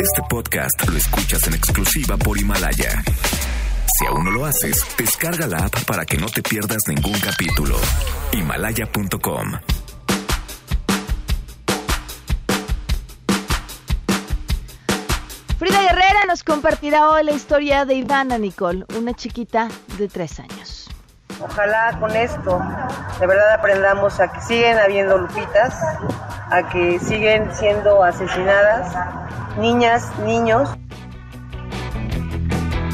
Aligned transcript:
Este 0.00 0.22
podcast 0.28 0.88
lo 0.88 0.96
escuchas 0.96 1.46
en 1.46 1.54
exclusiva 1.54 2.16
por 2.16 2.38
Himalaya. 2.38 3.02
Si 3.98 4.06
aún 4.06 4.24
no 4.24 4.30
lo 4.30 4.44
haces, 4.44 4.84
descarga 4.96 5.46
la 5.46 5.66
app 5.66 5.84
para 5.84 6.04
que 6.04 6.16
no 6.16 6.26
te 6.26 6.42
pierdas 6.42 6.82
ningún 6.88 7.18
capítulo. 7.20 7.76
Himalaya.com 8.32 9.52
Frida 15.58 15.82
Guerrera 15.82 16.24
nos 16.26 16.44
compartirá 16.44 17.10
hoy 17.10 17.24
la 17.24 17.32
historia 17.32 17.84
de 17.84 17.94
Ivana 17.94 18.38
Nicole, 18.38 18.84
una 18.96 19.14
chiquita 19.14 19.68
de 19.96 20.08
tres 20.08 20.40
años. 20.40 20.88
Ojalá 21.40 21.96
con 22.00 22.14
esto 22.16 22.60
de 23.20 23.26
verdad 23.26 23.52
aprendamos 23.54 24.18
a 24.18 24.32
que 24.32 24.40
siguen 24.40 24.78
habiendo 24.78 25.18
lupitas, 25.18 25.74
a 26.50 26.68
que 26.68 26.98
siguen 26.98 27.48
siendo 27.54 28.02
asesinadas 28.02 29.27
niñas, 29.58 30.04
niños. 30.24 30.68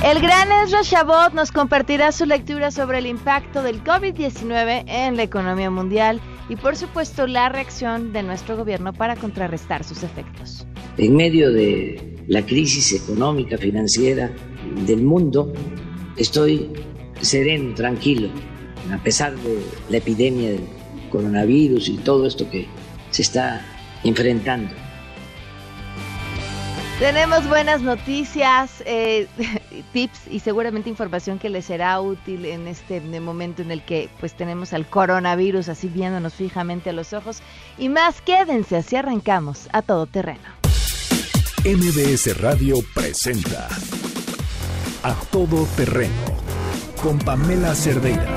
El 0.04 0.20
gran 0.20 0.52
Ezra 0.64 0.82
Shabot 0.82 1.32
nos 1.32 1.50
compartirá 1.50 2.12
su 2.12 2.26
lectura 2.26 2.70
sobre 2.70 2.98
el 2.98 3.06
impacto 3.06 3.62
del 3.62 3.82
COVID-19 3.82 4.84
en 4.86 5.16
la 5.16 5.22
economía 5.22 5.70
mundial 5.70 6.20
y 6.48 6.56
por 6.56 6.76
supuesto 6.76 7.26
la 7.26 7.48
reacción 7.48 8.12
de 8.12 8.22
nuestro 8.22 8.56
gobierno 8.56 8.92
para 8.92 9.16
contrarrestar 9.16 9.82
sus 9.82 10.02
efectos. 10.02 10.66
En 10.98 11.16
medio 11.16 11.50
de 11.50 12.18
la 12.26 12.42
crisis 12.42 12.92
económica, 12.92 13.56
financiera 13.56 14.30
del 14.86 15.02
mundo, 15.02 15.52
estoy 16.16 16.70
sereno, 17.20 17.74
tranquilo, 17.74 18.28
a 18.92 19.02
pesar 19.02 19.34
de 19.36 19.58
la 19.88 19.96
epidemia 19.96 20.50
del 20.50 20.64
coronavirus 21.10 21.88
y 21.88 21.96
todo 21.98 22.26
esto 22.26 22.48
que 22.50 22.66
se 23.10 23.22
está 23.22 23.64
enfrentando. 24.04 24.83
Tenemos 27.04 27.46
buenas 27.50 27.82
noticias, 27.82 28.82
eh, 28.86 29.28
tips 29.92 30.20
y 30.30 30.40
seguramente 30.40 30.88
información 30.88 31.38
que 31.38 31.50
les 31.50 31.66
será 31.66 32.00
útil 32.00 32.46
en 32.46 32.66
este 32.66 32.98
momento 33.20 33.60
en 33.60 33.70
el 33.70 33.84
que 33.84 34.08
pues 34.20 34.32
tenemos 34.32 34.72
al 34.72 34.86
coronavirus 34.86 35.68
así 35.68 35.88
viéndonos 35.88 36.32
fijamente 36.32 36.88
a 36.88 36.92
los 36.94 37.12
ojos. 37.12 37.42
Y 37.76 37.90
más, 37.90 38.22
quédense, 38.22 38.78
así 38.78 38.96
arrancamos 38.96 39.68
a 39.72 39.82
todo 39.82 40.06
terreno. 40.06 40.48
MBS 41.66 42.40
Radio 42.40 42.76
presenta 42.94 43.68
A 45.02 45.14
Todo 45.30 45.66
Terreno 45.76 46.24
con 47.02 47.18
Pamela 47.18 47.74
Cerdeira. 47.74 48.34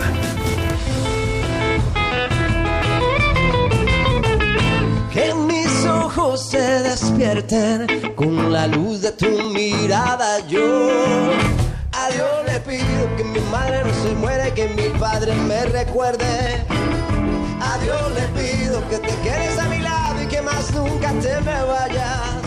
Que 5.14 5.34
ojos 6.08 6.50
se 6.52 6.62
despierten 6.84 8.14
con 8.16 8.54
la 8.54 8.66
luz 8.68 9.02
de 9.02 9.12
tu 9.12 9.30
mirada. 9.52 10.40
Yo 10.48 10.64
a 11.92 12.10
Dios 12.16 12.36
le 12.46 12.60
pido 12.62 13.02
que 13.18 13.24
mi 13.26 13.40
madre 13.52 13.84
no 13.84 13.94
se 14.04 14.16
muere, 14.16 14.54
que 14.54 14.68
mi 14.70 14.88
padre 15.00 15.34
me 15.50 15.66
recuerde. 15.66 16.64
A 17.62 17.78
Dios 17.84 18.04
le 18.18 18.26
pido 18.40 18.76
que 18.90 18.98
te 19.00 19.16
quedes 19.26 19.60
a 19.60 19.66
mi 19.68 19.80
lado 19.80 20.24
y 20.24 20.28
que 20.28 20.42
más 20.42 20.74
nunca 20.74 21.10
te 21.24 21.34
me 21.42 21.60
vayas. 21.74 22.42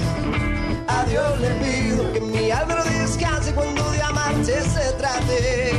A 0.89 1.05
Dios 1.05 1.41
le 1.41 1.51
pido 1.65 2.13
que 2.13 2.21
mi 2.21 2.51
alma 2.51 2.77
no 2.77 2.85
descanse 2.85 3.53
cuando 3.53 3.91
de 3.91 4.03
amarte 4.03 4.55
se 4.75 4.87
trate. 5.01 5.73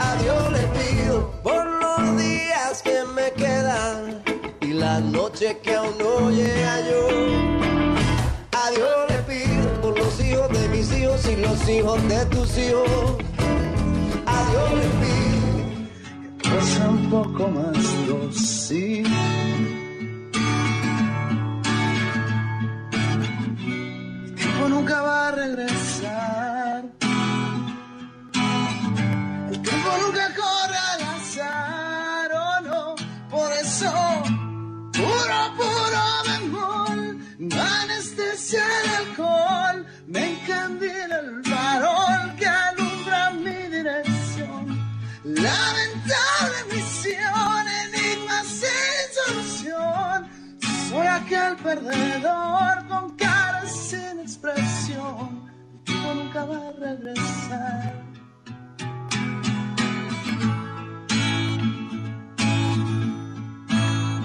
A 0.00 0.10
Dios 0.22 0.52
le 0.52 0.64
pido 0.78 1.30
por 1.44 1.64
los 1.64 2.16
días 2.16 2.82
que 2.82 3.04
me 3.14 3.30
quedan 3.32 4.27
y 4.78 4.80
la 4.80 5.00
noche 5.00 5.58
que 5.62 5.74
aún 5.74 5.94
no 5.98 6.30
llega 6.30 6.80
yo. 6.88 7.08
A 8.52 8.70
Dios 8.70 8.96
le 9.08 9.18
pido 9.22 9.80
por 9.80 9.98
los 9.98 10.20
hijos 10.20 10.48
de 10.50 10.68
mis 10.68 10.92
hijos 10.92 11.28
y 11.28 11.36
los 11.36 11.68
hijos 11.68 12.08
de 12.08 12.26
tus 12.26 12.58
hijos. 12.58 13.16
A 14.26 14.38
Dios 14.50 14.70
pido 15.00 15.48
que 16.42 16.62
sea 16.62 16.88
un 16.88 17.10
poco 17.10 17.48
más 17.48 17.78
dócil. 18.06 19.06
El 24.26 24.34
tiempo 24.34 24.68
nunca 24.68 25.02
va 25.02 25.28
a 25.28 25.32
regresar. 25.32 26.57
El 38.38 39.06
alcohol, 39.08 39.86
me 40.06 40.32
encandila 40.32 41.18
el 41.18 41.44
farol 41.44 42.36
que 42.36 42.46
alumbra 42.46 43.30
mi 43.30 43.62
dirección. 43.76 44.78
Lamentable 45.24 46.58
misión, 46.72 47.64
enigma 47.84 48.42
sin 48.44 49.06
solución. 49.18 50.28
Soy 50.88 51.06
aquel 51.06 51.56
perdedor 51.56 52.86
con 52.88 53.16
cara 53.16 53.66
sin 53.66 54.20
expresión. 54.20 55.50
El 55.72 55.84
tiempo 55.84 56.14
nunca 56.14 56.44
va 56.44 56.68
a 56.68 56.72
regresar. 56.72 58.07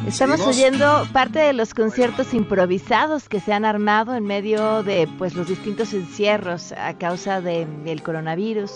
Estamos 0.07 0.41
oyendo 0.45 1.07
parte 1.13 1.39
de 1.39 1.53
los 1.53 1.73
conciertos 1.73 2.33
improvisados 2.33 3.29
que 3.29 3.39
se 3.39 3.53
han 3.53 3.63
armado 3.65 4.15
en 4.15 4.25
medio 4.25 4.83
de 4.83 5.07
pues 5.17 5.33
los 5.35 5.47
distintos 5.47 5.93
encierros 5.93 6.73
a 6.73 6.97
causa 6.97 7.41
de- 7.41 7.65
del 7.83 8.03
coronavirus. 8.03 8.71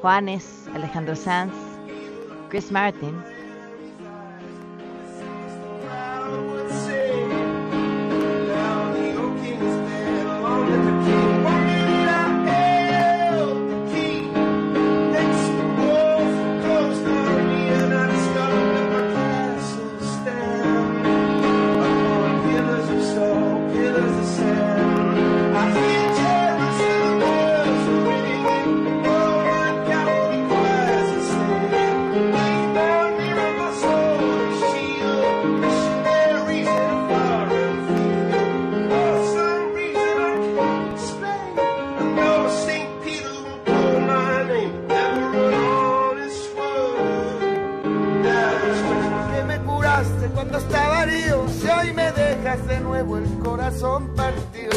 Juanes, 0.00 0.66
Alejandro 0.74 1.16
Sanz, 1.16 1.52
Chris 2.48 2.72
Martin. 2.72 3.14
Corazón 53.74 54.08
partido. 54.14 54.70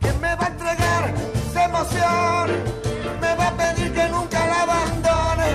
¿Quién 0.00 0.20
me 0.20 0.34
va 0.34 0.46
a 0.46 0.48
entregar 0.48 1.14
esa 1.48 1.64
emoción? 1.64 2.50
Me 3.20 3.34
va 3.36 3.48
a 3.48 3.56
pedir 3.56 3.92
que 3.92 4.08
nunca 4.08 4.46
la 4.46 4.62
abandone 4.62 5.48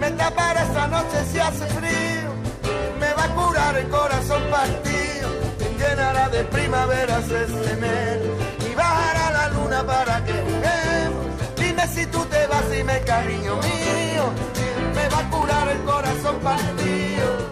me 0.00 0.10
tapará 0.12 0.62
esta 0.62 0.88
noche 0.88 1.24
si 1.30 1.38
hace 1.38 1.66
frío. 1.66 2.30
Me 2.98 3.12
va 3.12 3.24
a 3.24 3.34
curar 3.34 3.76
el 3.76 3.88
corazón 3.88 4.42
partido, 4.50 5.28
me 5.58 5.68
llenará 5.78 6.28
de 6.30 6.44
primaveras 6.44 7.30
este 7.30 7.72
enero 7.72 8.32
y 8.70 8.74
bajará 8.74 9.30
la 9.32 9.48
luna 9.50 9.86
para 9.86 10.24
que 10.24 10.32
juguemos. 10.32 11.26
Dime 11.56 11.86
si 11.88 12.06
tú 12.06 12.24
te 12.24 12.46
vas 12.46 12.64
y 12.78 12.82
me 12.84 13.00
cariño 13.02 13.56
mío, 13.56 14.24
me 14.94 15.08
va 15.08 15.18
a 15.18 15.30
curar 15.30 15.68
el 15.68 15.82
corazón 15.82 16.36
partido. 16.40 17.45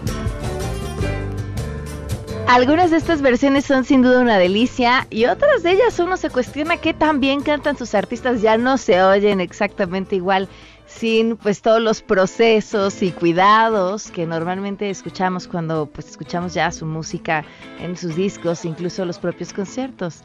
Algunas 2.47 2.91
de 2.91 2.97
estas 2.97 3.23
versiones 3.23 3.65
son 3.65 3.83
sin 3.85 4.03
duda 4.03 4.21
una 4.21 4.37
delicia 4.37 5.07
y 5.09 5.25
otras 5.25 5.63
de 5.63 5.71
ellas 5.71 5.99
uno 5.99 6.15
se 6.15 6.29
cuestiona 6.29 6.77
qué 6.77 6.93
tan 6.93 7.19
bien 7.19 7.41
cantan 7.41 7.75
sus 7.75 7.95
artistas, 7.95 8.41
ya 8.41 8.55
no 8.57 8.77
se 8.77 9.01
oyen 9.01 9.41
exactamente 9.41 10.15
igual 10.15 10.47
sin 10.85 11.37
pues 11.37 11.63
todos 11.63 11.81
los 11.81 12.03
procesos 12.03 13.01
y 13.01 13.11
cuidados 13.11 14.11
que 14.11 14.27
normalmente 14.27 14.91
escuchamos 14.91 15.47
cuando 15.47 15.87
pues 15.87 16.07
escuchamos 16.07 16.53
ya 16.53 16.71
su 16.71 16.85
música 16.85 17.43
en 17.79 17.97
sus 17.97 18.15
discos, 18.15 18.63
incluso 18.63 19.05
los 19.05 19.17
propios 19.17 19.51
conciertos. 19.51 20.23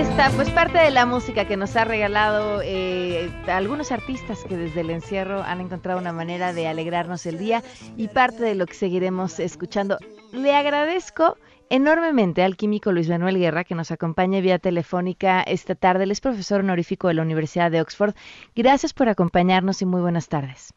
Está 0.00 0.30
pues 0.30 0.48
parte 0.50 0.78
de 0.78 0.90
la 0.90 1.04
música 1.04 1.44
que 1.44 1.58
nos 1.58 1.76
ha 1.76 1.84
regalado 1.84 2.62
eh, 2.64 3.30
algunos 3.48 3.92
artistas 3.92 4.42
que 4.48 4.56
desde 4.56 4.80
el 4.80 4.88
encierro 4.88 5.42
han 5.42 5.60
encontrado 5.60 5.98
una 5.98 6.14
manera 6.14 6.54
de 6.54 6.68
alegrarnos 6.68 7.26
el 7.26 7.36
día 7.36 7.62
y 7.98 8.08
parte 8.08 8.42
de 8.42 8.54
lo 8.54 8.64
que 8.64 8.72
seguiremos 8.72 9.38
escuchando. 9.38 9.98
Le 10.32 10.56
agradezco 10.56 11.36
enormemente 11.68 12.42
al 12.42 12.56
químico 12.56 12.92
Luis 12.92 13.10
Manuel 13.10 13.38
Guerra 13.38 13.64
que 13.64 13.74
nos 13.74 13.90
acompaña 13.90 14.40
vía 14.40 14.58
telefónica 14.58 15.42
esta 15.42 15.74
tarde. 15.74 16.04
Él 16.04 16.12
es 16.12 16.22
profesor 16.22 16.60
honorífico 16.60 17.08
de 17.08 17.14
la 17.14 17.22
Universidad 17.22 17.70
de 17.70 17.82
Oxford. 17.82 18.14
Gracias 18.56 18.94
por 18.94 19.10
acompañarnos 19.10 19.82
y 19.82 19.86
muy 19.86 20.00
buenas 20.00 20.30
tardes. 20.30 20.72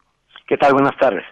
¿Qué 0.46 0.58
tal? 0.58 0.74
Buenas 0.74 0.96
tardes. 0.98 1.24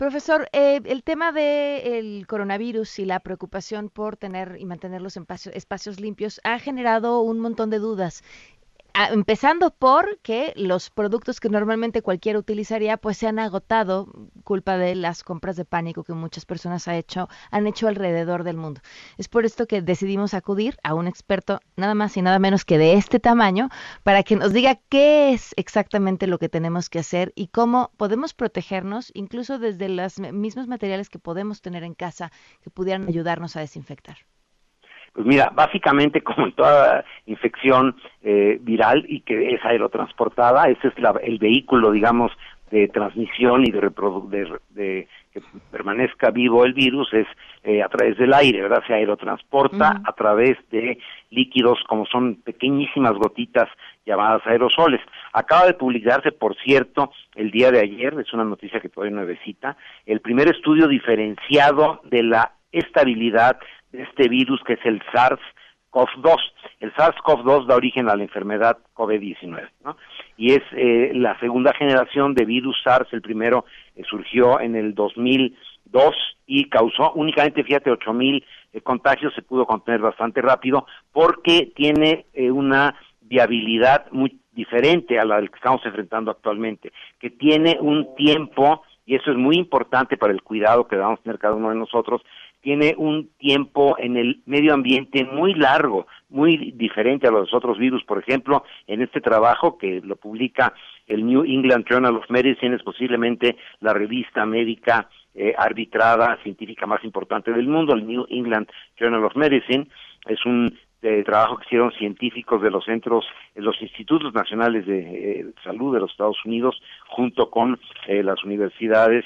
Profesor, 0.00 0.48
eh, 0.54 0.80
el 0.86 1.02
tema 1.02 1.30
del 1.30 2.26
coronavirus 2.26 3.00
y 3.00 3.04
la 3.04 3.20
preocupación 3.20 3.90
por 3.90 4.16
tener 4.16 4.56
y 4.58 4.64
mantener 4.64 5.02
los 5.02 5.18
espacios 5.18 6.00
limpios 6.00 6.40
ha 6.42 6.58
generado 6.58 7.20
un 7.20 7.38
montón 7.38 7.68
de 7.68 7.80
dudas 7.80 8.24
empezando 9.10 9.70
por 9.70 10.18
que 10.20 10.52
los 10.56 10.90
productos 10.90 11.40
que 11.40 11.48
normalmente 11.48 12.02
cualquiera 12.02 12.38
utilizaría 12.38 12.96
pues 12.96 13.18
se 13.18 13.26
han 13.26 13.38
agotado 13.38 14.12
culpa 14.44 14.76
de 14.76 14.94
las 14.94 15.22
compras 15.24 15.56
de 15.56 15.64
pánico 15.64 16.04
que 16.04 16.12
muchas 16.12 16.46
personas 16.46 16.88
ha 16.88 16.96
hecho, 16.96 17.28
han 17.50 17.66
hecho 17.66 17.88
alrededor 17.88 18.44
del 18.44 18.56
mundo. 18.56 18.80
Es 19.18 19.28
por 19.28 19.44
esto 19.44 19.66
que 19.66 19.82
decidimos 19.82 20.34
acudir 20.34 20.78
a 20.82 20.94
un 20.94 21.06
experto 21.06 21.60
nada 21.76 21.94
más 21.94 22.16
y 22.16 22.22
nada 22.22 22.38
menos 22.38 22.64
que 22.64 22.78
de 22.78 22.94
este 22.94 23.20
tamaño 23.20 23.68
para 24.02 24.22
que 24.22 24.36
nos 24.36 24.52
diga 24.52 24.80
qué 24.88 25.32
es 25.32 25.54
exactamente 25.56 26.26
lo 26.26 26.38
que 26.38 26.48
tenemos 26.48 26.88
que 26.88 26.98
hacer 26.98 27.32
y 27.34 27.48
cómo 27.48 27.90
podemos 27.96 28.34
protegernos 28.34 29.10
incluso 29.14 29.58
desde 29.58 29.88
los 29.88 30.18
mismos 30.18 30.66
materiales 30.66 31.08
que 31.08 31.18
podemos 31.18 31.62
tener 31.62 31.84
en 31.84 31.94
casa 31.94 32.32
que 32.62 32.70
pudieran 32.70 33.06
ayudarnos 33.08 33.56
a 33.56 33.60
desinfectar. 33.60 34.18
Pues 35.12 35.26
mira, 35.26 35.50
básicamente 35.54 36.20
como 36.22 36.46
en 36.46 36.52
toda 36.52 37.04
infección 37.26 37.96
eh, 38.22 38.58
viral 38.60 39.04
y 39.08 39.20
que 39.20 39.54
es 39.54 39.64
aerotransportada, 39.64 40.68
ese 40.68 40.88
es 40.88 40.94
el 41.22 41.38
vehículo, 41.38 41.90
digamos, 41.92 42.32
de 42.70 42.88
transmisión 42.88 43.64
y 43.66 43.72
de, 43.72 43.80
de, 44.70 45.08
que 45.32 45.42
permanezca 45.70 46.30
vivo 46.30 46.64
el 46.64 46.72
virus 46.72 47.12
es 47.12 47.26
eh, 47.64 47.82
a 47.82 47.88
través 47.88 48.16
del 48.16 48.32
aire, 48.32 48.62
¿verdad? 48.62 48.82
Se 48.86 48.94
aerotransporta 48.94 50.00
a 50.04 50.12
través 50.12 50.56
de 50.70 50.98
líquidos 51.30 51.78
como 51.88 52.06
son 52.06 52.36
pequeñísimas 52.36 53.14
gotitas 53.14 53.68
llamadas 54.06 54.42
aerosoles. 54.46 55.00
Acaba 55.32 55.66
de 55.66 55.74
publicarse, 55.74 56.32
por 56.32 56.56
cierto, 56.56 57.12
el 57.34 57.50
día 57.50 57.70
de 57.70 57.80
ayer, 57.80 58.14
es 58.18 58.32
una 58.32 58.44
noticia 58.44 58.80
que 58.80 58.88
todavía 58.88 59.16
nuevecita, 59.16 59.76
el 60.06 60.20
primer 60.20 60.48
estudio 60.48 60.86
diferenciado 60.86 62.00
de 62.04 62.22
la 62.22 62.52
estabilidad 62.72 63.58
este 63.92 64.28
virus 64.28 64.60
que 64.64 64.74
es 64.74 64.80
el 64.84 65.00
SARS-CoV-2. 65.12 66.36
El 66.80 66.92
SARS-CoV-2 66.94 67.66
da 67.66 67.76
origen 67.76 68.08
a 68.08 68.16
la 68.16 68.22
enfermedad 68.22 68.78
COVID-19, 68.94 69.68
¿no? 69.84 69.96
Y 70.36 70.52
es 70.52 70.62
eh, 70.72 71.12
la 71.14 71.38
segunda 71.40 71.72
generación 71.74 72.34
de 72.34 72.44
virus 72.44 72.76
SARS, 72.82 73.12
el 73.12 73.22
primero 73.22 73.64
eh, 73.96 74.02
surgió 74.08 74.60
en 74.60 74.76
el 74.76 74.94
2002 74.94 76.14
y 76.46 76.68
causó 76.68 77.12
únicamente, 77.12 77.64
fíjate, 77.64 77.90
8000 77.90 78.16
mil 78.16 78.44
eh, 78.72 78.80
contagios, 78.80 79.34
se 79.34 79.42
pudo 79.42 79.66
contener 79.66 80.00
bastante 80.00 80.40
rápido 80.40 80.86
porque 81.12 81.72
tiene 81.74 82.26
una 82.34 82.94
viabilidad 83.20 84.06
muy 84.10 84.40
diferente 84.52 85.18
a 85.18 85.24
la 85.24 85.40
que 85.40 85.56
estamos 85.56 85.84
enfrentando 85.84 86.30
actualmente, 86.30 86.92
que 87.18 87.30
tiene 87.30 87.78
un 87.80 88.14
tiempo 88.16 88.82
y 89.06 89.16
eso 89.16 89.30
es 89.30 89.36
muy 89.36 89.56
importante 89.56 90.16
para 90.16 90.32
el 90.32 90.42
cuidado 90.42 90.86
que 90.86 90.96
debamos 90.96 91.20
tener 91.22 91.38
cada 91.38 91.54
uno 91.54 91.70
de 91.70 91.76
nosotros, 91.76 92.22
tiene 92.60 92.94
un 92.96 93.30
tiempo 93.38 93.96
en 93.98 94.16
el 94.16 94.42
medio 94.46 94.74
ambiente 94.74 95.24
muy 95.24 95.54
largo, 95.54 96.06
muy 96.28 96.72
diferente 96.72 97.26
a 97.26 97.30
los 97.30 97.52
otros 97.54 97.78
virus. 97.78 98.04
Por 98.04 98.18
ejemplo, 98.18 98.64
en 98.86 99.02
este 99.02 99.20
trabajo 99.20 99.78
que 99.78 100.00
lo 100.02 100.16
publica 100.16 100.74
el 101.06 101.26
New 101.26 101.44
England 101.44 101.86
Journal 101.88 102.16
of 102.16 102.30
Medicine, 102.30 102.76
es 102.76 102.82
posiblemente 102.82 103.56
la 103.80 103.92
revista 103.92 104.46
médica 104.46 105.08
eh, 105.34 105.54
arbitrada 105.56 106.38
científica 106.42 106.86
más 106.86 107.02
importante 107.04 107.52
del 107.52 107.66
mundo, 107.66 107.94
el 107.94 108.06
New 108.06 108.26
England 108.28 108.68
Journal 108.98 109.24
of 109.24 109.36
Medicine, 109.36 109.88
es 110.26 110.44
un 110.44 110.76
eh, 111.02 111.22
trabajo 111.24 111.56
que 111.56 111.64
hicieron 111.64 111.92
científicos 111.92 112.60
de 112.60 112.70
los 112.70 112.84
centros, 112.84 113.24
de 113.54 113.62
los 113.62 113.80
institutos 113.80 114.34
nacionales 114.34 114.86
de 114.86 115.00
eh, 115.40 115.46
salud 115.64 115.94
de 115.94 116.00
los 116.00 116.10
Estados 116.10 116.44
Unidos, 116.44 116.80
junto 117.08 117.48
con 117.50 117.80
las 118.06 118.44
universidades 118.44 119.24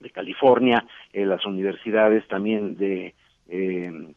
de 0.00 0.10
California, 0.10 0.84
eh, 1.12 1.24
las 1.24 1.44
universidades 1.46 2.26
también 2.28 2.76
de 2.76 3.14
eh, 3.48 4.14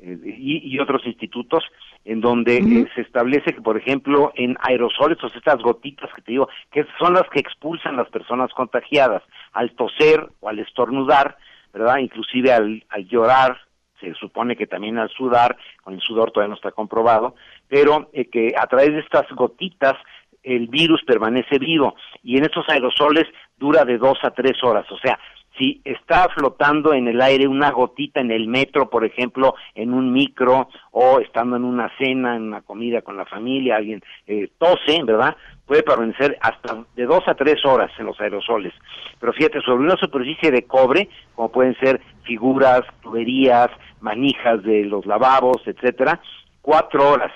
eh, 0.00 0.18
y, 0.24 0.78
otros 0.80 1.06
institutos 1.06 1.62
en 2.04 2.20
donde 2.20 2.88
se 2.96 3.02
establece 3.02 3.54
que 3.54 3.62
por 3.62 3.76
ejemplo 3.76 4.32
en 4.34 4.56
aerosoles 4.60 5.22
o 5.22 5.28
estas 5.28 5.62
gotitas 5.62 6.10
que 6.12 6.22
te 6.22 6.32
digo 6.32 6.48
que 6.72 6.84
son 6.98 7.14
las 7.14 7.28
que 7.30 7.38
expulsan 7.38 7.96
las 7.96 8.08
personas 8.08 8.52
contagiadas 8.52 9.22
al 9.52 9.70
toser 9.76 10.28
o 10.40 10.48
al 10.48 10.58
estornudar 10.58 11.36
verdad 11.72 11.98
inclusive 11.98 12.52
al, 12.52 12.84
al 12.88 13.06
llorar 13.06 13.56
se 14.00 14.12
supone 14.14 14.56
que 14.56 14.66
también 14.66 14.98
al 14.98 15.10
sudar 15.10 15.56
con 15.84 15.94
el 15.94 16.00
sudor 16.00 16.32
todavía 16.32 16.48
no 16.48 16.56
está 16.56 16.72
comprobado 16.72 17.36
pero 17.68 18.10
que 18.32 18.54
a 18.58 18.66
través 18.66 18.88
de 18.88 19.00
estas 19.00 19.30
gotitas 19.30 19.94
el 20.42 20.68
virus 20.68 21.02
permanece 21.04 21.58
vivo 21.58 21.94
y 22.22 22.36
en 22.36 22.44
estos 22.44 22.68
aerosoles 22.68 23.26
dura 23.56 23.84
de 23.84 23.98
dos 23.98 24.18
a 24.22 24.30
tres 24.30 24.62
horas. 24.62 24.90
O 24.90 24.98
sea, 24.98 25.18
si 25.58 25.80
está 25.84 26.28
flotando 26.34 26.94
en 26.94 27.08
el 27.08 27.20
aire 27.20 27.46
una 27.46 27.70
gotita 27.70 28.20
en 28.20 28.30
el 28.30 28.48
metro, 28.48 28.88
por 28.88 29.04
ejemplo, 29.04 29.54
en 29.74 29.92
un 29.92 30.12
micro 30.12 30.68
o 30.90 31.20
estando 31.20 31.56
en 31.56 31.64
una 31.64 31.90
cena, 31.98 32.36
en 32.36 32.44
una 32.44 32.62
comida 32.62 33.02
con 33.02 33.16
la 33.16 33.26
familia, 33.26 33.76
alguien 33.76 34.02
eh, 34.26 34.48
tose, 34.58 35.02
¿verdad? 35.04 35.36
Puede 35.66 35.82
permanecer 35.82 36.38
hasta 36.40 36.84
de 36.96 37.04
dos 37.04 37.22
a 37.26 37.34
tres 37.34 37.64
horas 37.64 37.90
en 37.98 38.06
los 38.06 38.20
aerosoles. 38.20 38.72
Pero 39.20 39.32
fíjate, 39.32 39.60
sobre 39.60 39.84
una 39.84 39.96
superficie 39.96 40.50
de 40.50 40.64
cobre, 40.64 41.08
como 41.34 41.52
pueden 41.52 41.76
ser 41.78 42.00
figuras, 42.24 42.82
tuberías, 43.02 43.68
manijas 44.00 44.62
de 44.62 44.84
los 44.84 45.04
lavabos, 45.06 45.62
etcétera, 45.66 46.20
cuatro 46.62 47.10
horas. 47.10 47.32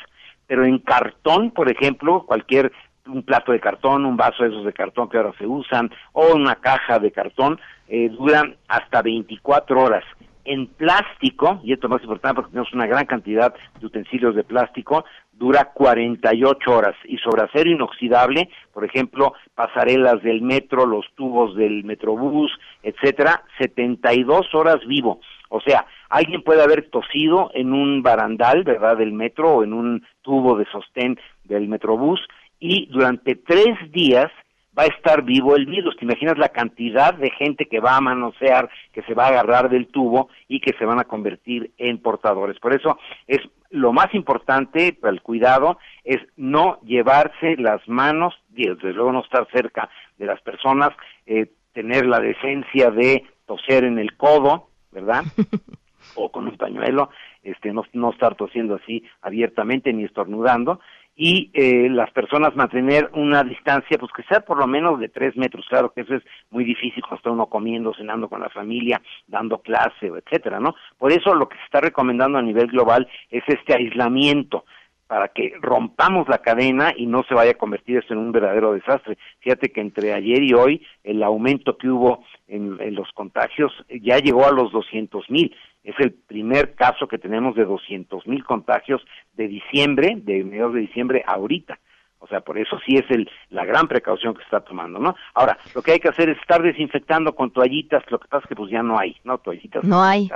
Pero 0.46 0.64
en 0.64 0.78
cartón, 0.78 1.50
por 1.50 1.70
ejemplo, 1.70 2.24
cualquier 2.26 2.72
un 3.06 3.22
plato 3.22 3.52
de 3.52 3.60
cartón, 3.60 4.04
un 4.04 4.16
vaso 4.16 4.42
de 4.42 4.50
esos 4.50 4.64
de 4.64 4.72
cartón 4.72 5.08
que 5.08 5.16
ahora 5.16 5.32
se 5.38 5.46
usan, 5.46 5.90
o 6.12 6.34
una 6.34 6.56
caja 6.56 6.98
de 6.98 7.12
cartón, 7.12 7.58
eh, 7.88 8.08
duran 8.10 8.56
hasta 8.68 9.02
24 9.02 9.80
horas. 9.80 10.04
En 10.44 10.68
plástico, 10.68 11.60
y 11.64 11.72
esto 11.72 11.88
es 11.88 11.90
más 11.90 12.02
importante 12.02 12.36
porque 12.36 12.52
tenemos 12.52 12.72
una 12.72 12.86
gran 12.86 13.04
cantidad 13.04 13.52
de 13.80 13.86
utensilios 13.86 14.36
de 14.36 14.44
plástico, 14.44 15.04
dura 15.32 15.72
48 15.74 16.70
horas. 16.70 16.94
Y 17.04 17.18
sobre 17.18 17.42
acero 17.42 17.70
inoxidable, 17.70 18.48
por 18.72 18.84
ejemplo, 18.84 19.34
pasarelas 19.54 20.22
del 20.22 20.42
metro, 20.42 20.86
los 20.86 21.04
tubos 21.16 21.56
del 21.56 21.82
metrobús, 21.84 22.52
etcétera, 22.82 23.42
72 23.58 24.54
horas 24.54 24.78
vivo. 24.86 25.20
O 25.48 25.60
sea, 25.60 25.86
alguien 26.08 26.42
puede 26.42 26.62
haber 26.62 26.90
tosido 26.90 27.50
en 27.54 27.72
un 27.72 28.02
barandal, 28.02 28.64
¿verdad?, 28.64 28.96
del 28.96 29.12
metro 29.12 29.56
o 29.56 29.64
en 29.64 29.72
un 29.72 30.06
tubo 30.22 30.56
de 30.56 30.66
sostén 30.66 31.18
del 31.44 31.68
metrobús 31.68 32.20
y 32.58 32.86
durante 32.86 33.36
tres 33.36 33.76
días 33.92 34.30
va 34.78 34.84
a 34.84 34.86
estar 34.86 35.22
vivo 35.22 35.56
el 35.56 35.66
virus. 35.66 35.96
¿Te 35.96 36.04
imaginas 36.04 36.36
la 36.38 36.50
cantidad 36.50 37.14
de 37.14 37.30
gente 37.30 37.66
que 37.66 37.80
va 37.80 37.96
a 37.96 38.00
manosear, 38.00 38.68
que 38.92 39.02
se 39.02 39.14
va 39.14 39.24
a 39.26 39.28
agarrar 39.28 39.70
del 39.70 39.86
tubo 39.88 40.28
y 40.48 40.60
que 40.60 40.74
se 40.78 40.84
van 40.84 40.98
a 40.98 41.04
convertir 41.04 41.72
en 41.78 41.98
portadores? 41.98 42.58
Por 42.58 42.74
eso 42.74 42.98
es 43.26 43.40
lo 43.70 43.92
más 43.92 44.14
importante 44.14 44.92
para 44.92 45.12
el 45.12 45.22
cuidado 45.22 45.78
es 46.04 46.18
no 46.36 46.78
llevarse 46.82 47.56
las 47.56 47.86
manos, 47.88 48.34
desde 48.48 48.92
luego 48.92 49.12
no 49.12 49.20
estar 49.20 49.46
cerca 49.52 49.88
de 50.18 50.26
las 50.26 50.40
personas, 50.42 50.90
eh, 51.26 51.50
tener 51.72 52.06
la 52.06 52.20
decencia 52.20 52.90
de 52.90 53.24
toser 53.46 53.84
en 53.84 53.98
el 53.98 54.16
codo, 54.16 54.68
¿verdad? 54.92 55.24
o 56.14 56.30
con 56.30 56.46
un 56.46 56.56
pañuelo, 56.56 57.10
este, 57.42 57.72
no, 57.72 57.84
no 57.92 58.10
estar 58.10 58.34
tosiendo 58.34 58.76
así 58.76 59.04
abiertamente 59.22 59.92
ni 59.92 60.04
estornudando, 60.04 60.80
y 61.16 61.50
eh, 61.54 61.88
las 61.88 62.10
personas 62.10 62.54
mantener 62.54 63.10
una 63.14 63.42
distancia, 63.42 63.96
pues 63.98 64.12
que 64.12 64.22
sea 64.24 64.40
por 64.40 64.58
lo 64.58 64.66
menos 64.66 65.00
de 65.00 65.08
tres 65.08 65.34
metros. 65.36 65.66
Claro 65.68 65.92
que 65.92 66.02
eso 66.02 66.14
es 66.14 66.22
muy 66.50 66.62
difícil 66.62 67.02
cuando 67.02 67.16
está 67.16 67.30
uno 67.30 67.46
comiendo, 67.46 67.94
cenando 67.94 68.28
con 68.28 68.40
la 68.40 68.50
familia, 68.50 69.00
dando 69.26 69.58
clase, 69.62 70.08
etcétera, 70.08 70.60
¿no? 70.60 70.74
Por 70.98 71.12
eso 71.12 71.34
lo 71.34 71.48
que 71.48 71.56
se 71.56 71.64
está 71.64 71.80
recomendando 71.80 72.36
a 72.36 72.42
nivel 72.42 72.66
global 72.66 73.08
es 73.30 73.42
este 73.46 73.74
aislamiento 73.74 74.64
para 75.06 75.28
que 75.28 75.54
rompamos 75.60 76.28
la 76.28 76.38
cadena 76.38 76.92
y 76.96 77.06
no 77.06 77.22
se 77.28 77.34
vaya 77.34 77.52
a 77.52 77.58
convertir 77.58 77.98
esto 77.98 78.12
en 78.12 78.20
un 78.20 78.32
verdadero 78.32 78.72
desastre. 78.72 79.16
Fíjate 79.38 79.70
que 79.70 79.80
entre 79.80 80.12
ayer 80.12 80.42
y 80.42 80.52
hoy 80.52 80.84
el 81.04 81.22
aumento 81.22 81.76
que 81.76 81.88
hubo 81.88 82.24
en, 82.48 82.94
los 82.94 83.10
contagios 83.12 83.72
ya 84.02 84.18
llegó 84.18 84.46
a 84.46 84.52
los 84.52 84.72
200 84.72 85.30
mil. 85.30 85.54
Es 85.86 85.94
el 86.00 86.12
primer 86.12 86.74
caso 86.74 87.06
que 87.06 87.16
tenemos 87.16 87.54
de 87.54 87.64
200 87.64 88.26
mil 88.26 88.42
contagios 88.44 89.00
de 89.34 89.46
diciembre, 89.46 90.14
de 90.16 90.42
mediados 90.42 90.74
de 90.74 90.80
diciembre 90.80 91.22
ahorita. 91.24 91.78
O 92.18 92.24
O 92.24 92.28
sea, 92.28 92.40
por 92.40 92.58
eso 92.58 92.76
sí 92.84 92.96
es 92.96 93.08
el, 93.08 93.30
la 93.50 93.64
gran 93.64 93.86
precaución 93.86 94.34
que 94.34 94.40
se 94.40 94.46
está 94.46 94.62
tomando, 94.62 94.98
¿no? 94.98 95.14
Ahora, 95.32 95.56
lo 95.76 95.82
que 95.82 95.92
hay 95.92 96.00
que 96.00 96.08
hacer 96.08 96.28
es 96.28 96.38
estar 96.38 96.60
desinfectando 96.60 97.36
con 97.36 97.52
toallitas, 97.52 98.02
lo 98.10 98.18
que 98.18 98.26
pasa 98.26 98.42
es 98.42 98.48
que 98.48 98.56
pues 98.56 98.68
ya 98.68 98.82
no 98.82 98.98
hay, 98.98 99.16
¿no? 99.22 99.38
Toallitas. 99.38 99.84
No 99.84 100.02
hay. 100.02 100.28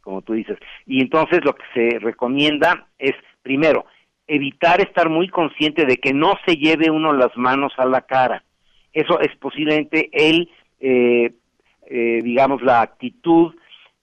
Como 0.00 0.22
tú 0.22 0.32
dices. 0.32 0.58
Y 0.86 1.00
entonces 1.00 1.44
lo 1.44 1.54
que 1.54 1.64
se 1.72 1.98
recomienda 2.00 2.88
es, 2.98 3.14
primero, 3.42 3.86
evitar 4.26 4.80
estar 4.80 5.08
muy 5.08 5.28
consciente 5.28 5.86
de 5.86 5.98
que 5.98 6.12
no 6.12 6.34
se 6.44 6.56
lleve 6.56 6.90
uno 6.90 7.12
las 7.12 7.36
manos 7.36 7.72
a 7.76 7.84
la 7.84 8.00
cara. 8.00 8.42
Eso 8.92 9.20
es 9.20 9.36
posiblemente 9.36 10.10
el, 10.12 10.50
eh, 10.80 11.32
eh, 11.86 12.20
digamos, 12.24 12.60
la 12.60 12.80
actitud 12.80 13.54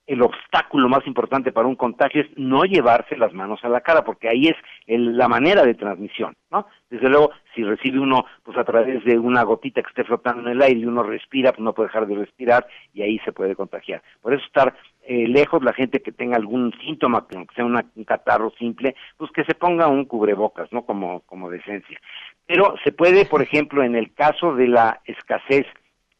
el 0.06 0.22
obstáculo 0.22 0.88
más 0.88 1.06
importante 1.06 1.52
para 1.52 1.66
un 1.66 1.76
contagio 1.76 2.22
es 2.22 2.28
no 2.36 2.64
llevarse 2.64 3.16
las 3.16 3.32
manos 3.32 3.60
a 3.64 3.68
la 3.68 3.80
cara, 3.80 4.04
porque 4.04 4.28
ahí 4.28 4.48
es 4.48 4.56
la 4.86 5.28
manera 5.28 5.64
de 5.64 5.74
transmisión, 5.74 6.36
¿no? 6.50 6.66
Desde 6.90 7.08
luego, 7.08 7.30
si 7.54 7.64
recibe 7.64 7.98
uno, 7.98 8.26
pues 8.42 8.58
a 8.58 8.64
través 8.64 9.02
de 9.04 9.18
una 9.18 9.42
gotita 9.42 9.82
que 9.82 9.88
esté 9.88 10.04
flotando 10.04 10.42
en 10.42 10.56
el 10.56 10.62
aire 10.62 10.80
y 10.80 10.84
uno 10.84 11.02
respira, 11.02 11.52
pues 11.52 11.62
no 11.62 11.72
puede 11.72 11.88
dejar 11.88 12.06
de 12.06 12.16
respirar 12.16 12.66
y 12.92 13.02
ahí 13.02 13.18
se 13.20 13.32
puede 13.32 13.56
contagiar. 13.56 14.02
Por 14.20 14.34
eso 14.34 14.44
estar 14.44 14.74
eh, 15.06 15.26
lejos, 15.26 15.62
la 15.62 15.72
gente 15.72 16.00
que 16.00 16.12
tenga 16.12 16.36
algún 16.36 16.72
síntoma, 16.84 17.26
que 17.26 17.38
sea 17.54 17.64
un 17.64 18.04
catarro 18.06 18.50
simple, 18.58 18.94
pues 19.16 19.30
que 19.32 19.44
se 19.44 19.54
ponga 19.54 19.88
un 19.88 20.04
cubrebocas, 20.04 20.70
¿no? 20.72 20.84
Como, 20.84 21.20
como 21.20 21.50
decencia. 21.50 21.98
Pero 22.46 22.74
se 22.84 22.92
puede, 22.92 23.24
por 23.24 23.40
ejemplo, 23.40 23.82
en 23.82 23.96
el 23.96 24.12
caso 24.12 24.54
de 24.54 24.68
la 24.68 25.00
escasez 25.06 25.66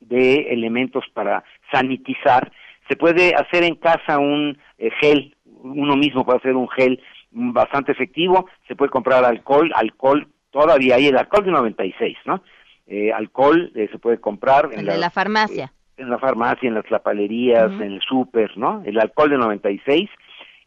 de 0.00 0.52
elementos 0.52 1.04
para 1.12 1.44
sanitizar, 1.70 2.52
se 2.88 2.96
puede 2.96 3.34
hacer 3.34 3.64
en 3.64 3.76
casa 3.76 4.18
un 4.18 4.58
eh, 4.78 4.90
gel, 5.00 5.36
uno 5.46 5.96
mismo 5.96 6.24
puede 6.24 6.38
hacer 6.38 6.54
un 6.54 6.68
gel 6.68 7.00
bastante 7.30 7.92
efectivo, 7.92 8.46
se 8.68 8.76
puede 8.76 8.90
comprar 8.90 9.24
alcohol, 9.24 9.72
alcohol, 9.74 10.28
todavía 10.50 10.96
hay 10.96 11.08
el 11.08 11.16
alcohol 11.16 11.44
de 11.44 11.50
96, 11.50 12.16
¿no? 12.26 12.42
Eh, 12.86 13.12
alcohol 13.12 13.72
eh, 13.74 13.88
se 13.90 13.98
puede 13.98 14.18
comprar 14.20 14.68
en 14.72 14.84
la, 14.84 15.10
farmacia. 15.10 15.72
en 15.96 16.10
la 16.10 16.18
farmacia, 16.18 16.68
en 16.68 16.74
las 16.74 16.90
lapalerías, 16.90 17.72
en 17.72 17.92
el 17.92 18.00
súper, 18.02 18.56
¿no? 18.58 18.82
El 18.84 19.00
alcohol 19.00 19.30
de 19.30 19.38
96, 19.38 20.10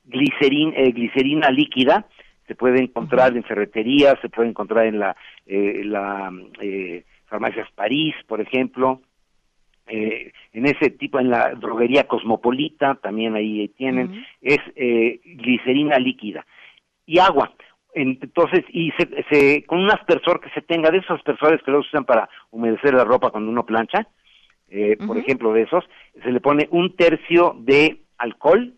glicerin, 0.06 0.72
glicerina 0.94 1.52
líquida, 1.52 2.08
se 2.48 2.56
puede 2.56 2.82
encontrar 2.82 3.36
en 3.36 3.44
ferreterías, 3.44 4.16
se 4.22 4.30
puede 4.30 4.50
encontrar 4.50 4.88
en 4.88 5.00
la, 5.00 5.16
la 5.46 6.32
farmacias 7.28 7.70
París, 7.76 8.16
por 8.26 8.42
ejemplo, 8.42 9.02
eh, 9.88 10.32
en 10.54 10.66
ese 10.66 10.90
tipo, 10.92 11.20
en 11.20 11.30
la 11.30 11.54
droguería 11.56 12.08
cosmopolita, 12.08 12.96
también 12.96 13.36
ahí 13.36 13.68
tienen, 13.78 14.26
es 14.42 14.60
eh, 14.76 15.20
glicerina 15.24 15.98
líquida 15.98 16.46
y 17.06 17.20
agua. 17.20 17.54
Entonces, 17.94 18.64
y 18.70 18.92
se, 18.92 19.64
con 19.66 19.80
un 19.80 19.90
aspersor 19.90 20.40
que 20.40 20.50
se 20.52 20.62
tenga, 20.62 20.92
de 20.92 21.00
esos 21.00 21.18
aspersores 21.18 21.64
que 21.64 21.72
los 21.72 21.88
usan 21.88 22.06
para 22.06 22.30
humedecer 22.52 22.94
la 22.94 23.04
ropa 23.04 23.32
cuando 23.32 23.50
uno 23.50 23.66
plancha, 23.66 24.08
eh, 24.70 24.98
por 25.06 25.18
ejemplo, 25.18 25.54
de 25.54 25.64
esos, 25.64 25.84
se 26.22 26.32
le 26.32 26.40
pone 26.40 26.68
un 26.72 26.96
tercio 26.96 27.56
de 27.60 28.02
alcohol 28.18 28.74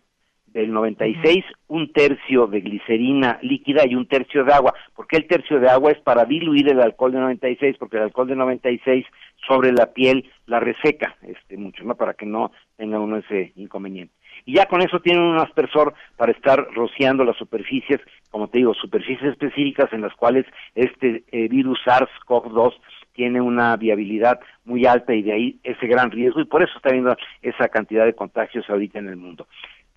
del 0.52 0.72
96, 0.72 1.44
un 1.68 1.92
tercio 1.92 2.46
de 2.46 2.60
glicerina 2.60 3.38
líquida 3.42 3.86
y 3.86 3.94
un 3.94 4.06
tercio 4.06 4.44
de 4.44 4.52
agua. 4.52 4.74
¿Por 4.94 5.06
qué 5.06 5.16
el 5.16 5.26
tercio 5.26 5.60
de 5.60 5.68
agua? 5.68 5.92
Es 5.92 5.98
para 6.00 6.24
diluir 6.24 6.68
el 6.68 6.80
alcohol 6.80 7.12
de 7.12 7.20
96, 7.20 7.76
porque 7.78 7.96
el 7.96 8.04
alcohol 8.04 8.28
de 8.28 8.36
96 8.36 9.06
sobre 9.46 9.72
la 9.72 9.92
piel 9.92 10.28
la 10.46 10.60
reseca 10.60 11.16
este 11.22 11.56
mucho, 11.56 11.84
¿no? 11.84 11.94
Para 11.94 12.14
que 12.14 12.26
no 12.26 12.52
tenga 12.76 12.98
uno 12.98 13.18
ese 13.18 13.52
inconveniente. 13.56 14.14
Y 14.44 14.54
ya 14.54 14.66
con 14.66 14.82
eso 14.82 15.00
tienen 15.00 15.22
un 15.22 15.38
aspersor 15.38 15.94
para 16.16 16.32
estar 16.32 16.66
rociando 16.74 17.24
las 17.24 17.36
superficies, 17.36 18.00
como 18.30 18.48
te 18.48 18.58
digo, 18.58 18.74
superficies 18.74 19.32
específicas 19.32 19.92
en 19.92 20.00
las 20.00 20.14
cuales 20.14 20.46
este 20.74 21.24
eh, 21.30 21.48
virus 21.48 21.78
SARS-CoV-2 21.84 22.74
tiene 23.12 23.40
una 23.40 23.76
viabilidad 23.76 24.40
muy 24.64 24.86
alta 24.86 25.14
y 25.14 25.22
de 25.22 25.32
ahí 25.32 25.60
ese 25.62 25.86
gran 25.86 26.10
riesgo 26.10 26.40
y 26.40 26.44
por 26.44 26.62
eso 26.62 26.72
está 26.76 26.90
habiendo 26.90 27.16
esa 27.42 27.68
cantidad 27.68 28.04
de 28.04 28.14
contagios 28.14 28.68
ahorita 28.70 28.98
en 28.98 29.08
el 29.08 29.16
mundo. 29.16 29.46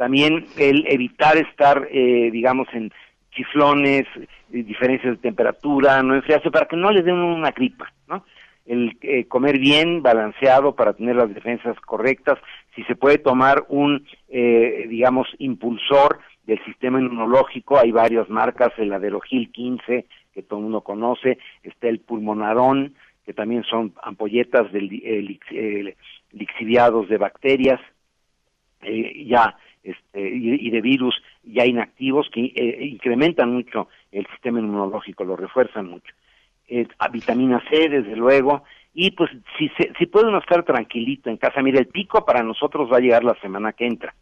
También 0.03 0.48
el 0.57 0.86
evitar 0.89 1.38
estar, 1.38 1.88
eh, 1.89 2.29
digamos, 2.29 2.67
en 2.74 2.91
chiflones, 3.31 4.03
eh, 4.17 4.27
diferencias 4.63 5.13
de 5.13 5.22
temperatura, 5.22 6.03
no 6.03 6.13
enfriarse, 6.13 6.51
para 6.51 6.65
que 6.65 6.75
no 6.75 6.91
les 6.91 7.05
den 7.05 7.15
una 7.15 7.51
gripa, 7.51 7.89
¿no? 8.10 8.25
El 8.65 8.98
eh, 9.01 9.29
comer 9.29 9.60
bien, 9.60 10.03
balanceado, 10.03 10.75
para 10.75 10.91
tener 10.91 11.15
las 11.15 11.33
defensas 11.33 11.79
correctas, 11.79 12.38
si 12.75 12.83
se 12.83 12.98
puede 12.98 13.17
tomar 13.17 13.63
un, 13.69 14.05
digamos, 14.27 15.29
impulsor 15.38 16.19
del 16.45 16.62
sistema 16.65 17.00
inmunológico, 17.00 17.79
hay 17.79 17.93
varias 17.93 18.29
marcas, 18.29 18.74
el 18.79 18.91
Aderogil 18.91 19.53
15, 19.53 20.05
que 20.33 20.43
todo 20.43 20.60
el 20.60 20.63
mundo 20.63 20.81
conoce, 20.81 21.38
está 21.63 21.88
el 21.88 22.01
Pulmonarón, 22.01 22.93
que 23.25 23.33
también 23.33 23.63
son 23.63 23.93
ampolletas 24.03 24.69
de, 24.74 24.81
lixiviados 26.33 27.07
de 27.07 27.17
bacterias, 27.17 27.79
ya 28.81 29.55
este, 29.83 30.29
y, 30.29 30.69
de 30.69 30.81
virus 30.81 31.21
ya 31.43 31.65
inactivos 31.65 32.29
que 32.31 32.45
eh, 32.55 32.85
incrementan 32.85 33.51
mucho 33.53 33.89
el 34.11 34.25
sistema 34.27 34.59
inmunológico, 34.59 35.23
lo 35.25 35.35
refuerzan 35.35 35.89
mucho. 35.89 36.13
Eh, 36.67 36.87
a 36.99 37.09
vitamina 37.09 37.61
C, 37.69 37.89
desde 37.89 38.15
luego, 38.15 38.63
y 38.93 39.11
pues 39.11 39.29
si, 39.57 39.69
si 39.97 40.05
puede 40.05 40.27
uno 40.27 40.37
estar 40.37 40.63
tranquilito 40.63 41.29
en 41.29 41.37
casa, 41.37 41.61
mire, 41.61 41.79
el 41.79 41.87
pico 41.87 42.25
para 42.25 42.43
nosotros 42.43 42.89
va 42.91 42.97
a 42.97 43.01
llegar 43.01 43.23
la 43.23 43.35
semana 43.41 43.73
que 43.73 43.85
entra. 43.85 44.15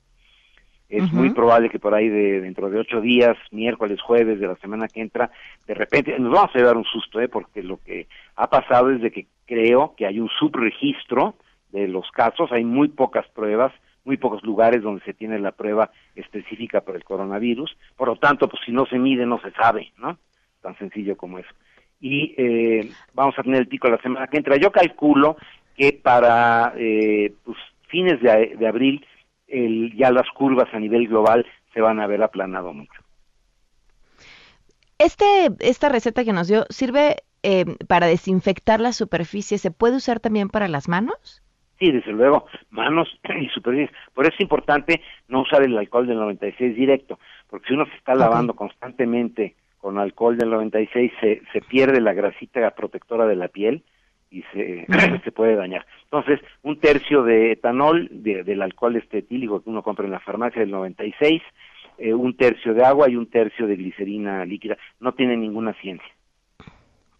Es 0.92 1.10
muy 1.14 1.30
probable 1.30 1.70
que 1.70 1.80
por 1.80 1.96
ahí 1.96 2.10
de 2.10 2.42
dentro 2.42 2.70
de 2.70 2.78
ocho 2.78 3.00
días, 3.00 3.38
miércoles, 3.52 4.02
jueves 4.02 4.42
de 4.42 4.48
la 4.48 4.58
semana 4.58 4.90
que 4.90 5.00
entra, 5.00 5.32
de 5.66 5.74
repente 5.74 6.20
nos 6.20 6.34
vamos 6.34 6.54
a 6.54 6.58
llevar 6.58 6.76
un 6.76 6.84
susto, 6.84 7.22
¿eh? 7.22 7.30
porque 7.30 7.64
lo 7.64 7.78
que 7.78 8.08
ha 8.36 8.50
pasado 8.50 8.92
es 8.92 9.02
de 9.02 9.10
que 9.10 9.28
creo 9.46 9.96
que 9.96 10.06
hay 10.06 10.20
un 10.20 10.28
subregistro 10.38 11.36
de 11.72 11.88
los 11.88 12.12
casos, 12.12 12.52
hay 12.52 12.66
muy 12.66 12.90
pocas 12.90 13.26
pruebas, 13.30 13.72
muy 14.04 14.18
pocos 14.18 14.44
lugares 14.44 14.82
donde 14.82 15.04
se 15.04 15.14
tiene 15.14 15.40
la 15.40 15.52
prueba 15.52 15.92
específica 16.16 16.82
para 16.82 16.98
el 16.98 17.04
coronavirus, 17.04 17.76
por 17.96 18.08
lo 18.08 18.16
tanto, 18.16 18.48
pues 18.48 18.62
si 18.66 18.72
no 18.72 18.86
se 18.86 18.98
mide 18.98 19.26
no 19.26 19.40
se 19.42 19.52
sabe, 19.52 19.92
¿no? 19.98 20.18
Tan 20.62 20.78
sencillo 20.78 21.16
como 21.18 21.40
eso. 21.40 21.50
Y 22.00 22.34
eh, 22.38 22.92
vamos 23.14 23.38
a 23.38 23.44
tener 23.44 23.60
el 23.60 23.68
pico 23.68 23.90
la 23.90 24.02
semana 24.02 24.28
que 24.28 24.38
entra. 24.38 24.58
Yo 24.58 24.72
calculo 24.72 25.38
que 25.76 25.94
para 25.94 26.74
eh, 26.78 27.34
pues, 27.44 27.58
fines 27.88 28.20
de, 28.22 28.68
abril 28.68 29.06
el, 29.48 29.96
ya 29.96 30.12
las 30.12 30.28
curvas 30.30 30.74
a 30.74 30.80
nivel 30.80 31.08
global 31.08 31.46
se 31.74 31.82
van 31.82 32.00
a 32.00 32.08
ver 32.08 32.24
aplanado 32.24 32.74
mucho. 32.74 33.02
Este, 34.98 35.50
esta 35.60 35.90
receta 35.90 36.24
que 36.24 36.34
nos 36.34 36.48
dio 36.48 36.66
sirve 36.70 37.18
eh, 37.44 37.66
para 37.88 38.08
desinfectar 38.08 38.80
la 38.80 38.94
superficie. 38.94 39.58
¿Se 39.58 39.72
puede 39.72 39.96
usar 39.96 40.20
también 40.20 40.50
para 40.50 40.68
las 40.68 40.88
manos? 40.88 41.42
Sí, 41.82 41.92
desde 41.92 42.12
luego, 42.12 42.46
manos 42.70 43.10
y 43.42 43.48
superficies. 43.50 43.90
Por 44.14 44.26
eso 44.26 44.36
es 44.36 44.42
importante 44.42 45.02
no 45.28 45.42
usar 45.42 45.64
el 45.64 45.76
alcohol 45.76 46.06
del 46.06 46.18
96 46.18 46.76
directo, 46.76 47.18
porque 47.50 47.70
si 47.70 47.74
uno 47.74 47.88
se 47.88 47.96
está 47.96 48.14
lavando 48.14 48.54
constantemente 48.54 49.56
con 49.80 49.98
alcohol 49.98 50.38
del 50.38 50.52
96, 50.52 51.12
se, 51.20 51.42
se 51.52 51.62
pierde 51.62 52.00
la 52.00 52.14
grasita 52.14 52.70
protectora 52.76 53.26
de 53.26 53.36
la 53.36 53.48
piel 53.48 53.84
y 54.30 54.44
se, 54.54 54.86
se 55.24 55.32
puede 55.32 55.56
dañar. 55.56 55.88
Entonces, 56.04 56.40
un 56.62 56.80
tercio 56.80 57.24
de 57.24 57.54
etanol, 57.54 58.08
del 58.12 58.62
alcohol 58.62 58.96
este 58.96 59.18
etílico 59.18 59.64
que 59.64 59.72
uno 59.72 59.82
compra 59.82 60.06
en 60.06 60.12
la 60.12 60.20
farmacia 60.20 60.62
del 60.62 60.70
96, 60.70 61.42
eh, 61.98 62.14
un 62.14 62.38
tercio 62.38 62.76
de 62.76 62.86
agua 62.86 63.10
y 63.10 63.16
un 63.16 63.26
tercio 63.26 63.66
de 63.66 63.76
glicerina 63.76 64.46
líquida. 64.46 64.78
No 65.00 65.14
tiene 65.14 65.36
ninguna 65.36 65.74
ciencia. 65.82 66.14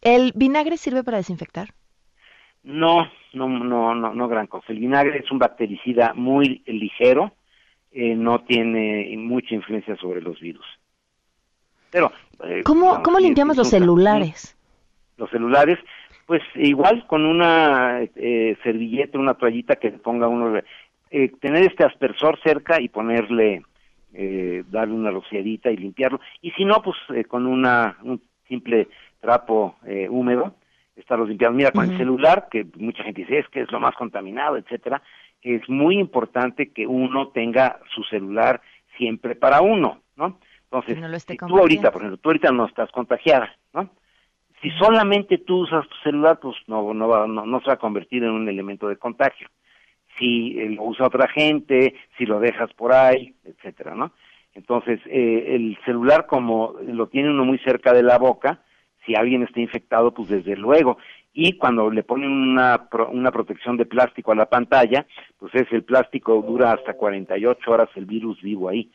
¿El 0.04 0.34
vinagre 0.36 0.78
sirve 0.78 1.04
para 1.04 1.18
desinfectar? 1.18 1.70
No, 2.64 3.10
no, 3.34 3.48
no, 3.48 3.96
no, 3.96 4.14
no 4.14 4.28
gran 4.28 4.48
cosa. 4.48 4.68
El 4.70 4.80
vinagre 4.80 5.20
es 5.20 5.32
un 5.32 5.40
bactericida 5.40 6.14
muy 6.14 6.62
ligero, 6.66 7.34
eh, 7.92 8.16
no 8.16 8.40
tiene 8.42 9.14
mucha 9.18 9.56
influencia 9.56 9.96
sobre 9.98 10.22
los 10.22 10.40
virus. 10.40 10.66
Pero 11.92 12.12
eh, 12.46 12.62
¿cómo, 12.64 13.02
¿cómo 13.04 13.20
limpiamos 13.20 13.58
los 13.58 13.70
celulares? 13.70 14.56
Los 15.18 15.30
celulares, 15.30 15.78
pues 16.26 16.42
igual 16.56 17.06
con 17.08 17.26
una 17.26 18.02
eh, 18.16 18.58
servilleta, 18.64 19.18
una 19.18 19.34
toallita 19.34 19.76
que 19.76 19.92
ponga 19.92 20.28
uno, 20.28 20.62
tener 21.42 21.64
este 21.64 21.84
aspersor 21.84 22.40
cerca 22.42 22.80
y 22.80 22.88
ponerle, 22.88 23.64
darle 24.70 24.94
una 24.94 25.12
rociadita 25.12 25.70
y 25.70 25.78
limpiarlo. 25.78 26.22
Y 26.42 26.52
si 26.52 26.64
no, 26.64 26.82
pues 26.82 26.98
con 27.28 27.46
una 27.46 27.98
un 28.04 28.22
simple 28.48 28.88
trapo 29.20 29.76
húmedo 30.10 30.56
estarlos 31.02 31.28
limpiando. 31.28 31.58
Mira, 31.58 31.72
con 31.72 31.90
el 31.90 31.98
celular, 31.98 32.48
que 32.50 32.66
mucha 32.78 33.04
gente 33.04 33.22
dice 33.22 33.40
es 33.40 33.48
que 33.50 33.62
es 33.62 33.72
lo 33.72 33.80
más 33.80 33.96
contaminado, 33.96 34.58
etcétera, 34.58 35.02
es 35.42 35.68
muy 35.70 35.98
importante 35.98 36.72
que 36.72 36.88
uno 36.88 37.30
tenga 37.30 37.80
su 37.94 38.04
celular 38.04 38.62
siempre 38.98 39.36
para 39.36 39.62
uno, 39.62 40.02
¿no? 40.16 40.40
Entonces, 40.72 41.24
si 41.28 41.38
tú 41.38 41.58
ahorita, 41.58 41.92
por 41.92 42.02
ejemplo, 42.02 42.18
tú 42.18 42.30
ahorita 42.30 42.52
no 42.52 42.66
estás 42.66 42.90
contagiada, 42.92 43.54
¿no? 43.74 43.90
Si 44.62 44.70
solamente 44.72 45.40
tú 45.40 45.62
usas 45.64 45.88
tu 45.88 45.96
celular, 46.04 46.40
pues 46.40 46.56
no, 46.68 46.94
no, 46.94 47.08
va, 47.08 47.28
no, 47.28 47.60
se 47.62 47.68
va 47.68 47.74
a 47.74 47.78
convertir 47.78 48.24
en 48.24 48.30
un 48.30 48.48
elemento 48.48 48.88
de 48.88 48.96
contagio. 48.96 49.50
Si 50.20 50.58
eh, 50.60 50.70
lo 50.70 50.84
usa 50.84 51.08
otra 51.08 51.28
gente, 51.28 51.96
si 52.18 52.26
lo 52.26 52.40
dejas 52.40 52.72
por 52.74 52.94
ahí, 52.94 53.34
etcétera, 53.44 53.96
¿no? 53.96 54.12
Entonces, 54.54 55.00
eh, 55.08 55.56
el 55.56 55.78
celular 55.84 56.28
como 56.28 56.76
lo 56.86 57.08
tiene 57.08 57.32
uno 57.32 57.44
muy 57.44 57.58
cerca 57.60 57.92
de 57.92 58.04
la 58.04 58.18
boca, 58.18 58.62
Si 59.06 59.16
alguien 59.16 59.44
está 59.44 59.60
infectado, 59.60 60.14
pues 60.14 60.30
desde 60.30 60.56
luego. 60.56 60.98
Y 61.34 61.58
cuando 61.58 61.90
le 61.90 62.04
ponen 62.04 62.32
una, 62.32 62.88
una 63.10 63.32
protección 63.32 63.78
de 63.78 63.86
plástico 63.86 64.32
a 64.32 64.36
la 64.36 64.48
pantalla, 64.48 65.06
pues 65.40 65.54
es 65.56 65.72
el 65.72 65.84
plástico 65.84 66.42
dura 66.42 66.74
hasta 66.74 66.94
48 66.94 67.72
horas 67.72 67.90
el 67.96 68.06
virus 68.06 68.42
vivo 68.42 68.70
ahí. 68.70 68.92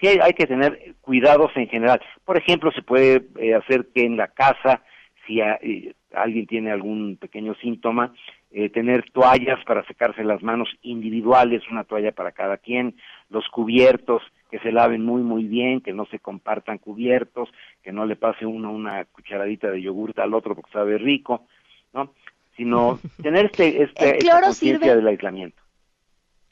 Sí 0.00 0.06
hay, 0.06 0.32
que 0.32 0.46
tener 0.46 0.94
cuidados 1.00 1.50
en 1.56 1.68
general. 1.68 2.00
Por 2.24 2.36
ejemplo, 2.36 2.70
se 2.72 2.82
puede 2.82 3.26
eh, 3.38 3.54
hacer 3.54 3.88
que 3.92 4.04
en 4.04 4.16
la 4.16 4.28
casa, 4.28 4.82
si 5.26 5.40
eh, 5.40 5.94
alguien 6.12 6.46
tiene 6.46 6.70
algún 6.70 7.16
pequeño 7.16 7.54
síntoma, 7.56 8.12
eh, 8.50 8.68
tener 8.70 9.10
toallas 9.10 9.62
para 9.64 9.84
secarse 9.86 10.22
las 10.24 10.42
manos 10.42 10.68
individuales, 10.82 11.62
una 11.70 11.84
toalla 11.84 12.12
para 12.12 12.32
cada 12.32 12.58
quien, 12.58 12.94
los 13.28 13.48
cubiertos 13.48 14.22
que 14.50 14.58
se 14.60 14.72
laven 14.72 15.04
muy 15.04 15.22
muy 15.22 15.44
bien, 15.44 15.80
que 15.80 15.92
no 15.92 16.06
se 16.06 16.18
compartan 16.18 16.78
cubiertos, 16.78 17.48
que 17.82 17.92
no 17.92 18.06
le 18.06 18.16
pase 18.16 18.46
uno 18.46 18.72
una 18.72 19.04
cucharadita 19.04 19.70
de 19.70 19.82
yogurta 19.82 20.22
al 20.22 20.34
otro 20.34 20.54
porque 20.54 20.70
sabe 20.72 20.98
rico, 20.98 21.46
¿no? 21.92 22.12
Sino 22.56 22.98
tener 23.22 23.46
este, 23.46 23.82
este 23.82 24.18
esta 24.18 24.40
conciencia 24.40 24.96
del 24.96 25.06
aislamiento. 25.06 25.62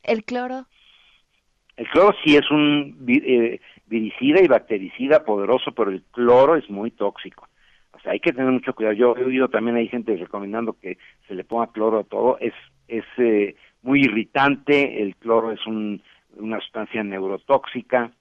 ¿El 0.03 0.25
cloro? 0.25 0.67
El 1.77 1.89
cloro 1.89 2.15
sí 2.25 2.37
es 2.37 2.51
un 2.51 2.97
eh, 3.09 3.61
viricida 3.87 4.41
y 4.41 4.47
bactericida 4.47 5.25
poderoso, 5.25 5.73
pero 5.73 5.91
el 5.91 6.03
cloro 6.05 6.57
es 6.57 6.69
muy 6.71 6.91
tóxico. 6.91 7.49
O 7.93 8.01
sea, 8.01 8.13
hay 8.13 8.21
que 8.21 8.33
tener 8.33 8.51
mucho 8.51 8.75
cuidado. 8.75 8.95
Yo 8.95 9.17
he 9.17 9.25
oído 9.25 9.49
también 9.49 9.77
hay 9.77 9.89
gente 9.89 10.17
recomendando 10.17 10.75
que 10.75 10.99
se 11.27 11.35
le 11.35 11.45
ponga 11.45 11.73
cloro 11.73 12.01
a 12.01 12.05
todo. 12.05 12.39
Es, 12.41 12.55
es 12.89 13.05
eh, 13.19 13.57
muy 13.83 14.03
irritante. 14.03 15.03
El 15.03 15.17
cloro 15.17 15.51
es 15.51 15.67
un, 15.67 16.03
una 16.37 16.61
sustancia 16.61 17.03
neurotóxica. 17.03 18.13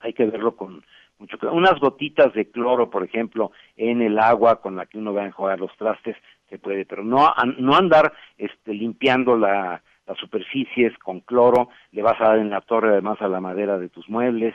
Hay 0.00 0.12
que 0.12 0.26
verlo 0.26 0.56
con 0.56 0.84
mucho. 1.18 1.38
Unas 1.50 1.78
gotitas 1.80 2.32
de 2.34 2.50
cloro, 2.50 2.90
por 2.90 3.04
ejemplo, 3.04 3.52
en 3.76 4.02
el 4.02 4.18
agua 4.18 4.60
con 4.60 4.76
la 4.76 4.86
que 4.86 4.98
uno 4.98 5.14
va 5.14 5.22
a 5.22 5.26
enjuagar 5.26 5.58
los 5.58 5.74
trastes, 5.76 6.16
se 6.48 6.58
puede, 6.58 6.84
pero 6.84 7.02
no, 7.02 7.32
no 7.58 7.74
andar 7.74 8.12
este, 8.36 8.74
limpiando 8.74 9.36
la, 9.36 9.82
las 10.06 10.18
superficies 10.18 10.96
con 10.98 11.20
cloro, 11.20 11.68
le 11.90 12.02
vas 12.02 12.20
a 12.20 12.28
dar 12.28 12.38
en 12.38 12.50
la 12.50 12.60
torre 12.60 12.90
además 12.90 13.20
a 13.20 13.28
la 13.28 13.40
madera 13.40 13.78
de 13.78 13.88
tus 13.88 14.08
muebles. 14.08 14.54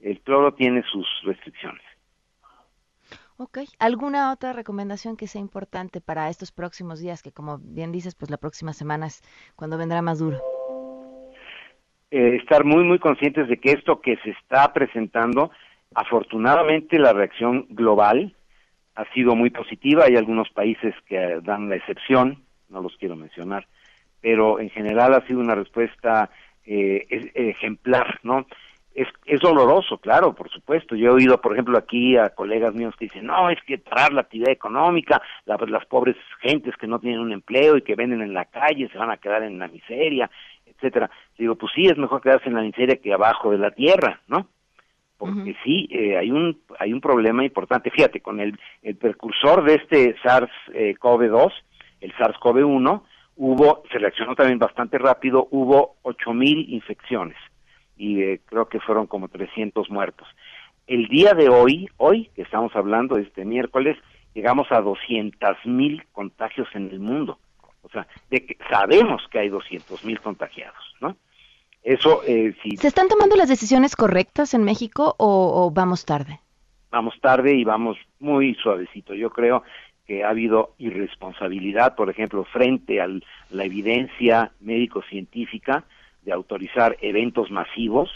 El 0.00 0.20
cloro 0.20 0.54
tiene 0.54 0.82
sus 0.90 1.06
restricciones. 1.24 1.82
Ok. 3.36 3.60
¿Alguna 3.78 4.32
otra 4.32 4.52
recomendación 4.52 5.16
que 5.16 5.26
sea 5.26 5.40
importante 5.40 6.00
para 6.00 6.28
estos 6.28 6.52
próximos 6.52 7.00
días, 7.00 7.22
que 7.22 7.32
como 7.32 7.58
bien 7.58 7.90
dices, 7.90 8.14
pues 8.14 8.30
la 8.30 8.36
próxima 8.36 8.74
semana 8.74 9.06
es 9.06 9.22
cuando 9.56 9.78
vendrá 9.78 10.02
más 10.02 10.18
duro? 10.18 10.38
Eh, 12.10 12.36
estar 12.36 12.64
muy, 12.64 12.82
muy 12.82 12.98
conscientes 12.98 13.48
de 13.48 13.58
que 13.58 13.70
esto 13.70 14.00
que 14.00 14.16
se 14.24 14.30
está 14.30 14.72
presentando, 14.72 15.52
afortunadamente 15.94 16.98
la 16.98 17.12
reacción 17.12 17.66
global 17.70 18.34
ha 18.96 19.04
sido 19.12 19.36
muy 19.36 19.50
positiva. 19.50 20.04
Hay 20.04 20.16
algunos 20.16 20.50
países 20.50 20.94
que 21.06 21.40
dan 21.42 21.68
la 21.68 21.76
excepción, 21.76 22.42
no 22.68 22.82
los 22.82 22.96
quiero 22.96 23.14
mencionar, 23.14 23.66
pero 24.20 24.58
en 24.58 24.70
general 24.70 25.14
ha 25.14 25.26
sido 25.26 25.38
una 25.38 25.54
respuesta 25.54 26.30
eh, 26.64 27.06
ejemplar, 27.34 28.18
¿no? 28.24 28.46
es, 28.94 29.08
es 29.24 29.40
doloroso, 29.40 29.98
claro, 29.98 30.34
por 30.34 30.50
supuesto. 30.50 30.96
Yo 30.96 31.10
he 31.10 31.14
oído, 31.14 31.40
por 31.40 31.52
ejemplo, 31.52 31.78
aquí 31.78 32.16
a 32.16 32.30
colegas 32.30 32.74
míos 32.74 32.94
que 32.98 33.06
dicen, 33.06 33.26
no, 33.26 33.48
es 33.50 33.58
que 33.62 33.78
parar 33.78 34.12
la 34.12 34.22
actividad 34.22 34.50
económica, 34.50 35.22
las 35.46 35.86
pobres 35.86 36.16
gentes 36.40 36.76
que 36.76 36.86
no 36.86 36.98
tienen 36.98 37.20
un 37.20 37.32
empleo 37.32 37.76
y 37.76 37.82
que 37.82 37.94
venden 37.94 38.20
en 38.20 38.34
la 38.34 38.46
calle 38.46 38.88
se 38.90 38.98
van 38.98 39.10
a 39.10 39.18
quedar 39.18 39.42
en 39.42 39.58
la 39.58 39.68
miseria, 39.68 40.30
etcétera. 40.74 41.10
Digo, 41.38 41.54
pues 41.56 41.72
sí, 41.74 41.86
es 41.86 41.96
mejor 41.98 42.20
quedarse 42.20 42.48
en 42.48 42.54
la 42.54 42.62
miseria 42.62 42.96
que 42.96 43.12
abajo 43.12 43.50
de 43.50 43.58
la 43.58 43.70
tierra, 43.70 44.20
¿no? 44.28 44.46
Porque 45.18 45.54
sí, 45.62 45.86
eh, 45.90 46.16
hay 46.16 46.30
un 46.30 46.60
hay 46.78 46.94
un 46.94 47.00
problema 47.02 47.44
importante. 47.44 47.90
Fíjate, 47.90 48.20
con 48.20 48.40
el, 48.40 48.58
el 48.80 48.96
precursor 48.96 49.64
de 49.64 49.74
este 49.74 50.16
SARS-CoV-2, 50.22 51.52
el 52.00 52.14
SARS-CoV-1, 52.14 53.02
hubo, 53.36 53.82
se 53.92 53.98
reaccionó 53.98 54.34
también 54.34 54.58
bastante 54.58 54.96
rápido, 54.96 55.48
hubo 55.50 55.96
8.000 56.04 56.68
infecciones 56.68 57.36
y 57.96 58.22
eh, 58.22 58.40
creo 58.46 58.66
que 58.66 58.80
fueron 58.80 59.06
como 59.06 59.28
300 59.28 59.90
muertos. 59.90 60.26
El 60.86 61.06
día 61.08 61.34
de 61.34 61.50
hoy, 61.50 61.88
hoy 61.98 62.30
que 62.34 62.42
estamos 62.42 62.74
hablando, 62.74 63.18
este 63.18 63.44
miércoles, 63.44 63.98
llegamos 64.34 64.66
a 64.70 64.80
200 64.80 65.56
mil 65.66 66.02
contagios 66.12 66.68
en 66.74 66.90
el 66.90 66.98
mundo. 66.98 67.38
O 67.82 67.88
sea, 67.88 68.06
de 68.30 68.44
que 68.44 68.56
sabemos 68.68 69.22
que 69.30 69.38
hay 69.38 69.48
200 69.48 70.04
mil 70.04 70.20
contagiados, 70.20 70.96
¿no? 71.00 71.16
Eso, 71.82 72.22
eh, 72.26 72.54
si... 72.62 72.76
¿Se 72.76 72.88
están 72.88 73.08
tomando 73.08 73.36
las 73.36 73.48
decisiones 73.48 73.96
correctas 73.96 74.52
en 74.52 74.64
México 74.64 75.14
o, 75.18 75.70
vamos 75.70 76.04
tarde? 76.04 76.40
Vamos 76.90 77.14
tarde 77.20 77.54
y 77.54 77.64
vamos 77.64 77.96
muy 78.18 78.54
suavecito. 78.56 79.14
Yo 79.14 79.30
creo 79.30 79.62
que 80.06 80.24
ha 80.24 80.28
habido 80.28 80.74
irresponsabilidad, 80.78 81.94
por 81.94 82.10
ejemplo, 82.10 82.44
frente 82.44 83.00
a 83.00 83.08
la 83.50 83.64
evidencia 83.64 84.52
médico-científica, 84.60 85.84
de 86.22 86.32
autorizar 86.32 86.98
eventos 87.00 87.50
masivos 87.50 88.10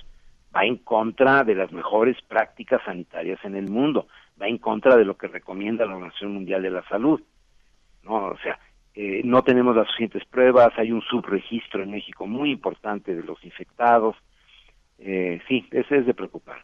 va 0.54 0.64
en 0.64 0.76
contra 0.76 1.44
de 1.44 1.54
las 1.54 1.72
mejores 1.72 2.16
prácticas 2.22 2.80
sanitarias 2.84 3.38
en 3.44 3.56
el 3.56 3.70
mundo, 3.70 4.06
va 4.40 4.46
en 4.46 4.58
contra 4.58 4.96
de 4.96 5.04
lo 5.04 5.16
que 5.16 5.26
recomienda 5.26 5.86
la 5.86 5.94
Organización 5.94 6.34
Mundial 6.34 6.62
de 6.62 6.70
la 6.70 6.86
Salud. 6.88 7.20
No, 8.02 8.26
o 8.26 8.38
sea, 8.38 8.58
eh, 8.94 9.22
no 9.24 9.42
tenemos 9.42 9.74
las 9.74 9.86
suficientes 9.88 10.24
pruebas, 10.26 10.72
hay 10.76 10.92
un 10.92 11.02
subregistro 11.02 11.82
en 11.82 11.90
México 11.90 12.26
muy 12.26 12.50
importante 12.50 13.14
de 13.14 13.24
los 13.24 13.42
infectados. 13.44 14.16
Eh, 14.98 15.40
sí, 15.48 15.66
ese 15.72 15.98
es 15.98 16.06
de 16.06 16.14
preocupar. 16.14 16.62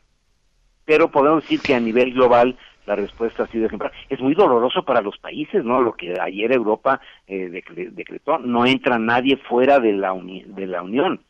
Pero 0.85 1.11
podemos 1.11 1.43
decir 1.43 1.61
que 1.61 1.75
a 1.75 1.81
nivel 1.81 2.13
global 2.13 2.57
la 2.87 2.97
respuesta 2.97 3.45
ha 3.45 3.47
sido 3.49 3.67
ejemplar. 3.67 3.93
Es 4.09 4.21
muy 4.21 4.35
doloroso 4.35 4.85
para 4.85 5.01
los 5.01 5.19
países, 5.19 5.65
¿no? 5.65 5.83
Lo 5.83 5.93
que 5.93 6.19
ayer 6.21 6.53
Europa 6.53 7.01
eh, 7.27 7.49
decretó, 7.93 8.39
no 8.39 8.65
entra 8.65 8.99
nadie 8.99 9.37
fuera 9.37 9.81
de 9.81 9.93
la, 9.93 10.15
de 10.15 10.67
la 10.67 10.83
Unión. 10.83 11.21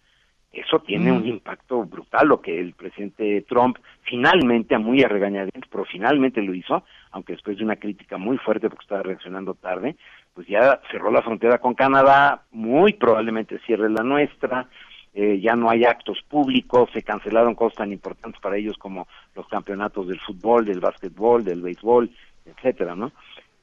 Eso 0.53 0.81
tiene 0.81 1.13
un 1.13 1.23
mm. 1.23 1.29
impacto 1.29 1.85
brutal, 1.85 2.27
lo 2.27 2.41
que 2.41 2.59
el 2.59 2.73
presidente 2.73 3.45
Trump 3.49 3.79
finalmente, 4.03 4.75
a 4.75 4.81
muy 4.81 5.03
a 5.03 5.09
regañadientes, 5.09 5.71
pero 5.71 5.85
finalmente 5.85 6.43
lo 6.43 6.55
hizo, 6.55 6.83
aunque 7.13 7.35
después 7.35 7.57
de 7.57 7.65
una 7.65 7.77
crítica 7.77 8.19
muy 8.19 8.37
fuerte 8.39 8.69
porque 8.69 8.83
estaba 8.83 9.03
reaccionando 9.05 9.55
tarde, 9.55 9.97
pues 10.35 10.47
ya 10.47 10.81
cerró 10.91 11.11
la 11.11 11.23
frontera 11.23 11.59
con 11.59 11.75
Canadá, 11.75 12.45
muy 12.51 12.93
probablemente 12.95 13.59
cierre 13.67 13.91
la 13.91 14.03
nuestra, 14.03 14.69
eh, 15.13 15.41
ya 15.41 15.57
no 15.57 15.69
hay 15.71 15.85
actos 15.85 16.19
públicos, 16.29 16.89
se 16.93 17.03
cancelaron 17.03 17.55
cosas 17.55 17.79
tan 17.79 17.93
importantes 17.93 18.41
para 18.41 18.57
ellos 18.57 18.77
como 18.79 19.09
los 19.35 19.49
campeonatos 19.49 20.07
del 20.07 20.21
fútbol, 20.21 20.65
del 20.65 20.81
básquetbol, 20.81 21.45
del 21.45 21.63
béisbol, 21.63 22.11
etcétera, 22.45 22.95
¿no? 22.95 23.13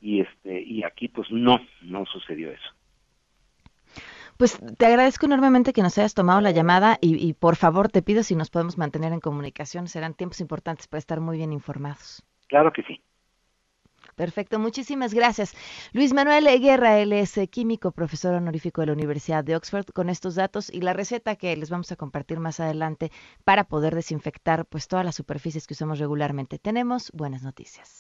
Y 0.02 0.22
este 0.22 0.62
y 0.62 0.84
aquí 0.84 1.08
pues 1.08 1.32
no, 1.32 1.60
no 1.82 2.06
sucedió 2.06 2.52
eso. 2.52 2.70
Pues 4.38 4.60
te 4.78 4.86
agradezco 4.86 5.26
enormemente 5.26 5.74
que 5.74 5.82
nos 5.82 5.98
hayas 5.98 6.14
tomado 6.14 6.42
la 6.42 6.52
llamada 6.52 7.00
y, 7.02 7.34
por 7.34 7.56
favor 7.56 7.90
te 7.90 8.04
pido 8.04 8.22
si 8.22 8.36
nos 8.36 8.52
podemos 8.52 8.78
mantener 8.78 9.12
en 9.12 9.20
comunicación. 9.20 9.88
Serán 9.88 10.14
tiempos 10.14 10.42
importantes 10.42 10.88
para 10.88 11.00
estar 11.00 11.20
muy 11.20 11.38
bien 11.38 11.52
informados. 11.52 12.24
Claro 12.48 12.72
que 12.72 12.84
sí. 12.84 13.02
Perfecto, 14.18 14.58
muchísimas 14.58 15.14
gracias. 15.14 15.54
Luis 15.94 16.12
Manuel 16.12 16.48
Guerra, 16.60 16.98
él 16.98 17.14
es 17.14 17.38
eh, 17.38 17.48
químico, 17.48 17.92
profesor 17.92 18.34
honorífico 18.34 18.82
de 18.82 18.88
la 18.88 18.94
Universidad 18.94 19.44
de 19.44 19.56
Oxford, 19.56 19.86
con 19.94 20.10
estos 20.10 20.34
datos 20.34 20.72
y 20.72 20.82
la 20.82 20.94
receta 20.94 21.36
que 21.36 21.56
les 21.56 21.70
vamos 21.70 21.92
a 21.92 21.96
compartir 21.98 22.40
más 22.40 22.60
adelante 22.60 23.12
para 23.44 23.66
poder 23.66 23.94
desinfectar 23.94 24.66
pues 24.66 24.88
todas 24.88 25.06
las 25.06 25.14
superficies 25.14 25.68
que 25.68 25.76
usamos 25.76 26.00
regularmente. 26.00 26.58
Tenemos 26.58 27.12
buenas 27.14 27.44
noticias. 27.44 27.98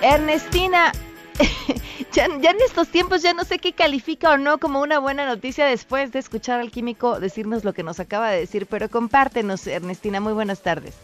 Ernestina, 0.00 0.92
ya, 2.12 2.26
en 2.26 2.60
estos 2.64 2.88
tiempos 2.88 3.22
ya 3.22 3.34
no 3.34 3.44
sé 3.44 3.58
qué 3.58 3.72
califica 3.72 4.32
o 4.32 4.38
no 4.38 4.58
como 4.58 4.80
una 4.80 4.98
buena 4.98 5.26
noticia 5.26 5.66
después 5.66 6.12
de 6.12 6.18
escuchar 6.18 6.60
al 6.60 6.70
químico 6.70 7.20
decirnos 7.20 7.64
lo 7.64 7.72
que 7.72 7.82
nos 7.82 8.00
acaba 8.00 8.30
de 8.30 8.40
decir, 8.40 8.66
pero 8.66 8.88
compártenos, 8.88 9.66
Ernestina, 9.66 10.20
muy 10.20 10.32
buenas 10.32 10.62
tardes. 10.62 10.96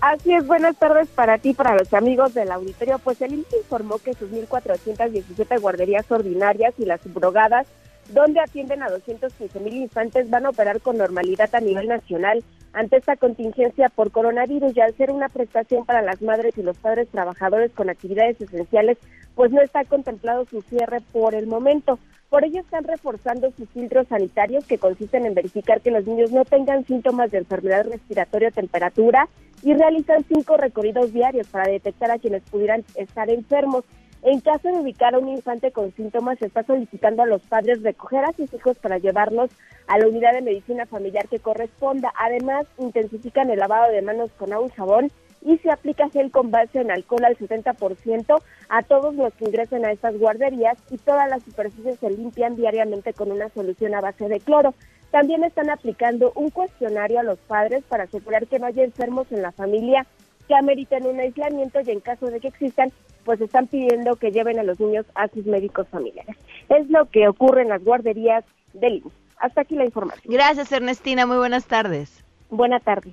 Así 0.00 0.34
es, 0.34 0.46
buenas 0.46 0.76
tardes 0.76 1.08
para 1.08 1.38
ti, 1.38 1.54
para 1.54 1.74
los 1.76 1.92
amigos 1.94 2.34
del 2.34 2.50
auditorio. 2.50 2.98
Pues 2.98 3.20
el 3.22 3.34
INSS 3.34 3.54
informó 3.62 3.98
que 3.98 4.14
sus 4.14 4.30
1.417 4.30 5.60
guarderías 5.60 6.10
ordinarias 6.10 6.74
y 6.78 6.84
las 6.84 7.00
subrogadas 7.00 7.66
donde 8.08 8.40
atienden 8.40 8.82
a 8.82 8.90
215 8.90 9.60
mil 9.60 9.74
infantes, 9.74 10.30
van 10.30 10.46
a 10.46 10.50
operar 10.50 10.80
con 10.80 10.98
normalidad 10.98 11.54
a 11.54 11.60
nivel 11.60 11.88
nacional 11.88 12.42
ante 12.72 12.96
esta 12.96 13.16
contingencia 13.16 13.88
por 13.88 14.10
coronavirus 14.10 14.76
y 14.76 14.80
al 14.80 14.94
ser 14.96 15.10
una 15.10 15.28
prestación 15.28 15.86
para 15.86 16.02
las 16.02 16.20
madres 16.20 16.58
y 16.58 16.62
los 16.62 16.76
padres 16.76 17.08
trabajadores 17.08 17.72
con 17.72 17.88
actividades 17.88 18.40
esenciales, 18.40 18.98
pues 19.34 19.50
no 19.50 19.62
está 19.62 19.84
contemplado 19.84 20.44
su 20.44 20.60
cierre 20.62 21.00
por 21.12 21.34
el 21.34 21.46
momento. 21.46 21.98
Por 22.28 22.44
ello 22.44 22.60
están 22.60 22.84
reforzando 22.84 23.50
sus 23.52 23.68
filtros 23.70 24.08
sanitarios 24.08 24.66
que 24.66 24.78
consisten 24.78 25.26
en 25.26 25.34
verificar 25.34 25.80
que 25.80 25.90
los 25.90 26.06
niños 26.06 26.32
no 26.32 26.44
tengan 26.44 26.84
síntomas 26.84 27.30
de 27.30 27.38
enfermedad 27.38 27.86
respiratoria 27.88 28.48
o 28.48 28.52
temperatura 28.52 29.28
y 29.62 29.72
realizan 29.74 30.24
cinco 30.28 30.56
recorridos 30.56 31.12
diarios 31.12 31.46
para 31.48 31.70
detectar 31.70 32.10
a 32.10 32.18
quienes 32.18 32.42
pudieran 32.42 32.84
estar 32.96 33.30
enfermos. 33.30 33.84
En 34.26 34.40
caso 34.40 34.66
de 34.66 34.80
ubicar 34.80 35.14
a 35.14 35.20
un 35.20 35.28
infante 35.28 35.70
con 35.70 35.94
síntomas, 35.94 36.40
se 36.40 36.46
está 36.46 36.64
solicitando 36.64 37.22
a 37.22 37.26
los 37.26 37.42
padres 37.42 37.84
recoger 37.84 38.24
a 38.24 38.32
sus 38.32 38.52
hijos 38.52 38.76
para 38.76 38.98
llevarlos 38.98 39.52
a 39.86 39.98
la 39.98 40.08
unidad 40.08 40.32
de 40.32 40.42
medicina 40.42 40.84
familiar 40.84 41.28
que 41.28 41.38
corresponda. 41.38 42.12
Además, 42.18 42.66
intensifican 42.76 43.50
el 43.50 43.60
lavado 43.60 43.92
de 43.92 44.02
manos 44.02 44.32
con 44.36 44.52
agua 44.52 44.66
y 44.66 44.70
jabón 44.72 45.12
y 45.42 45.58
se 45.58 45.70
aplica 45.70 46.10
gel 46.10 46.32
con 46.32 46.50
base 46.50 46.80
en 46.80 46.90
alcohol 46.90 47.24
al 47.24 47.38
70% 47.38 48.42
a 48.68 48.82
todos 48.82 49.14
los 49.14 49.32
que 49.34 49.44
ingresen 49.44 49.84
a 49.84 49.92
estas 49.92 50.18
guarderías 50.18 50.76
y 50.90 50.98
todas 50.98 51.30
las 51.30 51.44
superficies 51.44 52.00
se 52.00 52.10
limpian 52.10 52.56
diariamente 52.56 53.12
con 53.12 53.30
una 53.30 53.48
solución 53.50 53.94
a 53.94 54.00
base 54.00 54.28
de 54.28 54.40
cloro. 54.40 54.74
También 55.12 55.44
están 55.44 55.70
aplicando 55.70 56.32
un 56.34 56.50
cuestionario 56.50 57.20
a 57.20 57.22
los 57.22 57.38
padres 57.38 57.84
para 57.84 58.04
asegurar 58.04 58.48
que 58.48 58.58
no 58.58 58.66
haya 58.66 58.82
enfermos 58.82 59.30
en 59.30 59.42
la 59.42 59.52
familia 59.52 60.04
que 60.48 60.54
ameriten 60.54 61.06
un 61.06 61.20
aislamiento 61.20 61.80
y 61.80 61.90
en 61.90 62.00
caso 62.00 62.26
de 62.26 62.40
que 62.40 62.48
existan, 62.48 62.92
pues 63.26 63.40
están 63.40 63.66
pidiendo 63.66 64.16
que 64.16 64.30
lleven 64.30 64.58
a 64.58 64.62
los 64.62 64.80
niños 64.80 65.04
a 65.16 65.28
sus 65.28 65.44
médicos 65.44 65.86
familiares. 65.88 66.36
Es 66.70 66.88
lo 66.88 67.10
que 67.10 67.28
ocurre 67.28 67.62
en 67.62 67.68
las 67.68 67.84
guarderías 67.84 68.44
del 68.72 68.98
IMSS. 68.98 69.12
Hasta 69.38 69.60
aquí 69.62 69.74
la 69.74 69.84
información. 69.84 70.32
Gracias, 70.32 70.72
Ernestina. 70.72 71.26
Muy 71.26 71.36
buenas 71.36 71.66
tardes. 71.66 72.24
Buenas 72.48 72.82
tardes. 72.84 73.12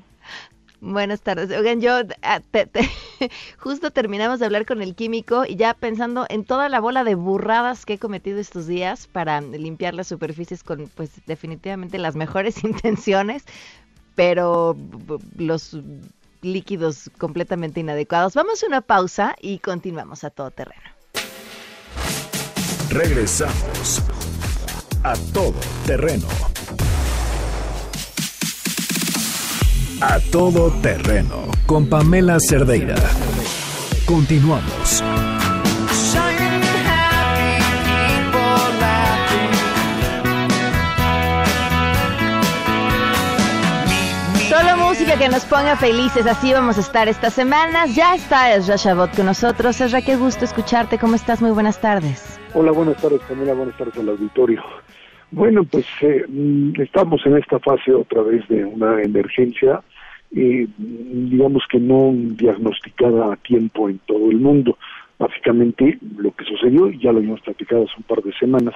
Buenas 0.79 1.21
tardes. 1.21 1.49
Oigan, 1.57 1.81
yo 1.81 2.01
ah, 2.21 2.41
justo 3.57 3.91
terminamos 3.91 4.39
de 4.39 4.45
hablar 4.45 4.65
con 4.65 4.81
el 4.81 4.95
químico 4.95 5.45
y 5.47 5.55
ya 5.55 5.73
pensando 5.73 6.25
en 6.29 6.45
toda 6.45 6.69
la 6.69 6.79
bola 6.79 7.03
de 7.03 7.15
burradas 7.15 7.85
que 7.85 7.93
he 7.93 7.99
cometido 7.99 8.37
estos 8.37 8.67
días 8.67 9.07
para 9.07 9.41
limpiar 9.41 9.93
las 9.93 10.07
superficies 10.07 10.63
con, 10.63 10.89
pues, 10.93 11.25
definitivamente 11.25 11.97
las 11.97 12.15
mejores 12.15 12.63
intenciones, 12.65 13.45
pero 14.15 14.77
los 15.37 15.77
líquidos 16.43 17.09
completamente 17.17 17.79
inadecuados. 17.79 18.35
Vamos 18.35 18.63
a 18.63 18.67
una 18.67 18.81
pausa 18.81 19.35
y 19.41 19.59
continuamos 19.59 20.23
a 20.23 20.29
todo 20.29 20.51
terreno. 20.51 20.81
Regresamos 22.89 24.03
a 25.03 25.15
todo 25.33 25.55
terreno. 25.85 26.27
A 30.01 30.19
todo 30.31 30.69
terreno 30.81 31.47
con 31.65 31.87
Pamela 31.87 32.37
Cerdeira. 32.39 32.95
Continuamos. 34.05 35.01
Música 44.93 45.17
que 45.17 45.27
nos 45.27 45.43
ponga 45.45 45.75
felices, 45.75 46.27
así 46.27 46.53
vamos 46.53 46.77
a 46.77 46.81
estar 46.81 47.07
estas 47.07 47.33
semanas. 47.33 47.95
Ya 47.95 48.13
está 48.13 48.53
Ezra 48.53 48.75
Shabot 48.75 49.15
con 49.15 49.25
nosotros. 49.25 49.81
Ezra, 49.81 50.03
qué 50.03 50.15
gusto 50.15 50.45
escucharte. 50.45 50.99
¿Cómo 50.99 51.15
estás? 51.15 51.41
Muy 51.41 51.49
buenas 51.49 51.81
tardes. 51.81 52.39
Hola, 52.53 52.71
buenas 52.71 53.01
tardes, 53.01 53.19
Pamela. 53.27 53.55
Buenas 53.55 53.75
tardes 53.75 53.97
al 53.97 54.09
auditorio. 54.09 54.61
Bueno, 55.31 55.63
pues 55.63 55.87
eh, 56.01 56.25
mm, 56.27 56.79
estamos 56.79 57.25
en 57.25 57.37
esta 57.37 57.57
fase 57.57 57.91
otra 57.91 58.21
vez 58.21 58.47
de 58.49 58.65
una 58.65 59.01
emergencia 59.01 59.81
eh, 60.35 60.67
digamos 60.77 61.63
que 61.71 61.79
no 61.79 62.11
diagnosticada 62.13 63.33
a 63.33 63.35
tiempo 63.37 63.89
en 63.89 63.97
todo 63.99 64.29
el 64.29 64.37
mundo. 64.37 64.77
Básicamente 65.17 65.97
lo 66.17 66.31
que 66.31 66.45
sucedió, 66.45 66.91
ya 66.91 67.11
lo 67.11 67.17
habíamos 67.17 67.41
platicado 67.41 67.85
hace 67.85 67.93
un 67.97 68.03
par 68.03 68.21
de 68.21 68.33
semanas, 68.33 68.75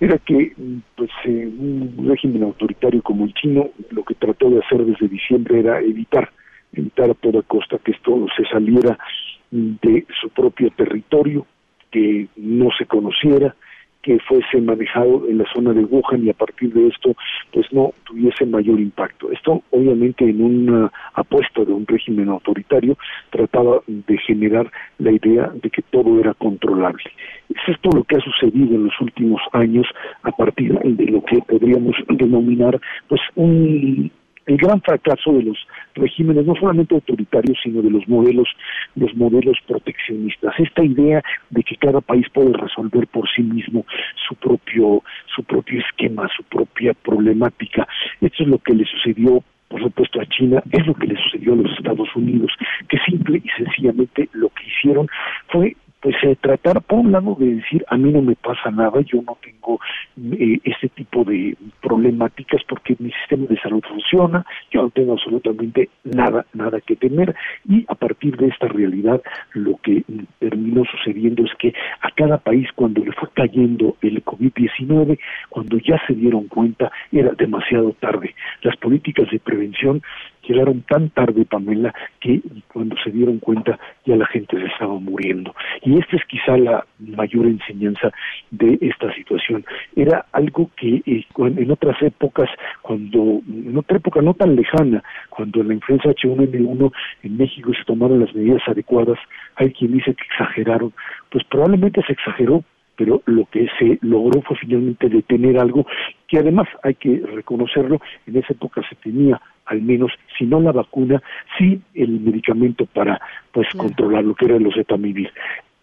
era 0.00 0.16
que 0.18 0.52
pues 0.96 1.10
eh, 1.26 1.46
un 1.46 2.06
régimen 2.08 2.42
autoritario 2.42 3.02
como 3.02 3.26
el 3.26 3.34
chino 3.34 3.70
lo 3.90 4.02
que 4.02 4.14
trató 4.14 4.48
de 4.48 4.60
hacer 4.60 4.84
desde 4.84 5.08
diciembre 5.08 5.60
era 5.60 5.80
evitar, 5.80 6.30
evitar 6.72 7.10
a 7.10 7.14
toda 7.14 7.42
costa 7.42 7.78
que 7.84 7.92
esto 7.92 8.26
se 8.34 8.44
saliera 8.46 8.98
de 9.50 10.06
su 10.20 10.30
propio 10.30 10.70
territorio, 10.70 11.46
que 11.90 12.28
no 12.36 12.68
se 12.78 12.86
conociera, 12.86 13.54
que 14.02 14.18
fuese 14.20 14.60
manejado 14.60 15.28
en 15.28 15.38
la 15.38 15.44
zona 15.52 15.72
de 15.72 15.84
Wuhan 15.84 16.24
y 16.24 16.30
a 16.30 16.34
partir 16.34 16.72
de 16.72 16.88
esto 16.88 17.14
pues 17.52 17.66
no 17.72 17.92
tuviese 18.04 18.46
mayor 18.46 18.80
impacto. 18.80 19.30
Esto 19.30 19.62
obviamente 19.70 20.24
en 20.24 20.42
una 20.42 20.92
apuesta 21.14 21.64
de 21.64 21.72
un 21.72 21.86
régimen 21.86 22.28
autoritario 22.28 22.96
trataba 23.30 23.80
de 23.86 24.18
generar 24.18 24.70
la 24.98 25.12
idea 25.12 25.50
de 25.54 25.70
que 25.70 25.82
todo 25.82 26.18
era 26.18 26.34
controlable. 26.34 27.04
Es 27.48 27.74
esto 27.74 27.90
lo 27.94 28.04
que 28.04 28.16
ha 28.16 28.20
sucedido 28.20 28.74
en 28.74 28.84
los 28.84 29.00
últimos 29.00 29.40
años 29.52 29.86
a 30.22 30.30
partir 30.30 30.78
de 30.78 31.06
lo 31.06 31.22
que 31.24 31.38
podríamos 31.42 31.96
denominar 32.08 32.80
pues 33.08 33.20
un 33.34 34.10
el 34.50 34.56
gran 34.56 34.80
fracaso 34.82 35.32
de 35.32 35.44
los 35.44 35.58
regímenes 35.94 36.44
no 36.44 36.54
solamente 36.56 36.94
autoritarios 36.94 37.56
sino 37.62 37.82
de 37.82 37.90
los 37.90 38.06
modelos 38.08 38.48
los 38.96 39.14
modelos 39.14 39.56
proteccionistas. 39.66 40.54
Esta 40.58 40.84
idea 40.84 41.22
de 41.50 41.62
que 41.62 41.76
cada 41.76 42.00
país 42.00 42.26
puede 42.32 42.52
resolver 42.52 43.06
por 43.06 43.28
sí 43.30 43.42
mismo 43.42 43.86
su 44.28 44.34
propio 44.34 45.02
su 45.34 45.44
propio 45.44 45.80
esquema 45.80 46.28
su 46.36 46.42
propia 46.44 46.94
problemática. 46.94 47.86
Esto 48.20 48.42
es 48.42 48.48
lo 48.48 48.58
que 48.58 48.74
le 48.74 48.84
sucedió 48.84 49.42
por 49.68 49.80
supuesto 49.80 50.20
a 50.20 50.26
China, 50.26 50.60
es 50.72 50.84
lo 50.84 50.94
que 50.94 51.06
le 51.06 51.16
sucedió 51.22 51.52
a 51.52 51.56
los 51.56 51.70
Estados 51.78 52.08
Unidos, 52.16 52.50
que 52.88 52.98
simple 53.06 53.40
y 53.44 53.48
sencillamente 53.50 54.28
lo 54.32 54.48
que 54.48 54.66
hicieron 54.66 55.06
fue 55.46 55.76
pues 56.00 56.16
eh, 56.22 56.36
tratar 56.40 56.80
por 56.82 57.00
un 57.00 57.12
lado 57.12 57.36
de 57.38 57.56
decir 57.56 57.84
a 57.88 57.96
mí 57.96 58.10
no 58.10 58.22
me 58.22 58.34
pasa 58.36 58.70
nada, 58.70 59.00
yo 59.02 59.22
no 59.22 59.36
tengo 59.42 59.78
eh, 60.32 60.58
este 60.64 60.88
tipo 60.88 61.24
de 61.24 61.56
problemáticas 61.82 62.62
porque 62.68 62.96
mi 62.98 63.10
sistema 63.12 63.46
de 63.46 63.60
salud 63.60 63.82
funciona, 63.88 64.44
yo 64.70 64.82
no 64.82 64.90
tengo 64.90 65.12
absolutamente 65.12 65.90
nada, 66.04 66.46
nada 66.54 66.80
que 66.80 66.96
temer 66.96 67.34
y 67.68 67.84
a 67.88 67.94
partir 67.94 68.36
de 68.36 68.48
esta 68.48 68.68
realidad 68.68 69.20
lo 69.52 69.76
que 69.82 70.02
terminó 70.38 70.84
sucediendo 70.84 71.44
es 71.44 71.54
que 71.58 71.74
a 72.00 72.10
cada 72.12 72.38
país 72.38 72.68
cuando 72.74 73.04
le 73.04 73.12
fue 73.12 73.28
cayendo 73.34 73.96
el 74.00 74.24
COVID-19, 74.24 75.18
cuando 75.48 75.78
ya 75.78 76.00
se 76.06 76.14
dieron 76.14 76.48
cuenta 76.48 76.90
era 77.12 77.32
demasiado 77.32 77.92
tarde. 78.00 78.34
Las 78.62 78.76
políticas 78.76 79.30
de 79.30 79.38
prevención 79.38 80.02
llegaron 80.46 80.82
tan 80.82 81.10
tarde, 81.10 81.44
Pamela, 81.44 81.94
que 82.20 82.40
cuando 82.72 82.96
se 83.02 83.10
dieron 83.10 83.38
cuenta 83.38 83.78
ya 84.04 84.16
la 84.16 84.26
gente 84.26 84.58
se 84.58 84.66
estaba 84.66 84.98
muriendo. 84.98 85.54
Y 85.82 85.98
esta 85.98 86.16
es 86.16 86.24
quizá 86.26 86.56
la 86.56 86.84
mayor 86.98 87.46
enseñanza 87.46 88.10
de 88.50 88.78
esta 88.80 89.12
situación. 89.14 89.64
Era 89.96 90.26
algo 90.32 90.70
que 90.76 91.02
eh, 91.06 91.24
en 91.36 91.70
otras 91.70 92.00
épocas, 92.02 92.48
cuando, 92.82 93.40
en 93.48 93.76
otra 93.76 93.98
época 93.98 94.22
no 94.22 94.34
tan 94.34 94.56
lejana, 94.56 95.02
cuando 95.28 95.62
la 95.62 95.74
influenza 95.74 96.10
H1N1 96.10 96.92
en 97.22 97.36
México 97.36 97.72
se 97.74 97.84
tomaron 97.84 98.20
las 98.20 98.34
medidas 98.34 98.62
adecuadas, 98.66 99.18
hay 99.56 99.72
quien 99.72 99.92
dice 99.92 100.14
que 100.14 100.24
exageraron, 100.24 100.92
pues 101.30 101.44
probablemente 101.44 102.02
se 102.06 102.12
exageró 102.12 102.64
pero 103.00 103.22
lo 103.24 103.46
que 103.46 103.66
se 103.78 103.98
logró 104.02 104.42
fue 104.42 104.58
finalmente 104.58 105.08
detener 105.08 105.58
algo 105.58 105.86
que 106.28 106.36
además 106.36 106.68
hay 106.82 106.96
que 106.96 107.22
reconocerlo, 107.34 107.98
en 108.26 108.36
esa 108.36 108.52
época 108.52 108.82
se 108.86 108.94
tenía 108.96 109.40
al 109.64 109.80
menos, 109.80 110.12
si 110.36 110.44
no 110.44 110.60
la 110.60 110.70
vacuna, 110.70 111.22
sí 111.56 111.80
el 111.94 112.20
medicamento 112.20 112.84
para 112.84 113.18
pues 113.52 113.68
controlar 113.74 114.22
lo 114.22 114.34
que 114.34 114.44
era 114.44 114.56
el 114.56 114.66
oseltamivir. 114.66 115.32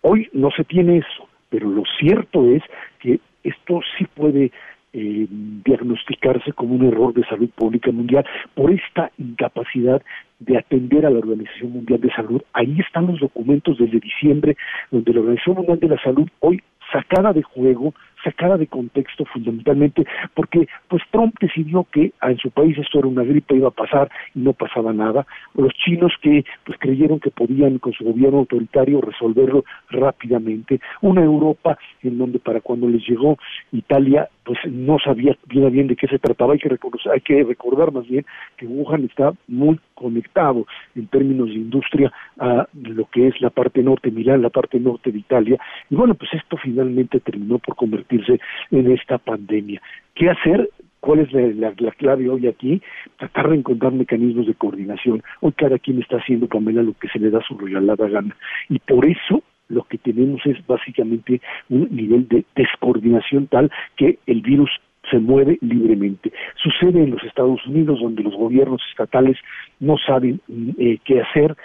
Hoy 0.01 0.29
no 0.31 0.51
se 0.51 0.63
tiene 0.63 0.97
eso, 0.97 1.27
pero 1.49 1.67
lo 1.67 1.81
cierto 1.99 2.45
es 2.53 2.61
que 2.99 3.19
esto 3.43 3.79
sí 3.97 4.05
puede 4.13 4.51
eh, 4.93 5.27
diagnosticarse 5.65 6.53
como 6.53 6.75
un 6.75 6.85
error 6.85 7.15
de 7.15 7.25
salud 7.25 7.49
pública 7.55 7.91
mundial 7.91 8.27
por 8.53 8.69
esta 8.69 9.11
incapacidad 9.17 10.03
de 10.39 10.57
atender 10.57 11.05
a 11.05 11.09
la 11.09 11.19
Organización 11.19 11.71
Mundial 11.71 11.99
de 11.99 12.11
Salud. 12.11 12.41
Ahí 12.53 12.77
están 12.79 13.07
los 13.07 13.19
documentos 13.19 13.77
desde 13.79 13.99
diciembre, 13.99 14.55
donde 14.91 15.13
la 15.13 15.21
Organización 15.21 15.55
Mundial 15.55 15.79
de 15.79 15.87
la 15.87 16.01
Salud 16.03 16.27
hoy 16.41 16.61
sacada 16.91 17.33
de 17.33 17.43
juego, 17.43 17.93
sacada 18.23 18.57
de 18.57 18.67
contexto 18.67 19.25
fundamentalmente, 19.25 20.05
porque 20.33 20.67
pues 20.87 21.03
Trump 21.11 21.35
decidió 21.39 21.85
que 21.91 22.13
en 22.21 22.37
su 22.37 22.49
país 22.51 22.77
esto 22.77 22.99
era 22.99 23.07
una 23.07 23.23
gripe, 23.23 23.55
iba 23.55 23.69
a 23.69 23.71
pasar 23.71 24.09
y 24.35 24.39
no 24.39 24.53
pasaba 24.53 24.93
nada. 24.93 25.25
Los 25.55 25.73
chinos 25.73 26.13
que 26.21 26.43
pues 26.65 26.77
creyeron 26.79 27.19
que 27.19 27.31
podían 27.31 27.79
con 27.79 27.93
su 27.93 28.03
gobierno 28.03 28.39
autoritario 28.39 29.01
resolverlo 29.01 29.63
rápidamente. 29.89 30.79
Una 31.01 31.23
Europa 31.23 31.77
en 32.03 32.17
donde 32.17 32.39
para 32.39 32.61
cuando 32.61 32.87
les 32.87 33.07
llegó 33.07 33.37
Italia 33.71 34.29
pues 34.43 34.59
no 34.65 34.97
sabía 34.99 35.37
bien 35.45 35.71
bien 35.71 35.87
de 35.87 35.95
qué 35.95 36.07
se 36.07 36.19
trataba, 36.19 36.53
hay 36.53 36.59
que 36.59 36.69
reconocer, 36.69 37.11
hay 37.11 37.21
que 37.21 37.43
recordar 37.43 37.91
más 37.91 38.07
bien 38.07 38.25
que 38.55 38.65
Wuhan 38.65 39.03
está 39.03 39.33
muy 39.47 39.79
conectado 39.97 40.65
en 40.95 41.07
términos 41.07 41.49
de 41.49 41.55
industria 41.55 42.11
a 42.39 42.67
lo 42.73 43.05
que 43.05 43.27
es 43.27 43.41
la 43.41 43.49
parte 43.49 43.81
norte, 43.81 44.11
Milán, 44.11 44.41
la 44.41 44.49
parte 44.49 44.79
norte 44.79 45.11
de 45.11 45.19
Italia, 45.19 45.57
y 45.89 45.95
bueno, 45.95 46.13
pues 46.13 46.33
esto 46.33 46.57
finalmente 46.57 47.19
terminó 47.19 47.57
por 47.59 47.75
convertirse 47.75 48.39
en 48.71 48.91
esta 48.91 49.17
pandemia. 49.17 49.81
¿Qué 50.13 50.29
hacer? 50.29 50.69
¿Cuál 50.99 51.19
es 51.19 51.31
la, 51.31 51.91
clave 51.91 52.29
hoy 52.29 52.47
aquí? 52.47 52.81
Tratar 53.17 53.49
de 53.49 53.57
encontrar 53.57 53.93
mecanismos 53.93 54.47
de 54.47 54.55
coordinación. 54.55 55.23
Hoy 55.41 55.53
cada 55.53 55.79
quien 55.79 56.01
está 56.01 56.17
haciendo, 56.17 56.47
Pamela, 56.47 56.83
lo 56.83 56.93
que 56.93 57.07
se 57.07 57.19
le 57.19 57.29
da 57.29 57.39
su 57.47 57.57
regalada 57.57 58.07
gana. 58.07 58.35
Y 58.69 58.79
por 58.79 59.05
eso 59.05 59.43
lo 59.69 59.83
que 59.83 59.97
tenemos 59.97 60.45
es 60.45 60.57
básicamente 60.65 61.41
un 61.69 61.87
nivel 61.91 62.27
de 62.27 62.45
descoordinación 62.55 63.47
tal 63.47 63.71
que 63.95 64.19
el 64.25 64.41
virus 64.41 64.69
se 65.09 65.19
mueve 65.19 65.57
libremente. 65.61 66.31
Sucede 66.55 67.03
en 67.03 67.11
los 67.11 67.23
Estados 67.23 67.65
Unidos, 67.65 67.99
donde 68.01 68.23
los 68.23 68.35
gobiernos 68.35 68.81
estatales 68.89 69.37
no 69.79 69.97
saben 69.97 70.41
eh, 70.77 70.99
qué 71.05 71.21
hacer, 71.21 71.55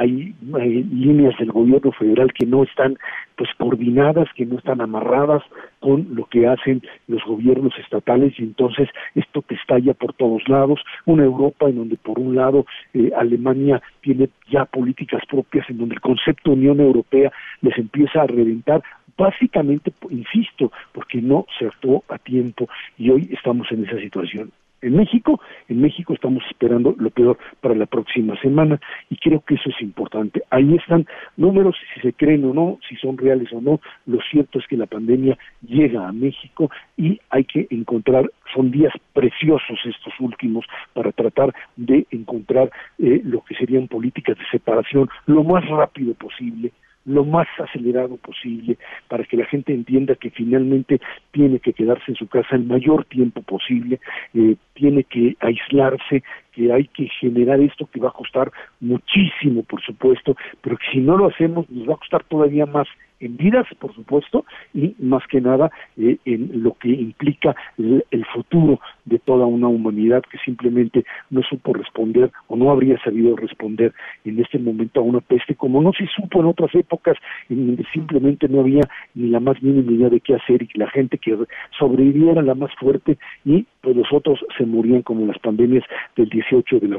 hay, 0.00 0.34
líneas 0.40 1.36
del 1.38 1.52
gobierno 1.52 1.92
federal 1.92 2.32
que 2.32 2.46
no 2.46 2.62
están 2.62 2.96
pues 3.36 3.50
coordinadas, 3.58 4.28
que 4.34 4.46
no 4.46 4.56
están 4.56 4.80
amarradas 4.80 5.42
con 5.78 6.14
lo 6.14 6.24
que 6.24 6.46
hacen 6.46 6.82
los 7.06 7.22
gobiernos 7.24 7.72
estatales 7.78 8.32
y 8.38 8.44
entonces 8.44 8.88
esto 9.14 9.42
te 9.42 9.54
estalla 9.56 9.92
por 9.92 10.14
todos 10.14 10.48
lados, 10.48 10.80
una 11.04 11.24
Europa 11.24 11.68
en 11.68 11.76
donde 11.76 11.96
por 11.96 12.18
un 12.18 12.34
lado 12.34 12.64
eh, 12.94 13.10
Alemania 13.16 13.82
tiene 14.00 14.30
ya 14.50 14.64
políticas 14.64 15.22
propias 15.28 15.68
en 15.68 15.78
donde 15.78 15.96
el 15.96 16.00
concepto 16.00 16.52
Unión 16.52 16.80
Europea 16.80 17.30
les 17.60 17.76
empieza 17.76 18.22
a 18.22 18.26
reventar 18.26 18.82
básicamente, 19.20 19.92
insisto, 20.08 20.72
porque 20.92 21.20
no 21.20 21.44
se 21.58 21.66
actuó 21.66 22.02
a 22.08 22.16
tiempo 22.18 22.68
y 22.96 23.10
hoy 23.10 23.28
estamos 23.32 23.70
en 23.70 23.84
esa 23.84 23.98
situación 23.98 24.50
en 24.82 24.96
México. 24.96 25.40
En 25.68 25.82
México 25.82 26.14
estamos 26.14 26.42
esperando 26.50 26.94
lo 26.98 27.10
peor 27.10 27.36
para 27.60 27.74
la 27.74 27.84
próxima 27.84 28.34
semana 28.40 28.80
y 29.10 29.16
creo 29.16 29.40
que 29.40 29.56
eso 29.56 29.68
es 29.68 29.82
importante. 29.82 30.42
Ahí 30.48 30.74
están 30.74 31.06
números, 31.36 31.76
si 31.94 32.00
se 32.00 32.12
creen 32.14 32.46
o 32.46 32.54
no, 32.54 32.78
si 32.88 32.96
son 32.96 33.18
reales 33.18 33.52
o 33.52 33.60
no. 33.60 33.78
Lo 34.06 34.20
cierto 34.30 34.58
es 34.58 34.66
que 34.66 34.78
la 34.78 34.86
pandemia 34.86 35.36
llega 35.66 36.08
a 36.08 36.12
México 36.12 36.70
y 36.96 37.20
hay 37.28 37.44
que 37.44 37.66
encontrar, 37.70 38.30
son 38.54 38.70
días 38.70 38.94
preciosos 39.12 39.78
estos 39.84 40.14
últimos 40.18 40.64
para 40.94 41.12
tratar 41.12 41.54
de 41.76 42.06
encontrar 42.10 42.70
eh, 42.98 43.20
lo 43.22 43.42
que 43.44 43.54
serían 43.56 43.86
políticas 43.86 44.38
de 44.38 44.44
separación 44.50 45.10
lo 45.26 45.44
más 45.44 45.66
rápido 45.68 46.14
posible 46.14 46.72
lo 47.04 47.24
más 47.24 47.48
acelerado 47.58 48.16
posible 48.16 48.76
para 49.08 49.24
que 49.24 49.36
la 49.36 49.46
gente 49.46 49.72
entienda 49.72 50.14
que 50.14 50.30
finalmente 50.30 51.00
tiene 51.32 51.58
que 51.58 51.72
quedarse 51.72 52.04
en 52.08 52.16
su 52.16 52.26
casa 52.28 52.56
el 52.56 52.64
mayor 52.64 53.04
tiempo 53.06 53.42
posible, 53.42 54.00
eh, 54.34 54.56
tiene 54.74 55.04
que 55.04 55.36
aislarse, 55.40 56.22
que 56.52 56.72
hay 56.72 56.86
que 56.88 57.08
generar 57.20 57.60
esto 57.60 57.88
que 57.92 58.00
va 58.00 58.08
a 58.08 58.12
costar 58.12 58.50
muchísimo, 58.80 59.62
por 59.62 59.82
supuesto, 59.82 60.36
pero 60.60 60.76
que 60.76 60.86
si 60.92 60.98
no 60.98 61.16
lo 61.16 61.28
hacemos 61.28 61.68
nos 61.70 61.88
va 61.88 61.94
a 61.94 61.98
costar 61.98 62.24
todavía 62.24 62.66
más 62.66 62.88
en 63.20 63.36
vidas, 63.36 63.66
por 63.78 63.94
supuesto, 63.94 64.44
y 64.74 64.94
más 64.98 65.22
que 65.28 65.40
nada 65.40 65.70
eh, 65.96 66.18
en 66.24 66.62
lo 66.62 66.74
que 66.74 66.88
implica 66.88 67.54
el, 67.78 68.04
futuro 68.32 68.80
de 69.04 69.18
toda 69.18 69.44
una 69.46 69.66
humanidad 69.66 70.22
que 70.30 70.38
simplemente 70.38 71.04
no 71.30 71.42
supo 71.42 71.72
responder 71.72 72.30
o 72.46 72.56
no 72.56 72.70
habría 72.70 72.96
sabido 73.02 73.34
responder 73.34 73.92
en 74.24 74.38
este 74.38 74.58
momento 74.58 75.00
a 75.00 75.02
una 75.02 75.20
peste 75.20 75.56
como 75.56 75.82
no 75.82 75.92
se 75.92 76.06
supo 76.06 76.40
en 76.40 76.46
otras 76.46 76.72
épocas 76.74 77.16
en 77.48 77.66
donde 77.66 77.84
simplemente 77.92 78.48
no 78.48 78.60
había 78.60 78.82
ni 79.14 79.28
la 79.28 79.40
más 79.40 79.60
mínima 79.62 79.90
idea 79.90 80.08
de 80.10 80.20
qué 80.20 80.36
hacer 80.36 80.62
y 80.62 80.78
la 80.78 80.88
gente 80.90 81.18
que 81.18 81.36
sobreviviera 81.76 82.40
la 82.42 82.54
más 82.54 82.72
fuerte 82.76 83.18
y 83.44 83.66
pues 83.80 83.96
los 83.96 84.12
otros 84.12 84.38
se 84.56 84.64
morían 84.64 85.02
como 85.02 85.26
las 85.26 85.38
pandemias 85.38 85.84
del 86.16 86.28
18 86.28 86.78
de 86.78 86.88
la 86.88 86.98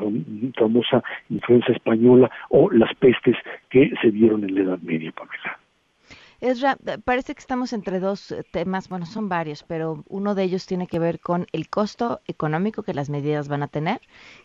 famosa 0.58 1.04
influenza 1.30 1.72
española 1.72 2.30
o 2.50 2.70
las 2.72 2.94
pestes 2.96 3.38
que 3.70 3.92
se 4.02 4.12
dieron 4.12 4.44
en 4.44 4.56
la 4.56 4.62
Edad 4.62 4.80
Media, 4.82 5.12
Pamela. 5.12 5.61
Esra, 6.42 6.76
eh, 6.88 6.98
parece 6.98 7.36
que 7.36 7.40
estamos 7.40 7.72
entre 7.72 8.00
dos 8.00 8.32
eh, 8.32 8.44
temas, 8.52 8.90
bueno, 8.90 9.06
son 9.06 9.30
varios, 9.30 9.62
pero 9.64 10.04
uno 10.10 10.34
de 10.34 10.44
ellos 10.44 10.66
tiene 10.66 10.88
que 10.88 10.98
ver 10.98 11.20
con 11.20 11.46
el 11.52 11.70
costo 11.70 12.20
económico 12.26 12.82
que 12.82 12.96
las 12.96 13.10
medidas 13.10 13.48
van 13.48 13.62
a 13.62 13.68
tener, 13.68 14.02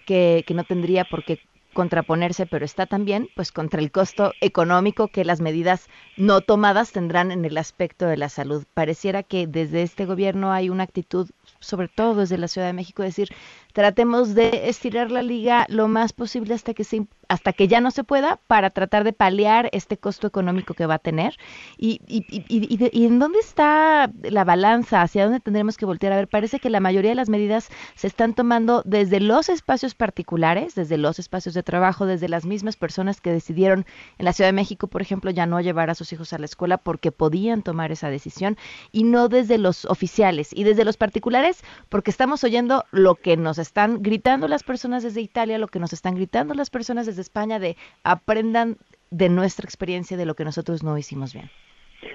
que, 0.07 0.45
que 0.47 0.53
no 0.55 0.65
tendría 0.65 1.05
por 1.05 1.25
qué 1.25 1.41
contraponerse, 1.77 2.47
pero 2.47 2.65
está 2.65 2.87
también 2.87 3.29
pues 3.37 3.53
contra 3.53 3.81
el 3.81 3.93
costo 3.93 4.33
económico 4.41 5.09
que 5.09 5.25
las 5.25 5.41
medidas 5.41 5.89
no 6.17 6.41
tomadas 6.41 6.91
tendrán 6.91 7.31
en 7.31 7.45
el 7.45 7.57
aspecto 7.59 8.07
de 8.07 8.17
la 8.17 8.31
salud. 8.31 8.65
Pareciera 8.75 9.23
que 9.23 9.47
desde 9.47 9.83
este 9.83 10.07
gobierno 10.07 10.53
hay 10.53 10.71
una 10.71 10.85
actitud, 10.85 11.31
sobre 11.61 11.89
todo 11.89 12.15
desde 12.21 12.39
la 12.39 12.49
Ciudad 12.49 12.67
de 12.67 12.73
México, 12.73 13.03
decir, 13.03 13.29
tratemos 13.75 14.35
de 14.35 14.69
estirar 14.69 15.11
la 15.11 15.23
liga 15.23 15.67
lo 15.69 15.87
más 15.87 16.15
posible 16.15 16.55
hasta 16.55 16.73
que 16.73 16.85
se 16.85 17.07
hasta 17.29 17.53
que 17.53 17.69
ya 17.69 17.81
no 17.81 17.91
se 17.91 18.05
pueda 18.05 18.39
para 18.47 18.71
tratar 18.71 19.05
de 19.05 19.12
paliar 19.12 19.69
este 19.73 19.97
costo 19.97 20.27
económico 20.27 20.75
que 20.75 20.87
va 20.87 20.95
a 20.95 20.99
tener. 20.99 21.37
Y, 21.77 22.01
y, 22.07 22.25
y, 22.29 22.89
y, 22.93 23.07
en 23.07 23.19
dónde 23.19 23.39
está 23.39 24.11
la 24.23 24.45
balanza? 24.45 25.03
¿Hacia 25.03 25.25
dónde 25.25 25.41
tendremos 25.41 25.77
que 25.77 25.87
voltear? 25.87 26.12
A 26.12 26.17
ver, 26.17 26.29
parece 26.29 26.61
que 26.61 26.71
la 26.71 26.81
mayoría 26.81 27.11
de 27.11 27.17
las 27.17 27.29
medidas 27.29 27.69
se 27.95 28.07
están 28.07 28.35
tomando 28.35 28.83
desde 28.85 29.21
los 29.21 29.49
espacios 29.49 29.95
particulares, 29.95 30.75
desde 30.75 30.99
los 30.99 31.19
espacios 31.19 31.55
de 31.55 31.62
trabajo, 31.62 32.07
desde 32.07 32.29
las 32.29 32.45
mismas 32.45 32.77
personas 32.77 33.21
que 33.21 33.33
decidieron 33.33 33.87
en 34.19 34.25
la 34.25 34.33
Ciudad 34.33 34.49
de 34.49 34.55
México, 34.55 34.87
por 34.87 35.03
ejemplo, 35.03 35.31
ya 35.31 35.47
no 35.47 35.61
llevar 35.61 35.91
a 35.91 35.95
sus 35.95 36.12
hijos 36.12 36.33
a 36.33 36.39
la 36.39 36.47
escuela 36.47 36.79
porque 36.79 37.12
podían 37.12 37.62
tomar 37.62 37.93
esa 37.93 38.11
decisión, 38.11 38.57
y 38.93 39.05
no 39.05 39.29
desde 39.29 39.59
los 39.59 39.85
oficiales 39.87 40.51
y 40.53 40.65
desde 40.65 40.85
los 40.85 40.97
particulares 40.97 41.62
porque 41.89 42.11
estamos 42.11 42.45
oyendo 42.45 42.85
lo 42.91 43.15
que 43.15 43.37
nos 43.37 43.59
están 43.59 44.03
gritando 44.03 44.49
las 44.49 44.62
personas 44.62 45.03
desde 45.03 45.21
Italia, 45.21 45.59
lo 45.59 45.69
que 45.69 45.79
nos 45.79 45.93
están 45.93 46.15
gritando 46.15 46.55
las 46.55 46.71
personas 46.71 47.07
desde 47.07 47.15
de 47.16 47.22
España 47.22 47.59
de 47.59 47.76
aprendan 48.05 48.76
de 49.11 49.29
nuestra 49.29 49.64
experiencia 49.64 50.16
de 50.16 50.26
lo 50.26 50.35
que 50.35 50.44
nosotros 50.44 50.83
no 50.83 50.96
hicimos 50.98 51.35
bien? 51.35 51.50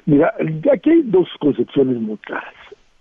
Mira, 0.05 0.33
aquí 0.71 0.89
hay 0.89 1.01
dos 1.03 1.27
concepciones 1.39 1.97
muy 1.99 2.17
claras. 2.17 2.53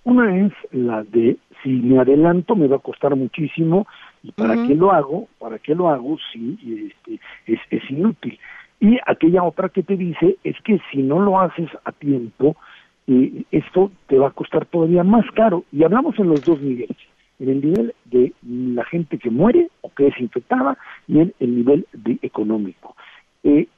Una 0.04 0.46
es 0.46 0.52
la 0.72 1.04
de 1.04 1.36
si 1.62 1.68
me 1.68 2.00
adelanto 2.00 2.56
me 2.56 2.66
va 2.66 2.76
a 2.76 2.80
costar 2.80 3.14
muchísimo 3.16 3.86
y 4.22 4.32
para 4.32 4.54
qué 4.66 4.74
lo 4.74 4.92
hago, 4.92 5.28
para 5.38 5.58
qué 5.58 5.74
lo 5.74 5.88
hago 5.88 6.16
si 6.32 6.90
este, 6.90 7.20
es, 7.46 7.60
es 7.70 7.90
inútil. 7.90 8.38
Y 8.80 8.98
aquella 9.06 9.42
otra 9.42 9.68
que 9.68 9.82
te 9.82 9.96
dice 9.96 10.38
es 10.42 10.56
que 10.62 10.80
si 10.90 11.02
no 11.02 11.20
lo 11.20 11.38
haces 11.38 11.68
a 11.84 11.92
tiempo, 11.92 12.56
eh, 13.06 13.44
esto 13.50 13.90
te 14.06 14.18
va 14.18 14.28
a 14.28 14.32
costar 14.32 14.64
todavía 14.66 15.04
más 15.04 15.24
caro. 15.32 15.64
Y 15.70 15.84
hablamos 15.84 16.18
en 16.18 16.28
los 16.28 16.42
dos 16.44 16.60
niveles 16.60 16.96
en 17.40 17.48
el 17.48 17.60
nivel 17.62 17.94
de 18.04 18.32
la 18.46 18.84
gente 18.84 19.18
que 19.18 19.30
muere 19.30 19.70
que 19.96 20.08
es 20.08 20.20
infectada 20.20 20.76
y 21.06 21.20
en 21.20 21.34
el 21.40 21.56
nivel 21.56 21.86
de 21.92 22.18
económico. 22.22 22.94
Eh, 23.42 23.68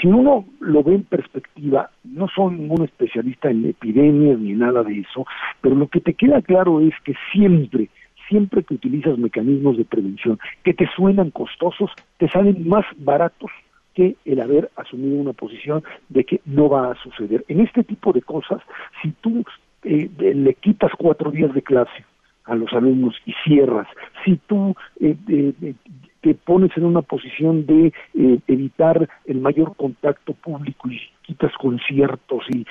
si 0.00 0.06
uno 0.06 0.44
lo 0.60 0.82
ve 0.84 0.94
en 0.94 1.02
perspectiva, 1.04 1.90
no 2.04 2.28
soy 2.28 2.54
ningún 2.54 2.84
especialista 2.84 3.50
en 3.50 3.66
epidemias 3.66 4.38
ni 4.38 4.52
nada 4.52 4.84
de 4.84 5.00
eso, 5.00 5.26
pero 5.60 5.74
lo 5.74 5.88
que 5.88 6.00
te 6.00 6.14
queda 6.14 6.40
claro 6.40 6.80
es 6.80 6.94
que 7.04 7.14
siempre, 7.32 7.88
siempre 8.28 8.62
que 8.62 8.74
utilizas 8.74 9.18
mecanismos 9.18 9.76
de 9.76 9.84
prevención 9.84 10.38
que 10.62 10.72
te 10.72 10.88
suenan 10.94 11.30
costosos, 11.30 11.90
te 12.18 12.28
salen 12.28 12.68
más 12.68 12.84
baratos 12.96 13.50
que 13.94 14.14
el 14.24 14.40
haber 14.40 14.70
asumido 14.76 15.20
una 15.20 15.32
posición 15.32 15.82
de 16.10 16.22
que 16.24 16.40
no 16.44 16.68
va 16.68 16.92
a 16.92 17.02
suceder. 17.02 17.44
En 17.48 17.60
este 17.60 17.82
tipo 17.82 18.12
de 18.12 18.22
cosas, 18.22 18.60
si 19.02 19.10
tú 19.20 19.42
eh, 19.82 20.08
le 20.18 20.54
quitas 20.54 20.92
cuatro 20.96 21.30
días 21.30 21.52
de 21.54 21.62
clase, 21.62 22.04
a 22.46 22.54
los 22.54 22.72
alumnos 22.72 23.14
y 23.26 23.34
cierras, 23.44 23.86
si 24.24 24.36
tú 24.46 24.74
eh, 25.00 25.16
eh, 25.28 25.74
te 26.20 26.34
pones 26.34 26.76
en 26.76 26.84
una 26.84 27.02
posición 27.02 27.66
de 27.66 27.92
eh, 28.14 28.38
evitar 28.46 29.08
el 29.26 29.40
mayor 29.40 29.76
contacto 29.76 30.32
público 30.32 30.90
y 30.90 31.00
quitas 31.22 31.52
conciertos 31.54 32.44
y, 32.50 32.66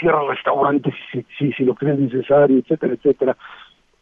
cierras 0.00 0.28
restaurantes 0.28 0.94
si, 1.10 1.24
si, 1.38 1.52
si 1.52 1.64
lo 1.64 1.74
crees 1.74 1.98
necesario, 1.98 2.58
etcétera, 2.58 2.94
etcétera, 2.94 3.36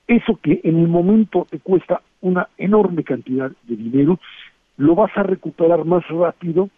eso 0.06 0.38
que 0.42 0.60
en 0.62 0.78
el 0.78 0.88
momento 0.88 1.46
te 1.50 1.58
cuesta 1.58 2.00
una 2.20 2.48
enorme 2.58 3.02
cantidad 3.04 3.50
de 3.62 3.76
dinero, 3.76 4.18
lo 4.76 4.94
vas 4.94 5.10
a 5.16 5.22
recuperar 5.22 5.84
más 5.84 6.06
rápido 6.08 6.68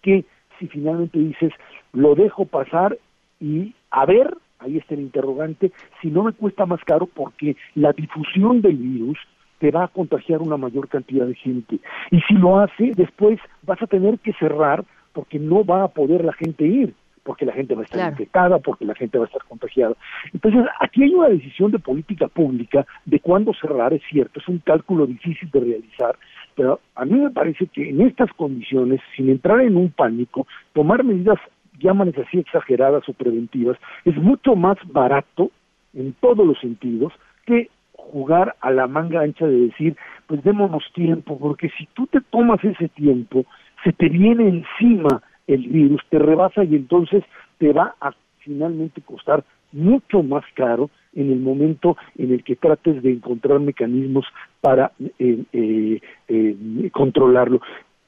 que 0.00 0.24
si 0.58 0.68
finalmente 0.68 1.18
dices, 1.18 1.52
lo 1.92 2.14
dejo 2.14 2.44
pasar 2.46 2.98
y 3.40 3.74
a 3.90 4.06
ver 4.06 4.36
ahí 4.62 4.78
está 4.78 4.94
el 4.94 5.00
interrogante, 5.00 5.72
si 6.00 6.10
no 6.10 6.24
me 6.24 6.32
cuesta 6.32 6.66
más 6.66 6.82
caro 6.84 7.06
porque 7.06 7.56
la 7.74 7.92
difusión 7.92 8.62
del 8.62 8.76
virus 8.76 9.18
te 9.58 9.70
va 9.70 9.84
a 9.84 9.88
contagiar 9.88 10.42
una 10.42 10.56
mayor 10.56 10.88
cantidad 10.88 11.26
de 11.26 11.34
gente. 11.34 11.78
Y 12.10 12.20
si 12.22 12.34
lo 12.34 12.58
hace, 12.58 12.92
después 12.96 13.38
vas 13.62 13.80
a 13.80 13.86
tener 13.86 14.18
que 14.18 14.32
cerrar 14.32 14.84
porque 15.12 15.38
no 15.38 15.64
va 15.64 15.84
a 15.84 15.88
poder 15.88 16.24
la 16.24 16.32
gente 16.32 16.66
ir, 16.66 16.94
porque 17.22 17.46
la 17.46 17.52
gente 17.52 17.74
va 17.74 17.82
a 17.82 17.84
estar 17.84 18.10
infectada, 18.10 18.58
porque 18.58 18.84
la 18.84 18.94
gente 18.94 19.18
va 19.18 19.24
a 19.24 19.28
estar 19.28 19.44
contagiada. 19.44 19.94
Entonces, 20.32 20.64
aquí 20.80 21.04
hay 21.04 21.14
una 21.14 21.28
decisión 21.28 21.70
de 21.70 21.78
política 21.78 22.26
pública 22.28 22.84
de 23.04 23.20
cuándo 23.20 23.52
cerrar, 23.54 23.92
es 23.92 24.02
cierto, 24.10 24.40
es 24.40 24.48
un 24.48 24.58
cálculo 24.58 25.06
difícil 25.06 25.48
de 25.50 25.60
realizar, 25.60 26.16
pero 26.54 26.80
a 26.96 27.04
mí 27.04 27.18
me 27.18 27.30
parece 27.30 27.66
que 27.66 27.88
en 27.88 28.00
estas 28.00 28.32
condiciones, 28.32 29.00
sin 29.16 29.30
entrar 29.30 29.60
en 29.60 29.76
un 29.76 29.90
pánico, 29.90 30.46
tomar 30.72 31.04
medidas 31.04 31.38
llámanes 31.82 32.16
así 32.18 32.38
exageradas 32.38 33.08
o 33.08 33.12
preventivas, 33.12 33.76
es 34.04 34.16
mucho 34.16 34.54
más 34.56 34.78
barato 34.86 35.50
en 35.94 36.14
todos 36.20 36.46
los 36.46 36.58
sentidos 36.60 37.12
que 37.46 37.68
jugar 37.92 38.56
a 38.60 38.70
la 38.70 38.86
manga 38.86 39.20
ancha 39.20 39.46
de 39.46 39.68
decir, 39.68 39.96
pues 40.26 40.42
démonos 40.42 40.84
tiempo, 40.94 41.38
porque 41.38 41.70
si 41.78 41.86
tú 41.94 42.06
te 42.06 42.20
tomas 42.20 42.62
ese 42.64 42.88
tiempo, 42.88 43.44
se 43.84 43.92
te 43.92 44.08
viene 44.08 44.48
encima 44.48 45.22
el 45.46 45.68
virus, 45.68 46.00
te 46.08 46.18
rebasa 46.18 46.64
y 46.64 46.76
entonces 46.76 47.24
te 47.58 47.72
va 47.72 47.94
a 48.00 48.12
finalmente 48.38 49.00
costar 49.02 49.44
mucho 49.72 50.22
más 50.22 50.44
caro 50.54 50.90
en 51.14 51.30
el 51.30 51.40
momento 51.40 51.96
en 52.16 52.32
el 52.32 52.44
que 52.44 52.56
trates 52.56 53.02
de 53.02 53.12
encontrar 53.12 53.60
mecanismos 53.60 54.24
para 54.60 54.92
eh, 55.18 55.44
eh, 55.52 56.00
eh, 56.28 56.90
controlarlo. 56.92 57.60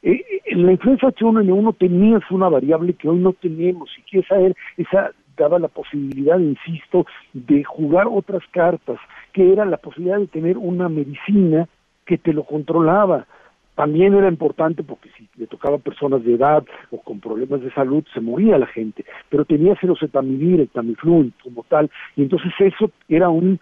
Eh, 0.05 0.23
en 0.45 0.67
la 0.67 0.73
influenza 0.73 1.09
H1N1 1.09 1.79
tenías 1.79 2.23
una 2.31 2.51
variable 2.51 2.93
que 2.93 3.09
hoy 3.09 3.19
no 3.19 3.33
tenemos 3.33 3.91
y 3.99 4.03
que 4.03 4.19
esa, 4.19 4.37
esa 4.77 5.13
daba 5.35 5.59
la 5.59 5.69
posibilidad, 5.69 6.39
insisto, 6.39 7.07
de 7.33 7.65
jugar 7.65 8.07
otras 8.11 8.43
cartas, 8.51 8.99
que 9.33 9.51
era 9.51 9.65
la 9.65 9.79
posibilidad 9.79 10.19
de 10.19 10.27
tener 10.27 10.59
una 10.59 10.91
medicina 10.91 11.67
que 12.05 12.19
te 12.19 12.35
lo 12.35 12.45
controlaba. 12.45 13.27
también 13.77 14.15
era 14.15 14.29
importante 14.29 14.85
porque 14.85 15.09
si 15.17 15.27
le 15.37 15.47
tocaba 15.47 15.79
personas 15.79 16.23
de 16.23 16.35
edad 16.35 16.63
o 16.91 16.99
con 16.99 17.19
problemas 17.19 17.63
de 17.63 17.73
salud, 17.73 18.05
se 18.13 18.21
moría 18.21 18.59
la 18.59 18.67
gente, 18.67 19.07
pero 19.31 19.47
tenía 19.47 19.75
celocetamivir, 19.81 20.61
el 20.61 20.69
Tamiflu 20.69 21.33
como 21.43 21.65
tal, 21.65 21.91
y 22.15 22.23
entonces 22.23 22.53
eso 22.61 22.91
era 23.09 23.31
un, 23.31 23.59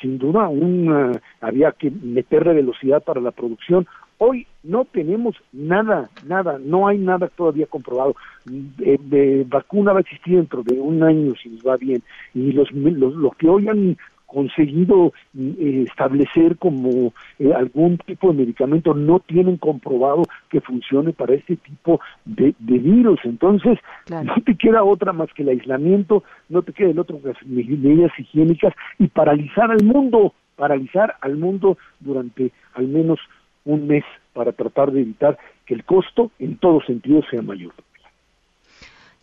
sin 0.00 0.18
duda, 0.18 0.46
un, 0.48 1.18
había 1.40 1.72
que 1.72 1.90
meterle 1.90 2.52
velocidad 2.52 3.02
para 3.02 3.20
la 3.20 3.32
producción. 3.32 3.86
Hoy 4.18 4.46
no 4.62 4.84
tenemos 4.84 5.36
nada, 5.52 6.08
nada, 6.26 6.58
no 6.58 6.88
hay 6.88 6.98
nada 6.98 7.28
todavía 7.28 7.66
comprobado. 7.66 8.16
De, 8.44 8.98
de 9.02 9.44
vacuna 9.48 9.92
va 9.92 9.98
a 9.98 10.02
existir 10.02 10.36
dentro 10.36 10.62
de 10.62 10.80
un 10.80 11.02
año 11.02 11.34
si 11.42 11.50
nos 11.50 11.66
va 11.66 11.76
bien, 11.76 12.02
y 12.34 12.52
los, 12.52 12.70
los, 12.72 13.14
los 13.14 13.36
que 13.36 13.48
hoy 13.48 13.68
han 13.68 13.96
conseguido 14.26 15.12
eh, 15.38 15.84
establecer 15.86 16.56
como 16.58 17.14
eh, 17.38 17.52
algún 17.54 17.96
tipo 17.98 18.30
de 18.30 18.38
medicamento 18.38 18.92
no 18.92 19.20
tienen 19.20 19.56
comprobado 19.56 20.24
que 20.50 20.60
funcione 20.60 21.12
para 21.12 21.34
este 21.34 21.56
tipo 21.56 22.00
de, 22.24 22.54
virus. 22.58 23.20
Entonces, 23.24 23.78
no 24.10 24.34
te 24.44 24.56
queda 24.56 24.84
otra 24.84 25.12
más 25.12 25.32
que 25.32 25.42
el 25.42 25.48
aislamiento, 25.50 26.22
no 26.48 26.62
te 26.62 26.72
queda 26.72 26.90
el 26.90 26.98
otro 26.98 27.20
que 27.22 27.28
las 27.28 27.46
medidas 27.46 28.12
higiénicas 28.18 28.74
y 28.98 29.06
paralizar 29.06 29.70
al 29.70 29.84
mundo, 29.84 30.34
paralizar 30.56 31.16
al 31.20 31.36
mundo 31.36 31.78
durante 32.00 32.52
al 32.74 32.88
menos 32.88 33.18
un 33.66 33.86
mes 33.86 34.04
para 34.32 34.52
tratar 34.52 34.90
de 34.92 35.02
evitar 35.02 35.38
que 35.66 35.74
el 35.74 35.84
costo 35.84 36.30
en 36.38 36.56
todos 36.56 36.86
sentidos 36.86 37.26
sea 37.30 37.42
mayor. 37.42 37.74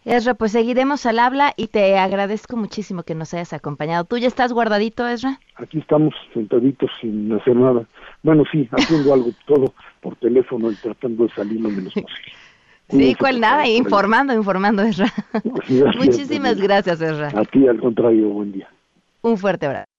Ezra, 0.06 0.34
pues 0.34 0.52
seguiremos 0.52 1.06
al 1.06 1.18
habla 1.18 1.54
y 1.56 1.68
te 1.68 1.98
agradezco 1.98 2.58
muchísimo 2.58 3.04
que 3.04 3.16
nos 3.16 3.34
hayas 3.34 3.54
acompañado. 3.54 4.04
¿Tú 4.04 4.18
ya 4.18 4.28
estás 4.28 4.52
guardadito, 4.52 5.08
Ezra? 5.08 5.40
Aquí 5.56 5.80
estamos 5.80 6.14
sentaditos 6.34 6.92
sin 7.00 7.32
hacer 7.32 7.56
nada. 7.56 7.86
Bueno, 8.22 8.44
sí, 8.52 8.68
haciendo 8.72 9.14
algo, 9.14 9.30
todo 9.48 9.74
por 10.02 10.18
teléfono 10.18 10.72
y 10.72 10.76
tratando 10.76 11.24
de 11.24 11.30
salir 11.34 11.62
lo 11.62 11.70
menos 11.70 11.94
posible. 11.94 12.32
Sí, 12.90 13.16
cual 13.16 13.40
nada, 13.40 13.66
informando, 13.66 14.34
informando, 14.34 14.84
Ezra. 14.84 15.08
Muchísimas 15.98 16.62
gracias, 16.62 17.02
Ezra. 17.02 17.30
A 17.34 17.46
ti, 17.46 17.66
al 17.66 17.80
contrario, 17.80 18.28
buen 18.28 18.52
día. 18.52 18.70
Un 19.22 19.38
fuerte 19.38 19.66
abrazo. 19.66 19.93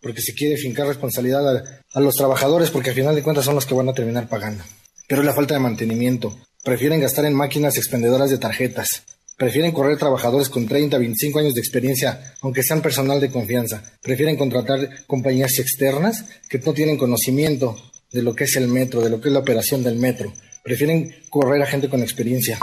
Porque 0.00 0.22
se 0.22 0.34
quiere 0.34 0.56
fincar 0.56 0.86
responsabilidad 0.86 1.56
a, 1.56 1.82
a 1.92 2.00
los 2.00 2.14
trabajadores, 2.14 2.70
porque 2.70 2.90
al 2.90 2.96
final 2.96 3.14
de 3.14 3.22
cuentas 3.22 3.44
son 3.44 3.54
los 3.54 3.66
que 3.66 3.74
van 3.74 3.88
a 3.88 3.94
terminar 3.94 4.28
pagando. 4.28 4.64
Pero 5.08 5.22
la 5.22 5.34
falta 5.34 5.54
de 5.54 5.60
mantenimiento, 5.60 6.38
Prefieren 6.64 7.00
gastar 7.00 7.24
en 7.24 7.34
máquinas 7.34 7.76
expendedoras 7.76 8.30
de 8.30 8.38
tarjetas. 8.38 8.88
Prefieren 9.36 9.70
correr 9.72 9.96
trabajadores 9.96 10.48
con 10.48 10.66
30, 10.66 10.98
25 10.98 11.38
años 11.38 11.54
de 11.54 11.60
experiencia, 11.60 12.34
aunque 12.42 12.64
sean 12.64 12.82
personal 12.82 13.20
de 13.20 13.30
confianza. 13.30 13.82
Prefieren 14.02 14.36
contratar 14.36 15.06
compañías 15.06 15.58
externas 15.60 16.24
que 16.50 16.58
no 16.58 16.74
tienen 16.74 16.98
conocimiento 16.98 17.80
de 18.12 18.22
lo 18.22 18.34
que 18.34 18.44
es 18.44 18.56
el 18.56 18.66
metro, 18.66 19.00
de 19.00 19.08
lo 19.08 19.20
que 19.20 19.28
es 19.28 19.32
la 19.32 19.38
operación 19.38 19.84
del 19.84 19.96
metro. 19.96 20.32
Prefieren 20.64 21.14
correr 21.30 21.62
a 21.62 21.66
gente 21.66 21.88
con 21.88 22.02
experiencia. 22.02 22.58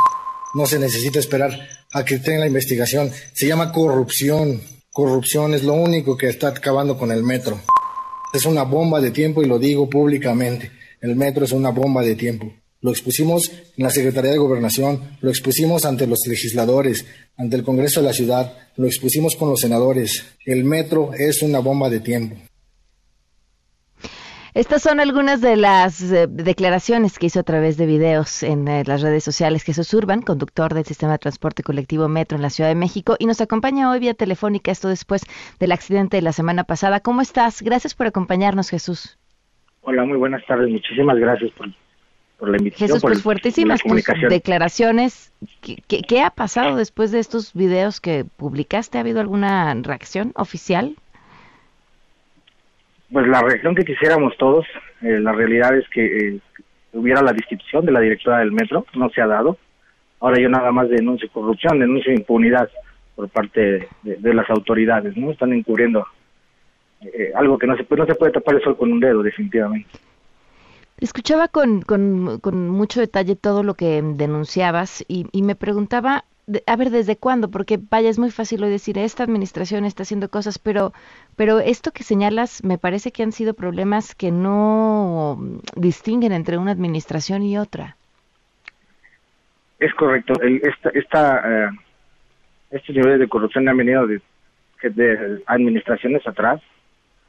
No 0.53 0.67
se 0.67 0.77
necesita 0.77 1.17
esperar 1.17 1.57
a 1.93 2.03
que 2.03 2.19
tenga 2.19 2.41
la 2.41 2.47
investigación. 2.47 3.11
Se 3.33 3.47
llama 3.47 3.71
corrupción. 3.71 4.61
Corrupción 4.95 5.53
es 5.53 5.63
lo 5.63 5.73
único 5.73 6.15
que 6.15 6.29
está 6.29 6.47
acabando 6.47 6.97
con 6.97 7.11
el 7.11 7.21
metro. 7.21 7.59
Es 8.33 8.45
una 8.45 8.63
bomba 8.63 9.01
de 9.01 9.11
tiempo 9.11 9.43
y 9.43 9.45
lo 9.45 9.59
digo 9.59 9.89
públicamente. 9.89 10.71
El 11.01 11.17
metro 11.17 11.43
es 11.43 11.51
una 11.51 11.71
bomba 11.71 12.01
de 12.01 12.15
tiempo. 12.15 12.49
Lo 12.79 12.91
expusimos 12.91 13.51
en 13.75 13.83
la 13.83 13.89
Secretaría 13.89 14.31
de 14.31 14.37
Gobernación, 14.37 15.17
lo 15.19 15.29
expusimos 15.29 15.83
ante 15.83 16.07
los 16.07 16.19
legisladores, 16.25 17.05
ante 17.35 17.57
el 17.57 17.63
Congreso 17.63 17.99
de 17.99 18.07
la 18.07 18.13
Ciudad, 18.13 18.57
lo 18.77 18.87
expusimos 18.87 19.35
con 19.35 19.49
los 19.49 19.59
senadores. 19.59 20.23
El 20.45 20.63
metro 20.63 21.11
es 21.13 21.41
una 21.41 21.59
bomba 21.59 21.89
de 21.89 21.99
tiempo. 21.99 22.37
Estas 24.55 24.83
son 24.83 25.01
algunas 25.01 25.41
de 25.41 25.57
las 25.57 26.01
eh, 26.01 26.27
declaraciones 26.29 27.19
que 27.19 27.25
hizo 27.25 27.41
a 27.41 27.43
través 27.43 27.75
de 27.75 27.85
videos 27.85 28.41
en 28.41 28.69
eh, 28.69 28.83
las 28.85 29.01
redes 29.01 29.21
sociales 29.21 29.63
Jesús 29.63 29.93
Urban, 29.93 30.21
conductor 30.21 30.73
del 30.73 30.85
sistema 30.85 31.11
de 31.11 31.17
transporte 31.17 31.61
colectivo 31.61 32.07
Metro 32.07 32.37
en 32.37 32.41
la 32.41 32.49
Ciudad 32.49 32.69
de 32.69 32.75
México, 32.75 33.17
y 33.19 33.25
nos 33.25 33.41
acompaña 33.41 33.91
hoy 33.91 33.99
vía 33.99 34.13
telefónica, 34.13 34.71
esto 34.71 34.87
después 34.87 35.25
del 35.59 35.73
accidente 35.73 36.15
de 36.15 36.21
la 36.21 36.31
semana 36.31 36.63
pasada. 36.63 37.01
¿Cómo 37.01 37.19
estás? 37.19 37.61
Gracias 37.61 37.95
por 37.95 38.07
acompañarnos, 38.07 38.69
Jesús. 38.69 39.17
Hola, 39.81 40.05
muy 40.05 40.17
buenas 40.17 40.45
tardes. 40.45 40.71
Muchísimas 40.71 41.17
gracias 41.17 41.51
por 41.51 41.67
por 42.37 42.49
la 42.49 42.57
invitación. 42.57 42.87
Jesús, 42.87 43.01
pues 43.01 43.21
fuertísimas 43.21 43.81
tus 43.81 44.05
declaraciones. 44.29 45.33
¿Qué, 45.61 46.21
ha 46.21 46.29
pasado 46.29 46.77
después 46.77 47.11
de 47.11 47.19
estos 47.19 47.53
videos 47.53 47.99
que 47.99 48.23
publicaste? 48.23 48.97
¿Ha 48.97 49.01
habido 49.01 49.19
alguna 49.19 49.73
reacción 49.73 50.31
oficial? 50.35 50.95
Pues 53.11 53.27
la 53.27 53.41
reacción 53.41 53.75
que 53.75 53.85
quisiéramos 53.85 54.35
todos, 54.37 54.65
eh, 55.01 55.19
la 55.19 55.31
realidad 55.31 55.77
es 55.77 55.87
que 55.89 56.05
eh, 56.05 56.39
hubiera 56.93 57.21
la 57.21 57.33
destitución 57.33 57.85
de 57.85 57.91
la 57.91 57.99
directora 57.99 58.39
del 58.39 58.51
metro, 58.51 58.85
no 58.95 59.09
se 59.09 59.21
ha 59.21 59.27
dado. 59.27 59.57
Ahora 60.19 60.39
yo 60.39 60.49
nada 60.49 60.71
más 60.71 60.89
denuncio 60.89 61.29
corrupción, 61.31 61.79
denuncio 61.79 62.13
impunidad 62.13 62.69
por 63.15 63.29
parte 63.29 63.87
de, 64.03 64.33
las 64.33 64.49
autoridades, 64.49 65.15
¿no? 65.15 65.31
Están 65.31 65.53
encubriendo 65.53 66.05
eh, 67.01 67.31
algo 67.35 67.57
que 67.57 67.67
no 67.67 67.77
se, 67.77 67.83
puede, 67.83 68.01
no 68.01 68.07
se 68.07 68.15
puede 68.15 68.31
tapar 68.31 68.55
el 68.55 68.63
sol 68.63 68.77
con 68.77 68.91
un 68.91 68.99
dedo, 68.99 69.21
definitivamente. 69.23 69.89
Escuchaba 70.99 71.47
con, 71.47 71.81
con, 71.81 72.39
con, 72.39 72.69
mucho 72.69 72.99
detalle 73.01 73.35
todo 73.35 73.63
lo 73.63 73.73
que 73.75 74.01
denunciabas 74.01 75.03
y, 75.07 75.27
y 75.31 75.43
me 75.43 75.55
preguntaba, 75.55 76.23
a 76.65 76.75
ver, 76.75 76.89
¿desde 76.89 77.17
cuándo? 77.17 77.49
Porque 77.49 77.79
vaya, 77.89 78.09
es 78.09 78.19
muy 78.19 78.31
fácil 78.31 78.63
hoy 78.63 78.69
decir, 78.69 78.97
esta 78.97 79.23
administración 79.23 79.85
está 79.85 80.03
haciendo 80.03 80.29
cosas, 80.29 80.59
pero, 80.59 80.93
pero 81.35 81.59
esto 81.59 81.91
que 81.91 82.03
señalas 82.03 82.63
me 82.63 82.77
parece 82.77 83.11
que 83.11 83.23
han 83.23 83.31
sido 83.31 83.53
problemas 83.53 84.15
que 84.15 84.31
no 84.31 85.39
distinguen 85.75 86.31
entre 86.31 86.57
una 86.57 86.71
administración 86.71 87.43
y 87.43 87.57
otra. 87.57 87.97
Es 89.79 89.93
correcto. 89.95 90.33
El, 90.41 90.61
esta, 90.63 90.89
esta, 90.89 91.65
eh, 91.65 91.69
estos 92.71 92.95
niveles 92.95 93.19
de 93.19 93.27
corrupción 93.27 93.67
han 93.67 93.77
venido 93.77 94.07
de, 94.07 94.21
de 94.83 95.43
administraciones 95.47 96.25
atrás, 96.27 96.61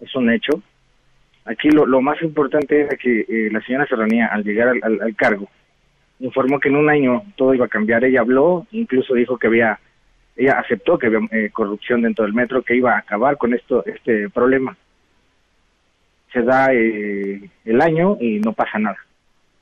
es 0.00 0.14
un 0.14 0.30
hecho 0.30 0.62
Aquí 1.46 1.70
lo, 1.70 1.86
lo 1.86 2.00
más 2.00 2.20
importante 2.22 2.80
era 2.80 2.96
que 2.96 3.20
eh, 3.20 3.48
la 3.52 3.60
señora 3.62 3.86
Serranía, 3.86 4.26
al 4.26 4.42
llegar 4.42 4.68
al, 4.82 5.16
cargo, 5.16 5.48
informó 6.20 6.60
que 6.60 6.68
en 6.68 6.76
un 6.76 6.88
año 6.88 7.22
todo 7.36 7.54
iba 7.54 7.66
a 7.66 7.68
cambiar. 7.68 8.04
Ella 8.04 8.20
habló, 8.20 8.66
incluso 8.70 9.14
dijo 9.14 9.38
que 9.38 9.46
había, 9.46 9.78
ella 10.36 10.58
aceptó 10.58 10.98
que 10.98 11.06
había 11.06 11.20
eh, 11.30 11.50
corrupción 11.52 12.02
dentro 12.02 12.24
del 12.24 12.34
metro, 12.34 12.62
que 12.62 12.76
iba 12.76 12.94
a 12.94 12.98
acabar 12.98 13.36
con 13.36 13.54
esto, 13.54 13.84
este 13.86 14.28
problema. 14.30 14.76
Se 16.32 16.42
da 16.42 16.72
eh, 16.72 17.48
el 17.64 17.80
año 17.80 18.16
y 18.20 18.40
no 18.40 18.52
pasa 18.52 18.78
nada. 18.78 18.98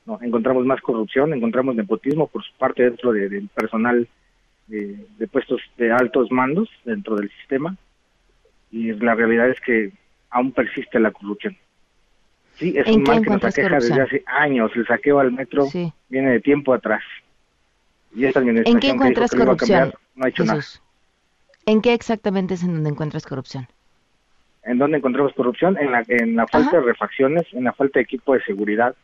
No, 0.05 0.19
encontramos 0.21 0.65
más 0.65 0.81
corrupción, 0.81 1.33
encontramos 1.33 1.75
nepotismo 1.75 2.27
por 2.27 2.43
su 2.43 2.53
parte 2.57 2.83
dentro 2.83 3.11
del 3.11 3.47
personal 3.49 4.07
de, 4.67 4.97
de 5.17 5.27
puestos 5.27 5.61
de 5.77 5.91
altos 5.91 6.31
mandos 6.31 6.69
dentro 6.83 7.15
del 7.15 7.29
sistema 7.31 7.75
y 8.71 8.91
la 8.93 9.15
realidad 9.15 9.49
es 9.49 9.59
que 9.61 9.91
aún 10.29 10.51
persiste 10.51 10.99
la 10.99 11.11
corrupción. 11.11 11.55
Sí, 12.57 12.73
es 12.77 12.87
un 12.87 13.03
mal 13.03 13.21
que 13.21 13.29
nos 13.29 13.43
aqueja 13.43 13.75
desde 13.75 14.01
hace 14.01 14.23
años. 14.25 14.71
El 14.75 14.87
saqueo 14.87 15.19
al 15.19 15.31
metro 15.31 15.67
viene 16.09 16.31
de 16.31 16.39
tiempo 16.39 16.73
atrás. 16.73 17.03
Y 18.15 18.25
esta 18.25 18.39
¿En 18.39 18.79
qué 18.79 18.89
encuentras 18.89 19.31
corrupción? 19.31 19.93
no 20.15 20.25
ha 20.25 20.29
hecho 20.29 20.45
nada. 20.45 20.61
¿En 21.65 21.81
qué 21.81 21.93
exactamente 21.93 22.53
es 22.53 22.63
en 22.63 22.73
donde 22.75 22.89
encuentras 22.89 23.25
corrupción? 23.25 23.67
¿En 24.63 24.77
dónde 24.77 24.97
encontramos 24.97 25.33
corrupción? 25.33 25.77
En 25.77 25.91
la, 25.91 26.03
en 26.07 26.35
la 26.35 26.47
falta 26.47 26.77
de 26.77 26.83
refacciones, 26.83 27.45
en 27.51 27.65
la 27.65 27.73
falta 27.73 27.99
de 27.99 28.03
equipo 28.03 28.33
de 28.33 28.41
seguridad, 28.43 28.95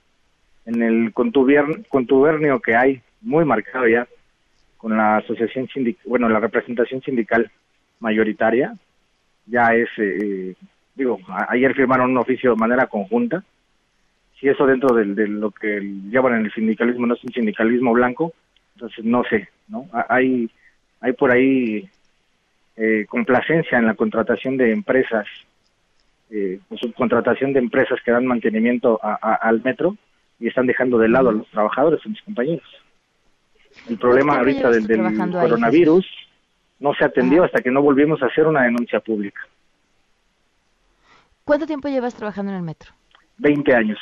en 0.66 0.82
el 0.82 1.14
contubernio 1.14 2.60
que 2.62 2.76
hay, 2.76 3.02
muy 3.22 3.46
marcado 3.46 3.88
ya, 3.88 4.08
con 4.78 4.96
la 4.98 5.18
asociación 5.18 5.68
sindical, 5.68 6.04
bueno, 6.08 6.30
la 6.30 6.40
representación 6.40 7.02
sindical 7.02 7.52
mayoritaria, 8.00 8.76
ya 9.46 9.76
es 9.76 9.90
eh, 9.98 10.56
digo, 10.96 11.20
ayer 11.50 11.74
firmaron 11.74 12.12
un 12.12 12.18
oficio 12.18 12.52
de 12.52 12.58
manera 12.58 12.88
conjunta. 12.88 13.44
Si 14.40 14.48
eso 14.48 14.66
dentro 14.66 14.96
de, 14.96 15.28
lo 15.28 15.52
que 15.52 15.80
llevan 16.10 16.36
en 16.36 16.46
el 16.46 16.54
sindicalismo 16.54 17.06
no 17.06 17.14
es 17.14 17.24
un 17.24 17.32
sindicalismo 17.32 17.94
blanco, 17.94 18.34
entonces 18.76 19.06
no 19.06 19.24
sé, 19.24 19.50
¿no? 19.68 19.88
Hay, 20.10 20.50
hay 21.00 21.14
por 21.14 21.32
ahí 21.32 21.88
eh, 22.76 23.06
complacencia 23.08 23.78
en 23.78 23.86
la 23.86 23.94
contratación 23.94 24.58
de 24.58 24.72
empresas, 24.72 25.28
eh, 26.32 26.60
subcontratación 26.76 27.54
de 27.54 27.60
empresas 27.60 28.00
que 28.04 28.12
dan 28.12 28.26
mantenimiento 28.26 29.00
al 29.02 29.62
metro 29.62 29.96
y 30.40 30.48
están 30.48 30.66
dejando 30.66 30.98
de 30.98 31.10
lado 31.10 31.30
a 31.30 31.34
los 31.34 31.48
trabajadores, 31.50 32.04
a 32.04 32.10
mis 32.10 32.22
compañeros. 32.24 32.66
El 33.88 33.98
problema 33.98 34.38
ahorita 34.38 34.70
del, 34.72 34.88
coronavirus 35.32 36.06
no 36.80 36.94
se 36.94 37.06
atendió 37.06 37.44
hasta 37.44 37.62
que 37.62 37.72
no 37.72 37.82
volvimos 37.82 38.22
a 38.24 38.26
hacer 38.26 38.48
una 38.48 38.64
denuncia 38.64 39.00
pública. 39.00 39.42
¿Cuánto 41.44 41.66
tiempo 41.66 41.90
llevas 41.90 42.16
trabajando 42.16 42.52
en 42.52 42.58
el 42.58 42.64
metro? 42.64 42.92
Veinte 43.38 43.74
años. 43.76 44.00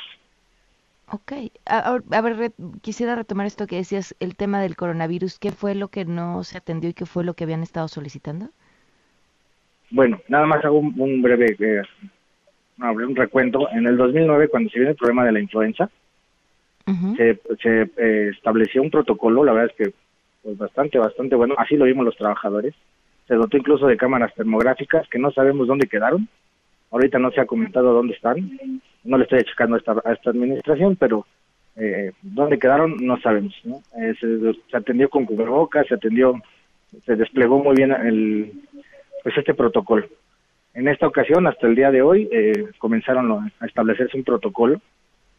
Ok. 1.12 1.34
A, 1.66 2.22
ver, 2.22 2.52
quisiera 2.82 3.16
retomar 3.16 3.48
esto 3.48 3.68
que 3.68 3.78
decías, 3.78 4.16
el 4.20 4.36
tema 4.36 4.62
del 4.62 4.76
coronavirus. 4.76 5.40
¿Qué 5.40 5.52
fue 5.52 5.74
lo 5.76 5.88
que 5.88 6.06
no 6.06 6.44
se 6.44 6.58
atendió 6.58 6.90
y 6.90 6.94
qué 6.94 7.06
fue 7.06 7.24
lo 7.24 7.34
que 7.34 7.46
habían 7.46 7.64
estado 7.64 7.88
solicitando? 7.88 8.50
Bueno, 9.90 10.22
nada 10.28 10.46
más 10.46 10.64
hago 10.64 10.78
un, 10.78 11.22
breve 11.22 11.56
eh, 11.60 11.82
un 12.78 13.16
recuento. 13.16 13.70
En 13.72 13.88
el 13.88 13.98
2009, 13.98 14.50
cuando 14.50 14.70
se 14.70 14.80
vino 14.80 14.92
el 14.92 14.98
problema 14.98 15.26
de 15.26 15.32
la 15.32 15.40
influenza, 15.40 15.90
se, 17.18 17.40
se 17.62 17.82
eh, 17.98 18.30
estableció 18.36 18.82
un 18.82 18.90
protocolo, 18.90 19.44
la 19.44 19.54
verdad 19.54 19.72
es 19.72 19.86
que 19.86 19.94
pues 20.44 20.58
bastante, 20.58 20.98
bastante 20.98 21.36
bueno, 21.36 21.54
así 21.58 21.76
lo 21.76 21.86
vimos 21.86 22.06
los 22.06 22.18
trabajadores, 22.18 22.74
se 23.28 23.36
dotó 23.36 23.58
incluso 23.58 23.86
de 23.86 23.98
cámaras 23.98 24.34
termográficas 24.34 25.08
que 25.10 25.20
no 25.20 25.32
sabemos 25.32 25.68
dónde 25.68 25.88
quedaron, 25.88 26.28
ahorita 26.92 27.20
no 27.20 27.32
se 27.32 27.42
ha 27.42 27.46
comentado 27.46 27.94
dónde 27.94 28.14
están, 28.14 28.60
no 29.04 29.18
le 29.18 29.24
estoy 29.24 29.40
achacando 29.40 29.76
a 29.76 29.80
esta, 29.80 29.96
a 30.04 30.14
esta 30.14 30.30
administración, 30.32 30.96
pero 30.96 31.26
eh, 31.76 32.12
dónde 32.22 32.60
quedaron 32.60 32.98
no 33.00 33.20
sabemos, 33.22 33.54
¿no? 33.64 33.82
Eh, 33.98 34.14
se, 34.20 34.54
se 34.70 34.78
atendió 34.78 35.10
con 35.10 35.26
cubrebocas, 35.26 35.88
se 35.88 35.96
atendió, 35.96 36.34
se 37.06 37.16
desplegó 37.16 37.64
muy 37.64 37.76
bien 37.76 37.92
el, 37.92 38.52
pues 39.24 39.38
este 39.38 39.54
protocolo. 39.54 40.06
En 40.74 40.88
esta 40.88 41.08
ocasión, 41.08 41.48
hasta 41.48 41.68
el 41.68 41.76
día 41.76 41.92
de 41.92 42.02
hoy, 42.02 42.28
eh, 42.32 42.66
comenzaron 42.78 43.52
a 43.60 43.66
establecerse 43.66 44.18
un 44.18 44.24
protocolo, 44.24 44.80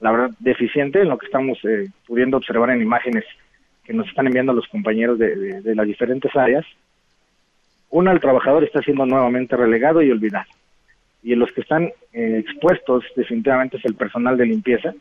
la 0.01 0.13
verdad, 0.13 0.31
deficiente 0.41 1.01
en 1.03 1.09
lo 1.09 1.19
que 1.19 1.27
estamos 1.27 1.59
eh, 1.65 1.89
pudiendo 2.07 2.37
observar 2.39 2.71
en 2.71 2.83
imágenes 2.83 3.25
que 3.85 3.93
nos 3.93 4.09
están 4.09 4.27
enviando 4.27 4.53
los 4.53 4.67
compañeros 4.69 5.19
de, 5.19 5.61
de- 5.63 5.75
las 5.75 5.87
diferentes 5.87 6.35
áreas. 6.35 6.65
Una, 7.91 8.13
el 8.13 8.21
trabajador 8.21 8.65
está 8.65 8.81
siendo 8.81 9.05
nuevamente 9.05 9.57
relegado 9.57 10.01
y 10.01 10.11
olvidado. 10.11 10.47
Y 11.23 11.35
los 11.35 11.53
que 11.53 11.61
están 11.61 11.85
eh, 12.13 12.39
expuestos 12.39 13.05
definitivamente 13.15 13.77
es 13.77 13.85
el 13.85 13.95
personal 13.95 14.37
de 14.37 14.47
limpieza, 14.47 14.95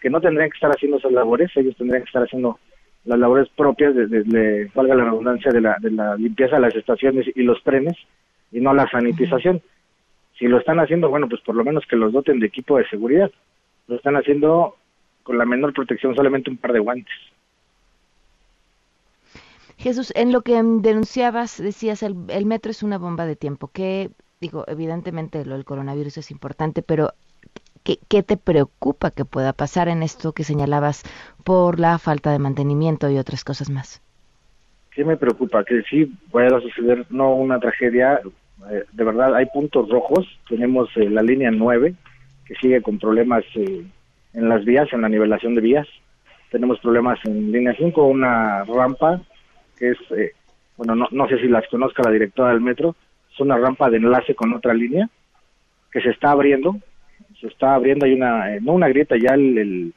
que 0.00 0.10
no 0.10 0.20
tendrían 0.20 0.50
que 0.50 0.56
estar 0.56 0.70
haciendo 0.70 0.98
esas 0.98 1.12
labores, 1.12 1.50
ellos 1.56 1.76
tendrían 1.76 2.02
que 2.02 2.08
estar 2.08 2.22
haciendo 2.22 2.58
las 3.04 3.18
labores 3.18 3.48
propias 3.56 3.94
de, 3.94 4.06
de- 4.06 4.70
valga 4.74 4.94
la 4.94 5.04
redundancia, 5.04 5.50
de 5.52 5.60
la, 5.60 5.76
de 5.80 5.90
la 5.90 6.16
limpieza 6.16 6.56
de 6.56 6.62
las 6.62 6.74
estaciones 6.76 7.26
y 7.34 7.42
los 7.42 7.62
trenes, 7.62 7.96
y 8.52 8.60
no 8.60 8.72
la 8.74 8.88
sanitización. 8.88 9.60
Si 10.38 10.46
lo 10.46 10.58
están 10.58 10.78
haciendo, 10.80 11.08
bueno, 11.08 11.28
pues 11.28 11.40
por 11.42 11.54
lo 11.54 11.64
menos 11.64 11.84
que 11.86 11.96
los 11.96 12.12
doten 12.12 12.40
de 12.40 12.46
equipo 12.46 12.78
de 12.78 12.86
seguridad. 12.88 13.30
Lo 13.88 13.96
están 13.96 14.16
haciendo 14.16 14.76
con 15.22 15.38
la 15.38 15.44
menor 15.44 15.72
protección, 15.72 16.14
solamente 16.14 16.50
un 16.50 16.56
par 16.58 16.72
de 16.72 16.78
guantes. 16.80 17.14
Jesús, 19.78 20.12
en 20.16 20.32
lo 20.32 20.42
que 20.42 20.62
mm, 20.62 20.82
denunciabas, 20.82 21.60
decías, 21.60 22.02
el, 22.02 22.16
el 22.28 22.46
metro 22.46 22.70
es 22.70 22.82
una 22.82 22.98
bomba 22.98 23.26
de 23.26 23.36
tiempo, 23.36 23.68
que, 23.72 24.10
digo, 24.40 24.64
evidentemente 24.66 25.44
lo 25.44 25.54
del 25.54 25.64
coronavirus 25.64 26.18
es 26.18 26.30
importante, 26.30 26.82
pero 26.82 27.10
¿qué, 27.84 28.22
te 28.22 28.36
preocupa 28.36 29.10
que 29.10 29.24
pueda 29.24 29.52
pasar 29.52 29.88
en 29.88 30.02
esto 30.02 30.32
que 30.32 30.44
señalabas 30.44 31.02
por 31.44 31.80
la 31.80 31.98
falta 31.98 32.32
de 32.32 32.38
mantenimiento 32.38 33.08
y 33.10 33.18
otras 33.18 33.44
cosas 33.44 33.70
más? 33.70 34.02
sí 34.94 35.04
me 35.04 35.18
preocupa 35.18 35.62
que 35.62 35.82
sí 35.82 36.06
pueda 36.30 36.58
suceder 36.58 37.04
no 37.10 37.34
una 37.34 37.60
tragedia. 37.60 38.18
Eh, 38.70 38.84
de 38.90 39.04
verdad 39.04 39.34
hay 39.34 39.44
puntos 39.44 39.90
rojos. 39.90 40.26
Tenemos 40.48 40.88
eh, 40.96 41.10
la 41.10 41.20
línea 41.22 41.50
9 41.50 41.94
que 42.46 42.54
sigue 42.54 42.80
con 42.80 42.98
problemas 42.98 43.44
eh, 43.56 43.84
en 44.32 44.48
las 44.48 44.64
vías 44.64 44.90
en 44.94 45.02
la 45.02 45.10
nivelación 45.10 45.54
de 45.54 45.60
vías. 45.60 45.86
Tenemos 46.50 46.80
problemas 46.80 47.18
en 47.26 47.52
línea 47.52 47.74
5 47.76 48.06
una 48.06 48.64
rampa 48.64 49.20
que 49.78 49.90
es 49.90 49.98
bueno 50.78 50.94
no, 50.94 51.08
no 51.10 51.28
sé 51.28 51.38
si 51.40 51.48
las 51.48 51.68
conozca 51.68 52.02
la 52.02 52.12
directora 52.12 52.52
del 52.52 52.62
metro 52.62 52.96
es 53.36 53.40
una 53.40 53.56
rampa 53.58 53.88
de 53.90 53.98
enlace 53.98 54.34
con 54.34 54.52
otra 54.54 54.74
línea 54.74 55.08
que 55.92 56.00
se 56.00 56.10
está 56.10 56.32
abriendo 56.32 56.76
se 57.40 57.46
está 57.48 57.74
abriendo 57.74 58.06
hay 58.06 58.14
una 58.14 58.54
eh, 58.56 58.60
no 58.60 58.72
una 58.72 58.88
grieta 58.88 59.14
ya 59.16 59.34
el, 59.34 59.92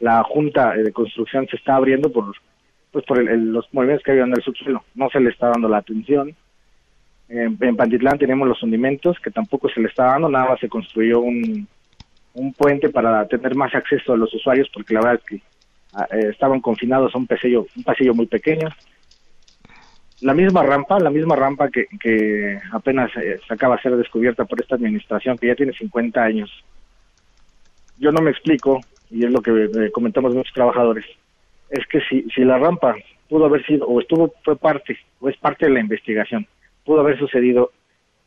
la 0.00 0.22
junta 0.22 0.72
de 0.74 0.92
construcción 0.92 1.46
se 1.48 1.56
está 1.56 1.74
abriendo 1.76 2.10
por 2.10 2.32
pues 2.92 3.04
por 3.04 3.18
el- 3.18 3.52
los 3.52 3.66
movimientos 3.72 4.04
que 4.04 4.10
había 4.12 4.24
en 4.24 4.32
el 4.36 4.42
subsuelo. 4.42 4.84
No 4.94 5.08
se 5.08 5.18
le 5.18 5.30
está 5.30 5.48
dando 5.48 5.66
la 5.66 5.78
atención. 5.78 6.34
En, 7.28 7.56
en 7.58 7.76
Pantitlán 7.76 8.18
tenemos 8.18 8.46
los 8.46 8.62
hundimentos 8.62 9.18
que 9.20 9.30
tampoco 9.30 9.68
se 9.70 9.80
le 9.80 9.88
está 9.88 10.04
dando, 10.04 10.28
nada 10.28 10.50
más 10.50 10.60
se 10.60 10.68
construyó 10.68 11.20
un, 11.20 11.66
un 12.34 12.52
puente 12.52 12.90
para 12.90 13.26
tener 13.28 13.54
más 13.54 13.74
acceso 13.74 14.12
a 14.12 14.16
los 14.18 14.34
usuarios 14.34 14.68
porque 14.74 14.92
la 14.92 15.00
verdad 15.00 15.20
es 15.24 15.24
que 15.24 15.42
ah, 15.94 16.06
eh, 16.12 16.28
estaban 16.30 16.60
confinados 16.60 17.14
a 17.14 17.18
pasillo, 17.20 17.66
un 17.76 17.82
pasillo 17.82 18.12
muy 18.12 18.26
pequeño. 18.26 18.68
La 20.22 20.34
misma 20.34 20.62
rampa, 20.62 21.00
la 21.00 21.10
misma 21.10 21.34
rampa 21.34 21.68
que, 21.68 21.86
que 22.00 22.58
apenas 22.72 23.10
eh, 23.16 23.40
se 23.46 23.54
acaba 23.54 23.76
de 23.76 23.82
ser 23.82 23.96
descubierta 23.96 24.44
por 24.44 24.60
esta 24.60 24.76
administración 24.76 25.36
que 25.36 25.48
ya 25.48 25.56
tiene 25.56 25.72
50 25.72 26.22
años. 26.22 26.50
Yo 27.98 28.12
no 28.12 28.22
me 28.22 28.30
explico, 28.30 28.80
y 29.10 29.24
es 29.24 29.32
lo 29.32 29.42
que 29.42 29.50
eh, 29.50 29.90
comentamos 29.90 30.32
muchos 30.32 30.54
trabajadores, 30.54 31.04
es 31.70 31.84
que 31.88 32.00
si, 32.02 32.22
si 32.34 32.44
la 32.44 32.56
rampa 32.58 32.94
pudo 33.28 33.46
haber 33.46 33.66
sido, 33.66 33.86
o 33.86 34.00
estuvo, 34.00 34.32
fue 34.44 34.56
parte, 34.56 34.96
o 35.18 35.28
es 35.28 35.36
parte 35.38 35.66
de 35.66 35.72
la 35.72 35.80
investigación, 35.80 36.46
pudo 36.84 37.00
haber 37.00 37.18
sucedido 37.18 37.72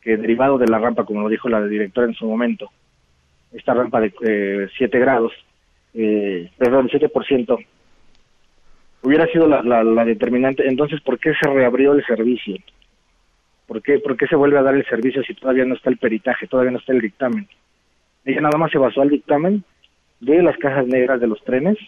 que 0.02 0.18
derivado 0.18 0.58
de 0.58 0.66
la 0.66 0.78
rampa, 0.78 1.04
como 1.04 1.22
lo 1.22 1.28
dijo 1.28 1.48
la 1.48 1.64
directora 1.66 2.08
en 2.08 2.14
su 2.14 2.26
momento, 2.26 2.70
esta 3.52 3.72
rampa 3.72 4.00
de 4.00 4.12
eh, 4.20 4.68
7 4.76 4.98
grados, 4.98 5.32
eh, 5.94 6.50
perdón, 6.58 6.88
7%, 6.88 7.66
hubiera 9.06 9.26
sido 9.28 9.46
la, 9.46 9.62
la, 9.62 9.84
la 9.84 10.04
determinante, 10.04 10.66
entonces, 10.66 11.00
¿por 11.00 11.20
qué 11.20 11.32
se 11.40 11.48
reabrió 11.48 11.92
el 11.92 12.04
servicio? 12.04 12.56
¿Por 13.68 13.80
qué, 13.80 14.00
¿Por 14.00 14.16
qué 14.16 14.26
se 14.26 14.34
vuelve 14.34 14.58
a 14.58 14.62
dar 14.62 14.74
el 14.74 14.84
servicio 14.84 15.22
si 15.22 15.34
todavía 15.34 15.64
no 15.64 15.74
está 15.74 15.90
el 15.90 15.96
peritaje, 15.96 16.48
todavía 16.48 16.72
no 16.72 16.78
está 16.78 16.92
el 16.92 17.00
dictamen? 17.00 17.46
Ella 18.24 18.40
nada 18.40 18.58
más 18.58 18.72
se 18.72 18.78
basó 18.78 19.02
al 19.02 19.10
dictamen 19.10 19.62
de 20.18 20.42
las 20.42 20.56
cajas 20.56 20.88
negras 20.88 21.20
de 21.20 21.28
los 21.28 21.40
trenes, 21.44 21.78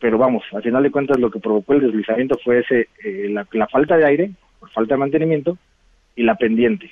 pero 0.00 0.18
vamos, 0.18 0.42
al 0.52 0.62
final 0.62 0.82
de 0.82 0.90
cuentas 0.90 1.20
lo 1.20 1.30
que 1.30 1.38
provocó 1.38 1.74
el 1.74 1.82
deslizamiento 1.82 2.36
fue 2.42 2.58
ese 2.58 2.88
eh, 3.04 3.28
la, 3.30 3.46
la 3.52 3.68
falta 3.68 3.96
de 3.96 4.06
aire, 4.06 4.30
por 4.58 4.70
falta 4.70 4.94
de 4.94 4.98
mantenimiento, 4.98 5.56
y 6.16 6.24
la 6.24 6.34
pendiente. 6.34 6.90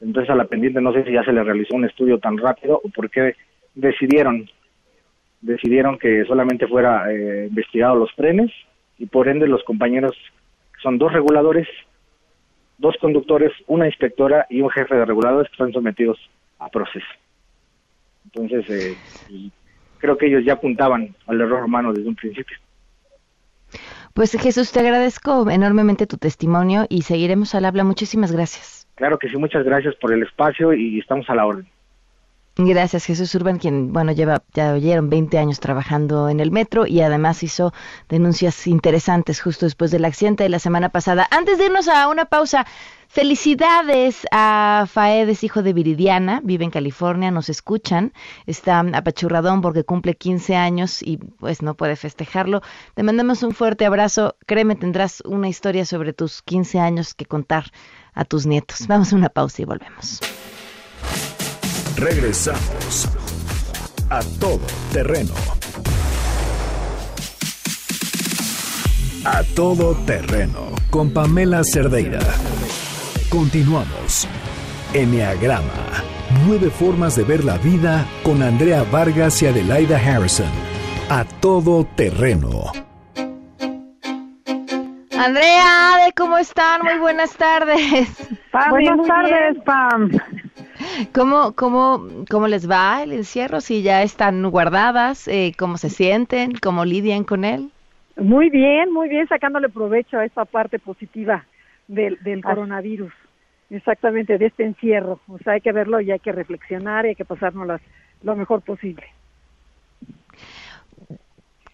Entonces 0.00 0.30
a 0.30 0.36
la 0.36 0.44
pendiente 0.44 0.80
no 0.80 0.92
sé 0.92 1.02
si 1.02 1.10
ya 1.10 1.24
se 1.24 1.32
le 1.32 1.42
realizó 1.42 1.74
un 1.74 1.86
estudio 1.86 2.18
tan 2.18 2.38
rápido 2.38 2.80
o 2.84 2.88
por 2.90 3.10
qué 3.10 3.34
decidieron 3.74 4.48
decidieron 5.40 5.98
que 5.98 6.24
solamente 6.24 6.66
fuera 6.66 7.10
eh, 7.12 7.46
investigado 7.48 7.96
los 7.96 8.14
trenes 8.14 8.50
y 8.98 9.06
por 9.06 9.28
ende 9.28 9.46
los 9.46 9.64
compañeros 9.64 10.12
que 10.74 10.80
son 10.82 10.98
dos 10.98 11.12
reguladores, 11.12 11.68
dos 12.78 12.96
conductores, 13.00 13.52
una 13.66 13.86
inspectora 13.86 14.46
y 14.50 14.60
un 14.60 14.70
jefe 14.70 14.94
de 14.94 15.04
reguladores 15.04 15.48
que 15.48 15.54
están 15.54 15.72
sometidos 15.72 16.18
a 16.58 16.68
proceso. 16.68 17.06
Entonces 18.24 18.68
eh, 18.70 19.50
creo 19.98 20.16
que 20.16 20.26
ellos 20.26 20.44
ya 20.44 20.54
apuntaban 20.54 21.14
al 21.26 21.40
error 21.40 21.64
humano 21.64 21.92
desde 21.92 22.08
un 22.08 22.14
principio. 22.14 22.56
Pues 24.14 24.32
Jesús, 24.32 24.72
te 24.72 24.80
agradezco 24.80 25.48
enormemente 25.48 26.06
tu 26.06 26.16
testimonio 26.16 26.86
y 26.88 27.02
seguiremos 27.02 27.54
al 27.54 27.64
habla. 27.64 27.84
Muchísimas 27.84 28.32
gracias. 28.32 28.88
Claro 28.96 29.18
que 29.18 29.28
sí, 29.28 29.36
muchas 29.36 29.64
gracias 29.64 29.94
por 29.96 30.12
el 30.12 30.22
espacio 30.22 30.74
y 30.74 30.98
estamos 30.98 31.30
a 31.30 31.34
la 31.34 31.46
orden. 31.46 31.66
Gracias, 32.56 33.04
Jesús 33.04 33.34
Urban, 33.34 33.58
quien, 33.58 33.92
bueno, 33.92 34.12
lleva, 34.12 34.42
ya 34.52 34.72
oyeron, 34.72 35.08
20 35.08 35.38
años 35.38 35.60
trabajando 35.60 36.28
en 36.28 36.40
el 36.40 36.50
metro 36.50 36.86
y 36.86 37.00
además 37.00 37.42
hizo 37.42 37.72
denuncias 38.08 38.66
interesantes 38.66 39.40
justo 39.40 39.66
después 39.66 39.90
del 39.90 40.04
accidente 40.04 40.42
de 40.42 40.50
la 40.50 40.58
semana 40.58 40.88
pasada. 40.88 41.26
Antes 41.30 41.58
de 41.58 41.66
irnos 41.66 41.88
a 41.88 42.08
una 42.08 42.26
pausa, 42.26 42.66
felicidades 43.08 44.26
a 44.32 44.84
Faedes, 44.90 45.42
hijo 45.44 45.62
de 45.62 45.72
Viridiana, 45.72 46.40
vive 46.42 46.64
en 46.64 46.70
California, 46.70 47.30
nos 47.30 47.48
escuchan, 47.48 48.12
está 48.46 48.80
apachurradón 48.80 49.62
porque 49.62 49.84
cumple 49.84 50.14
15 50.14 50.56
años 50.56 51.02
y 51.02 51.16
pues 51.16 51.62
no 51.62 51.74
puede 51.74 51.96
festejarlo. 51.96 52.62
Te 52.94 53.04
mandamos 53.04 53.42
un 53.42 53.52
fuerte 53.52 53.86
abrazo, 53.86 54.36
créeme, 54.46 54.74
tendrás 54.74 55.22
una 55.24 55.48
historia 55.48 55.86
sobre 55.86 56.12
tus 56.12 56.42
15 56.42 56.78
años 56.80 57.14
que 57.14 57.26
contar 57.26 57.70
a 58.12 58.24
tus 58.24 58.44
nietos. 58.44 58.86
Vamos 58.88 59.12
a 59.12 59.16
una 59.16 59.28
pausa 59.28 59.62
y 59.62 59.64
volvemos. 59.64 60.20
Regresamos 62.00 63.06
a 64.08 64.20
todo 64.40 64.62
terreno. 64.90 65.34
A 69.26 69.42
todo 69.54 69.94
terreno 70.06 70.70
con 70.88 71.12
Pamela 71.12 71.62
Cerdeira. 71.62 72.20
Continuamos. 73.28 74.26
Enneagrama. 74.94 76.02
Nueve 76.46 76.70
formas 76.70 77.16
de 77.16 77.24
ver 77.24 77.44
la 77.44 77.58
vida 77.58 78.06
con 78.22 78.42
Andrea 78.42 78.82
Vargas 78.90 79.42
y 79.42 79.48
Adelaida 79.48 79.98
Harrison. 79.98 80.48
A 81.10 81.24
todo 81.24 81.84
terreno. 81.96 82.72
Andrea, 85.18 85.96
Ade, 85.96 86.12
¿cómo 86.16 86.38
están? 86.38 86.80
Muy 86.82 86.98
buenas 86.98 87.36
tardes. 87.36 88.08
Pam, 88.52 88.70
Buenas 88.70 89.06
tardes, 89.06 89.52
bien. 89.52 89.64
Pam. 89.64 90.10
¿Cómo, 91.12 91.52
cómo, 91.52 92.06
¿Cómo 92.30 92.48
les 92.48 92.68
va 92.70 93.02
el 93.02 93.12
encierro? 93.12 93.60
Si 93.60 93.82
ya 93.82 94.02
están 94.02 94.48
guardadas, 94.50 95.28
eh, 95.28 95.52
¿cómo 95.58 95.76
se 95.76 95.90
sienten? 95.90 96.52
¿Cómo 96.62 96.84
lidian 96.84 97.24
con 97.24 97.44
él? 97.44 97.70
Muy 98.16 98.50
bien, 98.50 98.92
muy 98.92 99.08
bien, 99.08 99.26
sacándole 99.28 99.68
provecho 99.68 100.18
a 100.18 100.24
esta 100.24 100.44
parte 100.44 100.78
positiva 100.78 101.44
del, 101.88 102.18
del 102.22 102.42
coronavirus. 102.42 103.12
Exactamente, 103.70 104.36
de 104.36 104.46
este 104.46 104.64
encierro. 104.64 105.20
O 105.28 105.38
sea, 105.38 105.54
hay 105.54 105.60
que 105.60 105.72
verlo 105.72 106.00
y 106.00 106.10
hay 106.10 106.18
que 106.18 106.32
reflexionar 106.32 107.06
y 107.06 107.10
hay 107.10 107.14
que 107.14 107.24
pasárnoslas 107.24 107.80
lo 108.22 108.36
mejor 108.36 108.62
posible. 108.62 109.04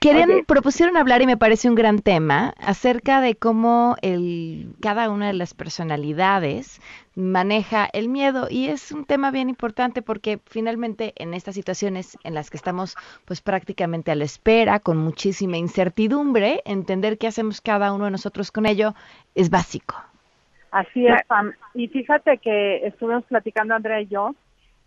Querían, 0.06 0.30
Oye. 0.30 0.44
propusieron 0.44 0.96
hablar 0.96 1.22
y 1.22 1.26
me 1.26 1.36
parece 1.36 1.68
un 1.68 1.74
gran 1.74 1.98
tema 1.98 2.54
acerca 2.58 3.20
de 3.20 3.34
cómo 3.34 3.96
el, 4.02 4.74
cada 4.80 5.10
una 5.10 5.26
de 5.28 5.32
las 5.32 5.54
personalidades 5.54 6.80
maneja 7.14 7.88
el 7.92 8.08
miedo 8.08 8.46
y 8.50 8.68
es 8.68 8.92
un 8.92 9.04
tema 9.04 9.30
bien 9.30 9.48
importante 9.48 10.02
porque 10.02 10.38
finalmente 10.46 11.12
en 11.16 11.34
estas 11.34 11.54
situaciones 11.54 12.18
en 12.24 12.34
las 12.34 12.50
que 12.50 12.56
estamos 12.56 12.94
pues 13.24 13.40
prácticamente 13.40 14.10
a 14.10 14.14
la 14.14 14.24
espera, 14.24 14.80
con 14.80 14.98
muchísima 14.98 15.56
incertidumbre, 15.56 16.62
entender 16.64 17.18
qué 17.18 17.26
hacemos 17.26 17.60
cada 17.60 17.92
uno 17.92 18.04
de 18.04 18.10
nosotros 18.10 18.52
con 18.52 18.66
ello 18.66 18.94
es 19.34 19.50
básico. 19.50 19.96
Así 20.70 21.06
es, 21.06 21.24
Pam. 21.26 21.52
Y 21.74 21.88
fíjate 21.88 22.38
que 22.38 22.86
estuvimos 22.86 23.24
platicando 23.24 23.74
Andrea 23.74 24.00
y 24.02 24.08
yo 24.08 24.34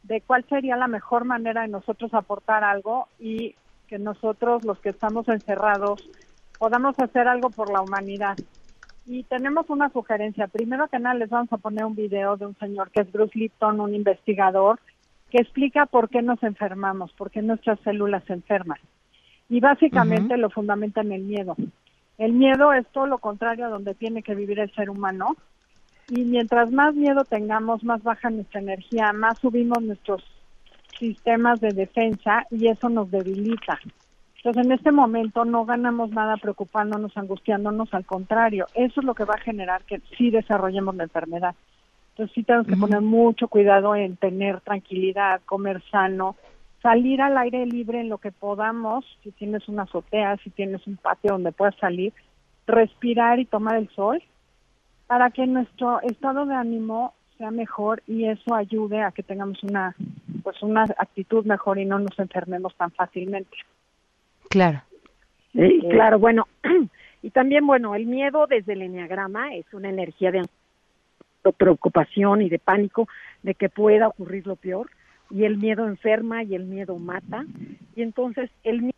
de 0.04 0.22
cuál 0.22 0.46
sería 0.48 0.76
la 0.76 0.88
mejor 0.88 1.26
manera 1.26 1.64
de 1.64 1.68
nosotros 1.68 2.14
aportar 2.14 2.64
algo 2.64 3.08
y 3.20 3.56
que 3.90 3.98
nosotros, 3.98 4.64
los 4.64 4.80
que 4.80 4.90
estamos 4.90 5.28
encerrados, 5.28 6.08
podamos 6.60 6.98
hacer 7.00 7.28
algo 7.28 7.50
por 7.50 7.72
la 7.72 7.82
humanidad. 7.82 8.38
Y 9.08 9.24
tenemos 9.24 9.68
una 9.70 9.90
sugerencia. 9.90 10.48
Primero 10.48 10.88
que 10.88 11.00
nada, 11.00 11.16
les 11.16 11.30
vamos 11.30 11.52
a 11.52 11.58
poner 11.58 11.84
un 11.86 11.96
video 11.96 12.38
de 12.38 12.46
un 12.46 12.56
señor 12.60 12.92
que 12.92 13.02
es 13.02 13.12
Bruce 13.12 13.38
Lipton, 13.38 13.80
un 13.80 13.96
investigador, 13.96 14.80
que 15.32 15.40
explica 15.40 15.88
por 15.88 16.10
qué 16.10 16.22
nos 16.22 16.42
enfermamos, 16.44 17.12
por 17.14 17.32
qué 17.32 17.42
nuestras 17.42 17.80
células 17.80 18.24
se 18.26 18.34
enferman. 18.34 18.78
Y 19.50 19.60
básicamente 19.60 20.38
lo 20.38 20.52
fundamenta 20.52 21.02
en 21.02 21.12
el 21.12 21.24
miedo. 21.24 21.56
El 22.20 22.34
miedo 22.34 22.72
es 22.74 22.86
todo 22.92 23.08
lo 23.08 23.18
contrario 23.18 23.66
a 23.66 23.70
donde 23.70 23.96
tiene 23.96 24.22
que 24.22 24.36
vivir 24.36 24.60
el 24.60 24.72
ser 24.76 24.92
humano. 24.92 25.36
Y 26.10 26.26
mientras 26.26 26.72
más 26.72 26.94
miedo 26.94 27.24
tengamos, 27.24 27.84
más 27.84 28.04
baja 28.04 28.30
nuestra 28.30 28.62
energía, 28.62 29.12
más 29.14 29.40
subimos 29.40 29.82
nuestros 29.82 30.24
sistemas 31.00 31.60
de 31.62 31.70
defensa 31.70 32.46
y 32.52 32.68
eso 32.68 32.90
nos 32.90 33.10
debilita. 33.10 33.80
Entonces, 34.38 34.66
en 34.66 34.72
este 34.72 34.92
momento 34.92 35.44
no 35.44 35.66
ganamos 35.66 36.12
nada 36.12 36.38
preocupándonos, 36.38 37.16
angustiándonos, 37.18 37.94
al 37.94 38.06
contrario, 38.06 38.68
eso 38.74 39.02
es 39.02 39.06
lo 39.06 39.14
que 39.14 39.26
va 39.26 39.34
a 39.34 39.42
generar 39.42 39.84
que 39.84 40.02
sí 40.18 40.30
desarrollemos 40.30 40.96
la 40.96 41.04
enfermedad. 41.04 41.56
Entonces, 42.12 42.34
sí 42.36 42.44
tenemos 42.44 42.68
que 42.68 42.78
poner 42.78 43.02
mucho 43.02 43.48
cuidado 43.48 43.96
en 43.96 44.16
tener 44.16 44.62
tranquilidad, 44.62 45.42
comer 45.46 45.82
sano, 45.92 46.36
salir 46.82 47.22
al 47.22 47.38
aire 47.38 47.66
libre 47.66 48.00
en 48.00 48.10
lo 48.10 48.18
que 48.18 48.32
podamos, 48.32 49.06
si 49.24 49.32
tienes 49.32 49.68
una 49.68 49.84
azotea, 49.84 50.38
si 50.38 50.50
tienes 50.50 50.86
un 50.88 50.96
patio 50.96 51.34
donde 51.34 51.52
puedas 51.52 51.76
salir, 51.76 52.14
respirar 52.66 53.40
y 53.40 53.46
tomar 53.46 53.76
el 53.76 53.90
sol, 53.90 54.24
para 55.08 55.32
que 55.32 55.46
nuestro 55.48 56.02
estado 56.02 56.46
de 56.46 56.56
ánimo 56.56 57.14
sea 57.38 57.52
mejor 57.52 58.04
y 58.08 58.26
eso 58.26 58.54
ayude 58.54 59.02
a 59.02 59.12
que 59.12 59.24
tengamos 59.24 59.64
una 59.64 59.96
pues 60.50 60.64
una 60.64 60.84
actitud 60.98 61.46
mejor 61.46 61.78
y 61.78 61.86
no 61.86 62.00
nos 62.00 62.18
enfermemos 62.18 62.74
tan 62.76 62.90
fácilmente. 62.90 63.56
Claro. 64.50 64.82
Eh, 65.54 65.80
claro, 65.92 66.18
bueno, 66.18 66.48
y 67.22 67.30
también, 67.30 67.68
bueno, 67.68 67.94
el 67.94 68.08
miedo 68.08 68.48
desde 68.48 68.74
el 68.74 68.82
enneagrama 68.82 69.54
es 69.54 69.72
una 69.74 69.90
energía 69.90 70.32
de 70.32 70.42
preocupación 71.56 72.42
y 72.42 72.50
de 72.50 72.58
pánico 72.58 73.08
de 73.44 73.54
que 73.54 73.70
pueda 73.70 74.08
ocurrir 74.08 74.48
lo 74.48 74.56
peor, 74.56 74.90
y 75.30 75.44
el 75.44 75.58
miedo 75.58 75.86
enferma 75.86 76.42
y 76.42 76.56
el 76.56 76.66
miedo 76.66 76.98
mata, 76.98 77.46
y 77.96 78.02
entonces 78.02 78.50
el 78.64 78.82
miedo 78.82 78.98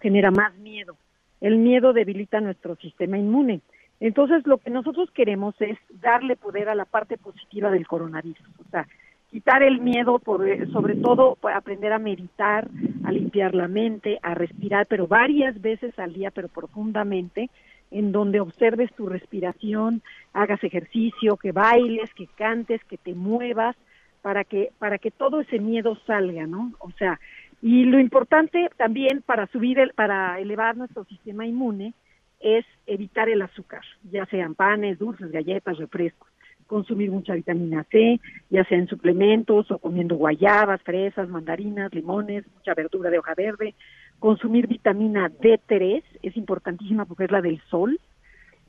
genera 0.00 0.32
más 0.32 0.52
miedo. 0.56 0.96
El 1.40 1.58
miedo 1.58 1.92
debilita 1.92 2.40
nuestro 2.40 2.74
sistema 2.74 3.18
inmune. 3.18 3.60
Entonces, 4.00 4.44
lo 4.48 4.58
que 4.58 4.70
nosotros 4.70 5.12
queremos 5.12 5.54
es 5.60 5.78
darle 6.00 6.34
poder 6.34 6.68
a 6.68 6.74
la 6.74 6.86
parte 6.86 7.18
positiva 7.18 7.70
del 7.70 7.86
coronavirus, 7.86 8.48
o 8.58 8.68
sea, 8.72 8.88
quitar 9.32 9.62
el 9.62 9.80
miedo, 9.80 10.18
por, 10.18 10.46
eh, 10.46 10.66
sobre 10.72 10.94
todo 10.94 11.38
pues, 11.40 11.56
aprender 11.56 11.92
a 11.94 11.98
meditar, 11.98 12.68
a 13.02 13.10
limpiar 13.10 13.54
la 13.54 13.66
mente, 13.66 14.18
a 14.22 14.34
respirar, 14.34 14.86
pero 14.86 15.06
varias 15.06 15.60
veces 15.60 15.98
al 15.98 16.12
día, 16.12 16.30
pero 16.30 16.48
profundamente, 16.48 17.48
en 17.90 18.12
donde 18.12 18.40
observes 18.40 18.92
tu 18.92 19.06
respiración, 19.06 20.02
hagas 20.34 20.62
ejercicio, 20.62 21.38
que 21.38 21.50
bailes, 21.50 22.12
que 22.12 22.26
cantes, 22.26 22.84
que 22.84 22.98
te 22.98 23.14
muevas, 23.14 23.74
para 24.20 24.44
que 24.44 24.70
para 24.78 24.98
que 24.98 25.10
todo 25.10 25.40
ese 25.40 25.58
miedo 25.58 25.96
salga, 26.06 26.46
¿no? 26.46 26.72
O 26.78 26.90
sea, 26.92 27.18
y 27.62 27.84
lo 27.84 27.98
importante 27.98 28.68
también 28.76 29.22
para 29.22 29.46
subir 29.46 29.78
el, 29.78 29.94
para 29.94 30.38
elevar 30.40 30.76
nuestro 30.76 31.04
sistema 31.04 31.46
inmune 31.46 31.94
es 32.38 32.66
evitar 32.86 33.28
el 33.30 33.40
azúcar, 33.42 33.82
ya 34.10 34.26
sean 34.26 34.54
panes, 34.54 34.98
dulces, 34.98 35.32
galletas, 35.32 35.78
refrescos 35.78 36.31
consumir 36.72 37.10
mucha 37.10 37.34
vitamina 37.34 37.84
C, 37.90 38.18
ya 38.48 38.64
sea 38.64 38.78
en 38.78 38.88
suplementos 38.88 39.70
o 39.70 39.76
comiendo 39.76 40.16
guayabas, 40.16 40.80
fresas, 40.80 41.28
mandarinas, 41.28 41.92
limones, 41.92 42.46
mucha 42.56 42.72
verdura 42.72 43.10
de 43.10 43.18
hoja 43.18 43.34
verde, 43.34 43.74
consumir 44.18 44.66
vitamina 44.68 45.28
D3, 45.28 46.02
es 46.22 46.34
importantísima 46.34 47.04
porque 47.04 47.24
es 47.24 47.30
la 47.30 47.42
del 47.42 47.60
sol, 47.68 48.00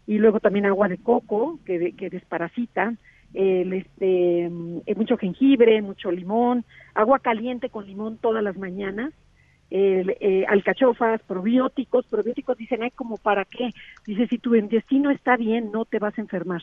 y 0.05 0.17
luego 0.17 0.41
también 0.41 0.65
agua 0.65 0.89
de 0.89 0.97
coco, 0.97 1.59
que, 1.65 2.09
desparasita, 2.11 2.93
el, 3.33 3.71
este, 3.71 4.47
eh, 4.47 4.95
mucho 4.97 5.15
jengibre, 5.15 5.81
mucho 5.81 6.11
limón, 6.11 6.65
agua 6.95 7.19
caliente 7.19 7.69
con 7.69 7.85
limón 7.85 8.17
todas 8.17 8.43
las 8.43 8.57
mañanas, 8.57 9.13
el, 9.69 10.17
eh, 10.19 10.45
alcachofas, 10.49 11.21
probióticos, 11.21 12.05
probióticos 12.07 12.57
dicen, 12.57 12.83
ay, 12.83 12.91
como 12.91 13.15
para 13.15 13.45
qué, 13.45 13.69
dice, 14.05 14.27
si 14.27 14.39
tu 14.39 14.55
intestino 14.55 15.09
está 15.09 15.37
bien, 15.37 15.71
no 15.71 15.85
te 15.85 15.99
vas 15.99 16.17
a 16.17 16.21
enfermar. 16.21 16.61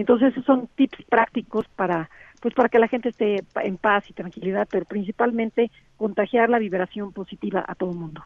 Entonces, 0.00 0.32
esos 0.32 0.44
son 0.44 0.68
tips 0.76 1.04
prácticos 1.08 1.66
para 1.76 2.10
pues 2.40 2.54
para 2.54 2.68
que 2.68 2.78
la 2.78 2.88
gente 2.88 3.10
esté 3.10 3.44
en 3.56 3.76
paz 3.76 4.04
y 4.08 4.14
tranquilidad, 4.14 4.66
pero 4.70 4.86
principalmente 4.86 5.70
contagiar 5.96 6.48
la 6.48 6.58
vibración 6.58 7.12
positiva 7.12 7.64
a 7.66 7.74
todo 7.74 7.90
el 7.90 7.98
mundo. 7.98 8.22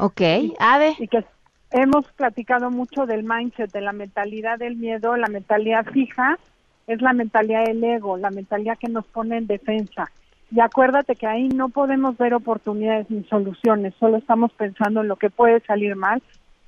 Ok, 0.00 0.20
Ade. 0.58 0.96
Y 0.98 1.06
que 1.06 1.24
hemos 1.70 2.10
platicado 2.12 2.70
mucho 2.70 3.06
del 3.06 3.22
mindset, 3.22 3.70
de 3.72 3.80
la 3.80 3.92
mentalidad 3.92 4.58
del 4.58 4.76
miedo, 4.76 5.16
la 5.16 5.28
mentalidad 5.28 5.86
fija, 5.86 6.38
es 6.86 7.00
la 7.00 7.12
mentalidad 7.12 7.64
del 7.64 7.82
ego, 7.82 8.16
la 8.16 8.30
mentalidad 8.30 8.78
que 8.78 8.88
nos 8.88 9.06
pone 9.06 9.38
en 9.38 9.46
defensa. 9.46 10.10
Y 10.50 10.60
acuérdate 10.60 11.16
que 11.16 11.26
ahí 11.26 11.48
no 11.48 11.68
podemos 11.68 12.16
ver 12.18 12.34
oportunidades 12.34 13.08
ni 13.10 13.24
soluciones, 13.24 13.94
solo 13.98 14.18
estamos 14.18 14.52
pensando 14.52 15.00
en 15.00 15.08
lo 15.08 15.16
que 15.16 15.30
puede 15.30 15.60
salir 15.60 15.96
mal 15.96 16.22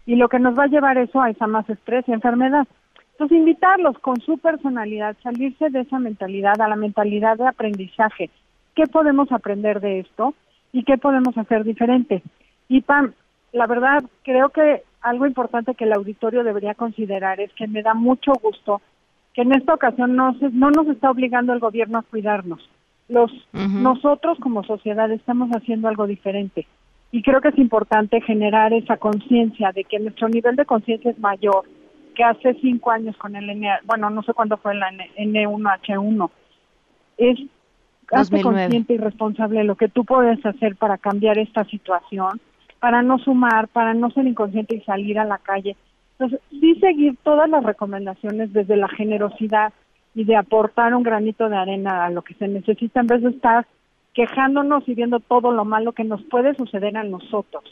y 0.06 0.14
lo 0.14 0.28
que 0.28 0.38
nos 0.38 0.56
va 0.58 0.64
a 0.64 0.68
llevar 0.68 0.96
eso 0.98 1.20
a 1.20 1.30
esa 1.30 1.46
más 1.46 1.68
estrés 1.68 2.04
y 2.08 2.12
enfermedad. 2.12 2.66
Entonces, 3.16 3.38
invitarlos 3.38 3.98
con 4.00 4.20
su 4.20 4.36
personalidad, 4.36 5.16
salirse 5.22 5.70
de 5.70 5.80
esa 5.80 5.98
mentalidad 5.98 6.60
a 6.60 6.68
la 6.68 6.76
mentalidad 6.76 7.38
de 7.38 7.48
aprendizaje. 7.48 8.28
¿Qué 8.74 8.86
podemos 8.86 9.32
aprender 9.32 9.80
de 9.80 10.00
esto 10.00 10.34
y 10.70 10.84
qué 10.84 10.98
podemos 10.98 11.36
hacer 11.38 11.64
diferente? 11.64 12.22
Y 12.68 12.82
Pam, 12.82 13.14
la 13.52 13.66
verdad, 13.66 14.04
creo 14.22 14.50
que 14.50 14.82
algo 15.00 15.26
importante 15.26 15.74
que 15.74 15.84
el 15.84 15.94
auditorio 15.94 16.44
debería 16.44 16.74
considerar 16.74 17.40
es 17.40 17.50
que 17.54 17.66
me 17.66 17.82
da 17.82 17.94
mucho 17.94 18.32
gusto 18.34 18.82
que 19.32 19.40
en 19.42 19.52
esta 19.52 19.72
ocasión 19.72 20.14
no, 20.14 20.34
se, 20.38 20.50
no 20.50 20.70
nos 20.70 20.86
está 20.88 21.10
obligando 21.10 21.54
el 21.54 21.60
gobierno 21.60 22.00
a 22.00 22.02
cuidarnos. 22.02 22.68
Los, 23.08 23.32
Nosotros 23.54 24.36
como 24.40 24.62
sociedad 24.62 25.10
estamos 25.10 25.48
haciendo 25.52 25.88
algo 25.88 26.06
diferente. 26.06 26.66
Y 27.12 27.22
creo 27.22 27.40
que 27.40 27.48
es 27.48 27.56
importante 27.56 28.20
generar 28.20 28.74
esa 28.74 28.98
conciencia 28.98 29.72
de 29.72 29.84
que 29.84 30.00
nuestro 30.00 30.28
nivel 30.28 30.56
de 30.56 30.66
conciencia 30.66 31.12
es 31.12 31.18
mayor 31.18 31.64
que 32.16 32.24
hace 32.24 32.54
cinco 32.54 32.90
años 32.90 33.16
con 33.16 33.36
el 33.36 33.48
N, 33.48 33.68
bueno, 33.84 34.10
no 34.10 34.22
sé 34.22 34.32
cuándo 34.32 34.56
fue 34.56 34.74
la 34.74 34.90
N1H1. 34.90 36.30
Es 37.18 37.38
hazte 38.10 38.40
consciente 38.40 38.94
y 38.94 38.98
responsable 38.98 39.58
de 39.58 39.64
lo 39.64 39.76
que 39.76 39.88
tú 39.88 40.04
puedes 40.04 40.44
hacer 40.44 40.76
para 40.76 40.98
cambiar 40.98 41.38
esta 41.38 41.64
situación, 41.64 42.40
para 42.80 43.02
no 43.02 43.18
sumar, 43.18 43.68
para 43.68 43.94
no 43.94 44.10
ser 44.10 44.26
inconsciente 44.26 44.76
y 44.76 44.80
salir 44.80 45.18
a 45.18 45.24
la 45.24 45.38
calle. 45.38 45.76
Entonces, 46.12 46.40
sí 46.50 46.74
seguir 46.80 47.16
todas 47.22 47.48
las 47.48 47.62
recomendaciones 47.62 48.52
desde 48.52 48.76
la 48.76 48.88
generosidad 48.88 49.72
y 50.14 50.24
de 50.24 50.36
aportar 50.36 50.94
un 50.94 51.02
granito 51.02 51.48
de 51.48 51.56
arena 51.56 52.06
a 52.06 52.10
lo 52.10 52.22
que 52.22 52.34
se 52.34 52.48
necesita 52.48 53.00
en 53.00 53.06
vez 53.06 53.22
de 53.22 53.30
estar 53.30 53.66
quejándonos 54.14 54.88
y 54.88 54.94
viendo 54.94 55.20
todo 55.20 55.52
lo 55.52 55.66
malo 55.66 55.92
que 55.92 56.04
nos 56.04 56.22
puede 56.24 56.54
suceder 56.54 56.96
a 56.96 57.04
nosotros 57.04 57.64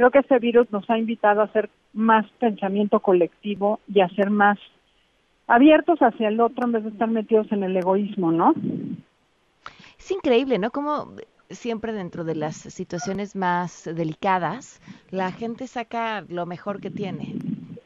creo 0.00 0.10
que 0.10 0.20
este 0.20 0.38
virus 0.38 0.66
nos 0.72 0.88
ha 0.88 0.96
invitado 0.96 1.42
a 1.42 1.44
hacer 1.44 1.68
más 1.92 2.24
pensamiento 2.38 3.00
colectivo 3.00 3.80
y 3.86 4.00
a 4.00 4.08
ser 4.08 4.30
más 4.30 4.58
abiertos 5.46 5.98
hacia 5.98 6.28
el 6.28 6.40
otro 6.40 6.64
en 6.64 6.72
vez 6.72 6.84
de 6.84 6.88
estar 6.88 7.10
metidos 7.10 7.52
en 7.52 7.64
el 7.64 7.76
egoísmo, 7.76 8.32
¿no? 8.32 8.54
Es 9.98 10.10
increíble, 10.10 10.58
¿no? 10.58 10.70
Como 10.70 11.16
siempre 11.50 11.92
dentro 11.92 12.24
de 12.24 12.34
las 12.34 12.56
situaciones 12.56 13.36
más 13.36 13.90
delicadas, 13.94 14.80
la 15.10 15.32
gente 15.32 15.66
saca 15.66 16.24
lo 16.30 16.46
mejor 16.46 16.80
que 16.80 16.90
tiene. 16.90 17.34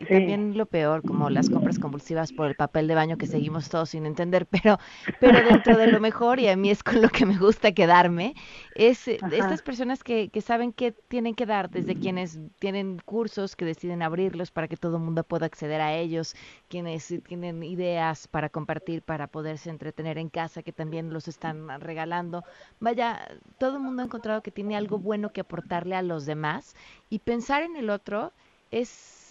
También 0.05 0.57
lo 0.57 0.67
peor, 0.67 1.03
como 1.03 1.31
las 1.31 1.51
compras 1.51 1.79
convulsivas 1.79 2.33
por 2.33 2.47
el 2.49 2.55
papel 2.55 2.89
de 2.89 2.95
baño 2.95 3.17
que 3.17 3.27
seguimos 3.27 3.69
todos 3.69 3.91
sin 3.91 4.07
entender, 4.07 4.47
pero, 4.51 4.79
pero 5.21 5.43
dentro 5.49 5.77
de 5.77 5.89
lo 5.89 6.01
mejor, 6.01 6.41
y 6.41 6.49
a 6.49 6.57
mí 6.57 6.71
es 6.71 6.83
con 6.83 7.01
lo 7.03 7.09
que 7.09 7.27
me 7.27 7.39
gusta 7.39 7.73
quedarme, 7.73 8.35
es 8.75 9.09
eh, 9.09 9.19
estas 9.33 9.63
personas 9.63 10.03
que, 10.03 10.29
que 10.29 10.41
saben 10.41 10.73
que 10.73 10.93
tienen 10.93 11.35
que 11.35 11.47
dar, 11.47 11.71
desde 11.71 11.95
quienes 11.97 12.39
tienen 12.59 13.01
cursos 13.05 13.57
que 13.57 13.65
deciden 13.65 14.03
abrirlos 14.03 14.51
para 14.51 14.69
que 14.69 14.77
todo 14.77 14.97
el 14.97 15.03
mundo 15.03 15.25
pueda 15.25 15.47
acceder 15.47 15.81
a 15.81 15.95
ellos, 15.95 16.35
quienes 16.69 17.13
tienen 17.27 17.63
ideas 17.63 18.29
para 18.29 18.49
compartir, 18.49 19.03
para 19.03 19.27
poderse 19.27 19.71
entretener 19.71 20.19
en 20.19 20.29
casa, 20.29 20.63
que 20.63 20.73
también 20.73 21.13
los 21.13 21.29
están 21.29 21.81
regalando. 21.81 22.45
Vaya, 22.81 23.27
todo 23.59 23.77
el 23.77 23.83
mundo 23.83 24.03
ha 24.03 24.07
encontrado 24.07 24.43
que 24.43 24.51
tiene 24.51 24.77
algo 24.77 24.99
bueno 24.99 25.33
que 25.33 25.41
aportarle 25.41 25.97
a 25.97 26.03
los 26.03 26.27
demás 26.27 26.75
y 27.11 27.21
pensar 27.21 27.63
en 27.63 27.77
el 27.77 27.91
otro 27.91 28.33
es 28.71 29.24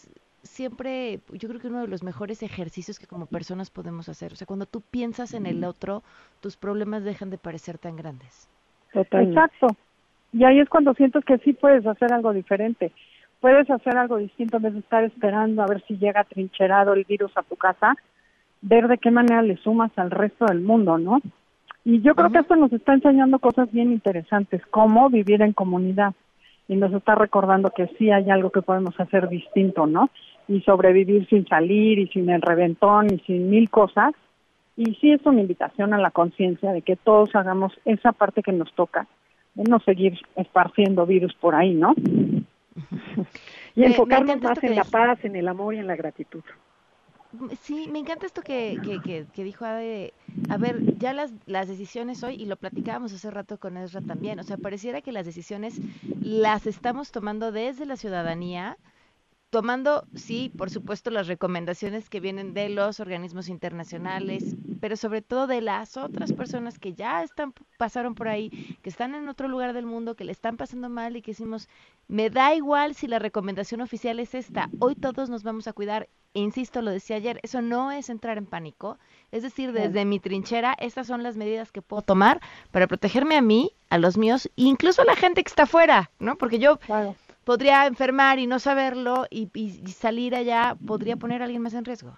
siempre, 0.44 1.20
yo 1.32 1.48
creo 1.50 1.60
que 1.60 1.68
uno 1.68 1.82
de 1.82 1.88
los 1.88 2.04
mejores 2.04 2.44
ejercicios 2.44 3.00
que 3.00 3.08
como 3.08 3.26
personas 3.26 3.70
podemos 3.70 4.10
hacer. 4.10 4.34
O 4.34 4.36
sea, 4.36 4.46
cuando 4.46 4.66
tú 4.66 4.82
piensas 4.82 5.34
en 5.34 5.46
el 5.46 5.64
otro, 5.64 6.04
tus 6.42 6.58
problemas 6.58 7.04
dejan 7.04 7.30
de 7.30 7.38
parecer 7.38 7.78
tan 7.78 7.96
grandes. 7.96 8.50
Exacto. 8.94 9.68
Y 10.32 10.44
ahí 10.44 10.60
es 10.60 10.70
cuando 10.70 10.94
sientes 10.94 11.24
que 11.26 11.38
sí 11.40 11.54
puedes 11.54 11.86
hacer 11.86 12.14
algo 12.14 12.34
diferente. 12.34 12.92
Puedes 13.40 13.70
hacer 13.70 13.98
algo 13.98 14.18
distinto 14.18 14.58
en 14.58 14.64
vez 14.64 14.74
de 14.74 14.80
estar 14.80 15.04
esperando 15.04 15.64
a 15.64 15.68
ver 15.68 15.84
si 15.88 15.98
llega 15.98 16.24
trincherado 16.24 16.94
el 16.94 17.04
virus 17.04 17.32
a 17.36 17.44
tu 17.44 17.56
casa, 17.56 17.96
ver 18.62 18.88
de 18.88 18.98
qué 18.98 19.12
manera 19.12 19.42
le 19.42 19.58
sumas 19.58 19.92
al 19.98 20.12
resto 20.12 20.46
del 20.46 20.62
mundo, 20.62 20.98
¿no? 20.98 21.20
Y 21.86 22.02
yo 22.02 22.16
creo 22.16 22.30
que 22.30 22.40
esto 22.40 22.56
nos 22.56 22.72
está 22.72 22.94
enseñando 22.94 23.40
cosas 23.40 23.70
bien 23.72 23.92
interesantes, 23.92 24.66
como 24.68 25.10
vivir 25.10 25.42
en 25.42 25.54
comunidad. 25.54 26.14
Y 26.70 26.78
nos 26.78 26.94
está 26.94 27.16
recordando 27.16 27.72
que 27.72 27.88
sí 27.98 28.10
hay 28.10 28.30
algo 28.30 28.50
que 28.50 28.62
podemos 28.62 28.98
hacer 28.98 29.28
distinto, 29.28 29.86
¿no? 29.86 30.10
Y 30.48 30.62
sobrevivir 30.62 31.28
sin 31.30 31.48
salir 31.48 32.00
y 32.00 32.08
sin 32.08 32.30
el 32.30 32.42
reventón 32.42 33.08
y 33.14 33.20
sin 33.20 33.50
mil 33.50 33.70
cosas. 33.70 34.14
Y 34.76 34.96
sí 34.96 35.12
es 35.12 35.26
una 35.26 35.42
invitación 35.42 35.94
a 35.94 36.00
la 36.00 36.12
conciencia 36.12 36.72
de 36.72 36.82
que 36.82 36.96
todos 36.96 37.36
hagamos 37.36 37.74
esa 37.86 38.12
parte 38.12 38.42
que 38.42 38.52
nos 38.52 38.74
toca, 38.74 39.08
de 39.54 39.64
no 39.64 39.80
seguir 39.80 40.20
esparciendo 40.36 41.06
virus 41.06 41.34
por 41.36 41.56
ahí, 41.56 41.74
¿no? 41.74 41.94
y 43.76 43.84
enfocarnos 43.84 44.42
más 44.42 44.64
en 44.64 44.76
la 44.76 44.84
paz, 44.84 45.24
en 45.24 45.36
el 45.36 45.48
amor 45.48 45.76
y 45.76 45.80
en 45.80 45.88
la 45.88 45.96
gratitud. 45.96 46.44
Sí, 47.62 47.88
me 47.92 47.98
encanta 47.98 48.28
esto 48.28 48.44
que, 48.44 48.78
que, 48.84 49.26
que, 49.34 49.44
dijo 49.44 49.66
Ade. 49.66 50.14
A 50.50 50.58
ver, 50.58 50.98
ya 51.00 51.14
las, 51.14 51.34
las 51.48 51.68
decisiones 51.68 52.24
hoy, 52.24 52.36
y 52.36 52.46
lo 52.46 52.58
platicábamos 52.58 53.12
hace 53.12 53.32
rato 53.32 53.58
con 53.58 53.76
Ezra 53.76 54.02
también, 54.02 54.40
o 54.40 54.44
sea, 54.44 54.58
pareciera 54.58 55.02
que 55.02 55.12
las 55.12 55.26
decisiones 55.26 55.82
las 56.22 56.68
estamos 56.68 57.12
tomando 57.12 57.52
desde 57.52 57.88
la 57.88 57.96
ciudadanía, 57.96 58.78
tomando, 59.54 60.08
sí, 60.16 60.52
por 60.58 60.72
supuesto, 60.72 61.12
las 61.12 61.28
recomendaciones 61.28 62.10
que 62.10 62.20
vienen 62.20 62.56
de 62.56 62.70
los 62.70 63.00
organismos 63.00 63.50
internacionales, 63.50 64.56
pero 64.82 64.98
sobre 64.98 65.22
todo 65.22 65.46
de 65.46 65.62
las 65.62 65.96
otras 65.96 66.34
personas 66.34 66.80
que 66.80 66.94
ya 66.94 67.22
están, 67.22 67.54
pasaron 67.78 68.16
por 68.16 68.30
ahí, 68.30 68.50
que 68.82 68.90
están 68.90 69.14
en 69.14 69.30
otro 69.30 69.48
lugar 69.48 69.74
del 69.74 69.86
mundo, 69.86 70.16
que 70.16 70.24
le 70.24 70.32
están 70.32 70.58
pasando 70.58 70.90
mal 70.90 71.16
y 71.16 71.22
que 71.22 71.34
decimos, 71.34 71.70
me 72.08 72.32
da 72.32 72.56
igual 72.56 72.96
si 72.96 73.06
la 73.06 73.20
recomendación 73.20 73.82
oficial 73.82 74.20
es 74.20 74.34
esta, 74.34 74.72
hoy 74.80 74.96
todos 74.96 75.30
nos 75.30 75.44
vamos 75.44 75.68
a 75.68 75.74
cuidar, 75.74 76.10
e 76.34 76.40
insisto, 76.40 76.82
lo 76.82 76.90
decía 76.90 77.18
ayer, 77.18 77.40
eso 77.44 77.62
no 77.62 77.92
es 77.92 78.10
entrar 78.10 78.40
en 78.40 78.48
pánico, 78.48 78.98
es 79.32 79.44
decir, 79.44 79.72
desde 79.72 80.04
mi 80.04 80.20
trinchera, 80.20 80.76
estas 80.80 81.06
son 81.06 81.22
las 81.22 81.38
medidas 81.38 81.72
que 81.72 81.84
puedo 81.84 82.02
tomar 82.02 82.42
para 82.72 82.88
protegerme 82.88 83.38
a 83.38 83.42
mí, 83.44 83.72
a 83.92 84.00
los 84.00 84.18
míos, 84.18 84.50
incluso 84.56 85.04
a 85.04 85.06
la 85.06 85.16
gente 85.16 85.44
que 85.44 85.50
está 85.50 85.64
afuera, 85.64 86.10
¿no? 86.18 86.40
Porque 86.40 86.58
yo 86.58 86.80
podría 87.44 87.86
enfermar 87.86 88.40
y 88.40 88.48
no 88.48 88.60
saberlo 88.60 89.26
y, 89.30 89.48
salir 89.88 90.36
allá 90.36 90.76
podría 90.86 91.16
poner 91.16 91.42
a 91.42 91.46
alguien 91.46 91.62
más 91.62 91.74
en 91.74 91.86
riesgo. 91.86 92.12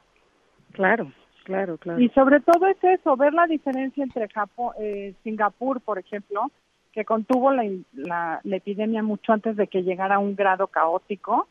Claro, 0.72 1.12
claro, 1.44 1.78
claro. 1.78 2.00
Y 2.00 2.10
sobre 2.10 2.40
todo 2.42 2.68
es 2.68 2.84
eso, 2.84 3.16
ver 3.16 3.34
la 3.34 3.48
diferencia 3.48 4.04
entre 4.04 4.28
Japón, 4.30 4.74
eh, 4.80 5.14
Singapur, 5.24 5.82
por 5.82 6.00
ejemplo, 6.00 6.52
que 6.92 7.06
contuvo 7.06 7.52
la, 7.52 7.64
la, 7.94 8.42
epidemia 8.44 9.04
mucho 9.04 9.34
antes 9.34 9.58
de 9.58 9.68
que 9.68 9.84
llegara 9.84 10.16
a 10.16 10.20
un 10.20 10.36
grado 10.36 10.68
caótico, 10.68 11.48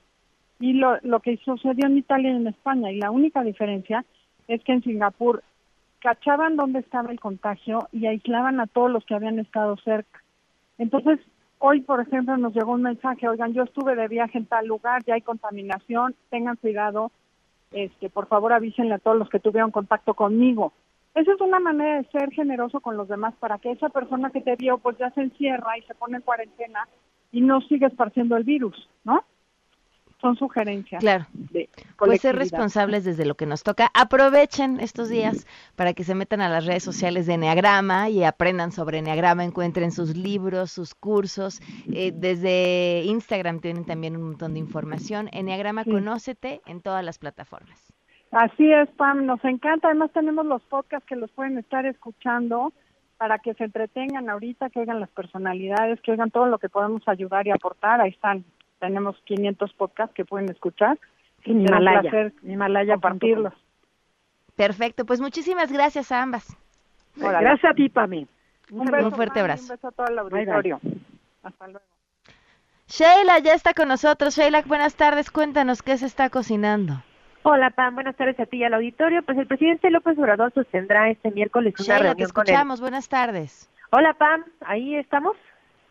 y 0.61 0.75
lo, 0.75 0.99
lo 1.03 1.21
que 1.21 1.37
sucedió 1.39 1.87
en 1.87 1.99
Italia 1.99 2.33
y 2.33 2.37
en 2.37 2.47
España. 2.47 2.91
Y 2.93 2.99
la 2.99 3.11
única 3.11 3.43
diferencia 3.43 4.05
es 4.49 4.63
que 4.63 4.73
en 4.73 4.83
Singapur 4.83 5.43
cachaban 5.99 6.57
dónde 6.57 6.79
estaba 6.81 7.11
el 7.11 7.19
contagio 7.19 7.89
y 7.93 8.07
aislaban 8.07 8.61
a 8.61 8.67
todos 8.67 8.91
los 8.91 9.05
que 9.05 9.15
habían 9.15 9.39
estado 9.39 9.77
cerca. 9.79 10.23
Entonces, 10.79 11.19
Hoy, 11.67 11.81
por 11.81 11.99
ejemplo, 11.99 12.37
nos 12.37 12.53
llegó 12.53 12.73
un 12.73 12.83
mensaje, 12.83 13.27
oigan, 13.27 13.55
yo 13.55 13.63
estuve 13.63 13.97
de 13.97 14.07
viaje 14.07 14.37
en 14.37 14.45
tal 14.45 14.67
lugar, 14.67 15.03
ya 15.07 15.15
hay 15.15 15.23
contaminación, 15.23 16.15
tengan 16.29 16.57
cuidado, 16.57 17.11
este, 17.73 18.11
por 18.11 18.27
favor 18.27 18.53
avísenle 18.53 18.93
a 18.93 18.99
todos 18.99 19.17
los 19.17 19.31
que 19.31 19.41
tuvieron 19.41 19.71
contacto 19.71 20.13
conmigo. 20.13 20.75
Esa 21.15 21.33
es 21.33 21.41
una 21.41 21.61
manera 21.61 22.03
de 22.03 22.09
ser 22.11 22.31
generoso 22.33 22.81
con 22.81 22.99
los 22.99 23.09
demás 23.09 23.33
para 23.41 23.57
que 23.57 23.71
esa 23.71 23.89
persona 23.89 24.29
que 24.29 24.43
te 24.43 24.57
vio 24.57 24.77
pues 24.77 24.99
ya 24.99 25.09
se 25.13 25.23
encierra 25.23 25.79
y 25.79 25.83
se 25.85 25.95
pone 25.95 26.19
en 26.19 26.23
cuarentena 26.23 26.87
y 27.33 27.41
no 27.41 27.63
sigue 27.63 27.87
esparciendo 27.87 28.37
el 28.37 28.45
virus, 28.45 28.77
¿no? 29.03 29.25
Son 30.25 30.37
sugerencias. 30.37 31.01
Claro. 31.01 31.27
pues 31.99 32.23
ser 32.23 32.35
responsables 32.35 33.05
desde 33.05 33.27
lo 33.27 33.35
que 33.35 33.45
nos 33.45 33.63
toca. 33.63 33.91
Aprovechen 33.93 34.81
estos 34.81 35.11
días 35.11 35.47
para 35.77 35.93
que 35.93 36.03
se 36.03 36.15
metan 36.15 36.41
a 36.41 36.49
las 36.49 36.65
redes 36.65 36.83
sociales 36.83 37.27
de 37.27 37.35
Enneagrama 37.35 38.09
y 38.09 38.25
aprendan 38.25 38.73
sobre 38.73 39.01
Enneagrama, 39.01 39.45
encuentren 39.45 39.93
sus 39.93 40.17
libros, 40.17 40.71
sus 40.71 40.95
cursos. 40.95 41.61
Eh, 41.93 42.11
desde 42.15 43.03
Instagram 43.05 43.61
tienen 43.61 43.85
también 43.85 44.17
un 44.17 44.23
montón 44.23 44.55
de 44.55 44.61
información. 44.61 45.29
Enneagrama, 45.31 45.85
conócete 45.85 46.63
en 46.65 46.81
todas 46.81 47.05
las 47.05 47.19
plataformas. 47.19 47.93
Así 48.31 48.73
es, 48.73 48.89
Pam, 48.97 49.27
nos 49.27 49.45
encanta. 49.45 49.89
Además 49.89 50.11
tenemos 50.15 50.47
los 50.47 50.63
podcasts 50.63 51.07
que 51.07 51.17
los 51.17 51.31
pueden 51.33 51.59
estar 51.59 51.85
escuchando 51.85 52.73
para 53.19 53.39
que 53.41 53.53
se 53.53 53.65
entretengan 53.65 54.31
ahorita, 54.31 54.71
que 54.71 54.81
oigan 54.81 55.01
las 55.01 55.11
personalidades, 55.11 56.01
que 56.01 56.13
oigan 56.13 56.31
todo 56.31 56.47
lo 56.47 56.59
que 56.59 56.71
podemos 56.71 57.07
ayudar 57.07 57.47
y 57.47 57.51
aportar. 57.51 58.01
Ahí 58.01 58.11
están 58.11 58.45
tenemos 58.87 59.17
500 59.25 59.73
podcasts 59.75 60.15
que 60.15 60.25
pueden 60.25 60.51
escuchar. 60.51 60.99
En 61.45 61.63
Himalaya. 61.63 62.11
En 62.43 62.51
Himalaya 62.51 62.99
partirlos. 62.99 63.55
Perfecto, 64.57 65.05
pues 65.05 65.21
muchísimas 65.21 65.73
gracias 65.73 66.13
a 66.13 66.23
ambas. 66.23 66.57
Gracias 67.17 67.71
a 67.71 67.75
ti, 67.75 67.89
Pami. 67.89 68.27
Un, 68.71 68.87
beso, 68.87 69.11
fuerte 69.11 69.41
abrazo. 69.41 69.65
Un 69.65 69.69
beso 69.71 69.89
a 69.89 69.93
todo 69.93 70.07
el 70.07 70.19
auditorio. 70.19 70.81
Hasta 71.43 71.67
luego. 71.67 71.85
Sheila 72.87 73.39
ya 73.39 73.55
está 73.55 73.73
con 73.73 73.89
nosotros. 73.89 74.37
Sheila, 74.37 74.63
buenas 74.67 74.95
tardes. 74.95 75.31
Cuéntanos 75.31 75.83
qué 75.83 75.97
se 75.97 76.07
está 76.07 76.29
cocinando. 76.31 77.03
Hola, 77.43 77.71
Pam. 77.71 77.95
Buenas 77.95 78.17
tardes 78.17 78.39
a 78.41 78.47
ti 78.47 78.59
y 78.59 78.65
al 78.65 78.75
auditorio. 78.75 79.23
Pues 79.23 79.39
el 79.39 79.47
presidente 79.47 79.91
López 79.91 80.19
Obrador 80.19 80.53
sostendrá 80.55 81.11
este 81.11 81.31
miércoles 81.31 81.75
una 81.79 81.85
Sheila, 81.85 81.99
reunión 81.99 82.17
te 82.17 82.25
escuchamos. 82.25 82.81
Buenas 82.81 83.09
tardes. 83.09 83.71
Hola, 83.91 84.15
Pam. 84.15 84.45
Ahí 84.61 84.97
estamos. 84.97 85.37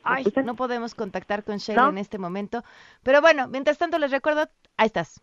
Ay, 0.04 0.26
no 0.44 0.56
podemos 0.56 0.96
contactar 0.96 1.44
con 1.44 1.58
Sheila 1.58 1.90
en 1.90 1.98
este 1.98 2.18
momento. 2.18 2.64
Pero 3.04 3.22
bueno, 3.22 3.48
mientras 3.48 3.78
tanto 3.78 3.98
les 3.98 4.12
recuerdo, 4.12 4.48
ahí 4.78 4.88
estás. 4.88 5.22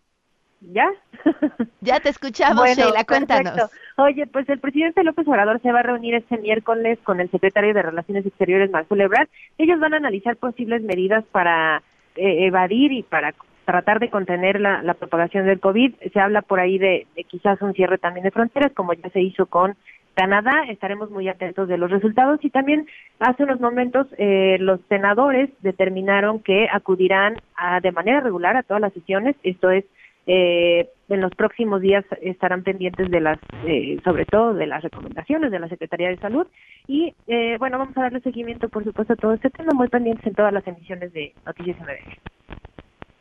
¿Ya? 0.60 0.86
ya 1.80 2.00
te 2.00 2.10
escuchamos, 2.10 2.68
Sheila, 2.76 3.04
cuéntanos. 3.04 3.70
Oye, 3.96 4.26
pues 4.26 4.48
el 4.48 4.60
presidente 4.60 5.02
López 5.04 5.26
Obrador 5.26 5.60
se 5.62 5.72
va 5.72 5.80
a 5.80 5.84
reunir 5.84 6.14
este 6.14 6.38
miércoles 6.38 6.98
con 7.02 7.20
el 7.20 7.30
secretario 7.30 7.72
de 7.72 7.82
Relaciones 7.82 8.26
Exteriores, 8.26 8.70
Marcelo 8.70 9.04
Ebrard. 9.04 9.28
Ellos 9.58 9.80
van 9.80 9.94
a 9.94 9.98
analizar 9.98 10.36
posibles 10.36 10.82
medidas 10.82 11.24
para 11.32 11.82
eh, 12.16 12.46
evadir 12.46 12.92
y 12.92 13.02
para 13.02 13.34
tratar 13.64 14.00
de 14.00 14.10
contener 14.10 14.60
la, 14.60 14.82
la, 14.82 14.94
propagación 14.94 15.46
del 15.46 15.60
COVID. 15.60 15.94
Se 16.12 16.20
habla 16.20 16.42
por 16.42 16.60
ahí 16.60 16.78
de, 16.78 17.06
de 17.14 17.24
quizás 17.24 17.60
un 17.62 17.72
cierre 17.72 17.98
también 17.98 18.24
de 18.24 18.30
fronteras, 18.30 18.72
como 18.72 18.92
ya 18.94 19.08
se 19.10 19.20
hizo 19.20 19.46
con 19.46 19.76
Canadá. 20.14 20.64
Estaremos 20.68 21.10
muy 21.10 21.28
atentos 21.28 21.68
de 21.68 21.78
los 21.78 21.90
resultados 21.90 22.38
y 22.44 22.50
también 22.50 22.86
hace 23.18 23.44
unos 23.44 23.60
momentos 23.60 24.06
eh, 24.18 24.58
los 24.60 24.80
senadores 24.88 25.50
determinaron 25.60 26.40
que 26.40 26.68
acudirán 26.70 27.36
a, 27.56 27.80
de 27.80 27.92
manera 27.92 28.20
regular 28.20 28.56
a 28.56 28.62
todas 28.62 28.80
las 28.80 28.92
sesiones. 28.92 29.36
Esto 29.42 29.70
es, 29.70 29.84
eh, 30.26 30.88
en 31.08 31.20
los 31.20 31.34
próximos 31.34 31.80
días 31.80 32.04
estarán 32.20 32.62
pendientes 32.62 33.10
de 33.10 33.20
las, 33.20 33.38
eh, 33.66 33.98
sobre 34.04 34.26
todo 34.26 34.54
de 34.54 34.66
las 34.66 34.82
recomendaciones 34.82 35.50
de 35.50 35.58
la 35.58 35.68
Secretaría 35.68 36.08
de 36.08 36.18
Salud 36.18 36.46
y 36.86 37.14
eh, 37.26 37.56
bueno, 37.58 37.78
vamos 37.78 37.96
a 37.96 38.02
darle 38.02 38.20
seguimiento, 38.20 38.68
por 38.68 38.84
supuesto, 38.84 39.14
a 39.14 39.16
todo 39.16 39.32
este 39.32 39.50
tema, 39.50 39.72
muy 39.74 39.88
pendientes 39.88 40.24
en 40.26 40.34
todas 40.34 40.52
las 40.52 40.66
emisiones 40.66 41.12
de 41.12 41.34
Noticias 41.44 41.76
MBS. 41.80 42.18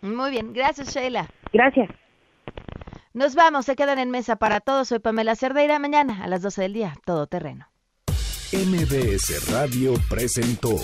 Muy 0.02 0.32
bien, 0.32 0.54
gracias 0.54 0.94
Sheila. 0.94 1.26
Gracias. 1.52 1.90
Nos 3.20 3.36
vamos, 3.36 3.66
se 3.66 3.76
quedan 3.76 4.00
en 4.00 4.12
mesa 4.12 4.38
para 4.38 4.62
todos. 4.62 4.88
Soy 4.88 5.00
Pamela 5.00 5.36
Cerdeira. 5.36 5.78
Mañana 5.78 6.24
a 6.24 6.30
las 6.30 6.42
12 6.42 6.62
del 6.62 6.74
día, 6.74 6.96
todo 7.04 7.28
terreno. 7.28 7.68
MBS 8.54 9.52
Radio 9.52 9.96
presentó 10.10 10.78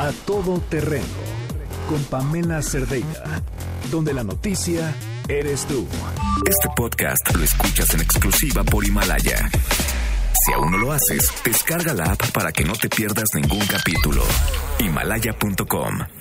A 0.00 0.10
Todo 0.26 0.58
Terreno 0.62 1.06
con 1.88 2.02
Pamela 2.06 2.60
Cerdeira, 2.62 3.44
donde 3.92 4.12
la 4.12 4.24
noticia 4.24 4.92
eres 5.28 5.66
tú. 5.66 5.86
Este 6.44 6.68
podcast 6.74 7.32
lo 7.32 7.44
escuchas 7.44 7.94
en 7.94 8.00
exclusiva 8.00 8.64
por 8.64 8.84
Himalaya. 8.84 9.48
Si 10.44 10.52
aún 10.52 10.72
no 10.72 10.78
lo 10.78 10.90
haces, 10.90 11.32
descarga 11.44 11.94
la 11.94 12.06
app 12.06 12.32
para 12.32 12.50
que 12.50 12.64
no 12.64 12.72
te 12.72 12.88
pierdas 12.88 13.28
ningún 13.36 13.64
capítulo. 13.68 14.24
Himalaya.com 14.80 16.17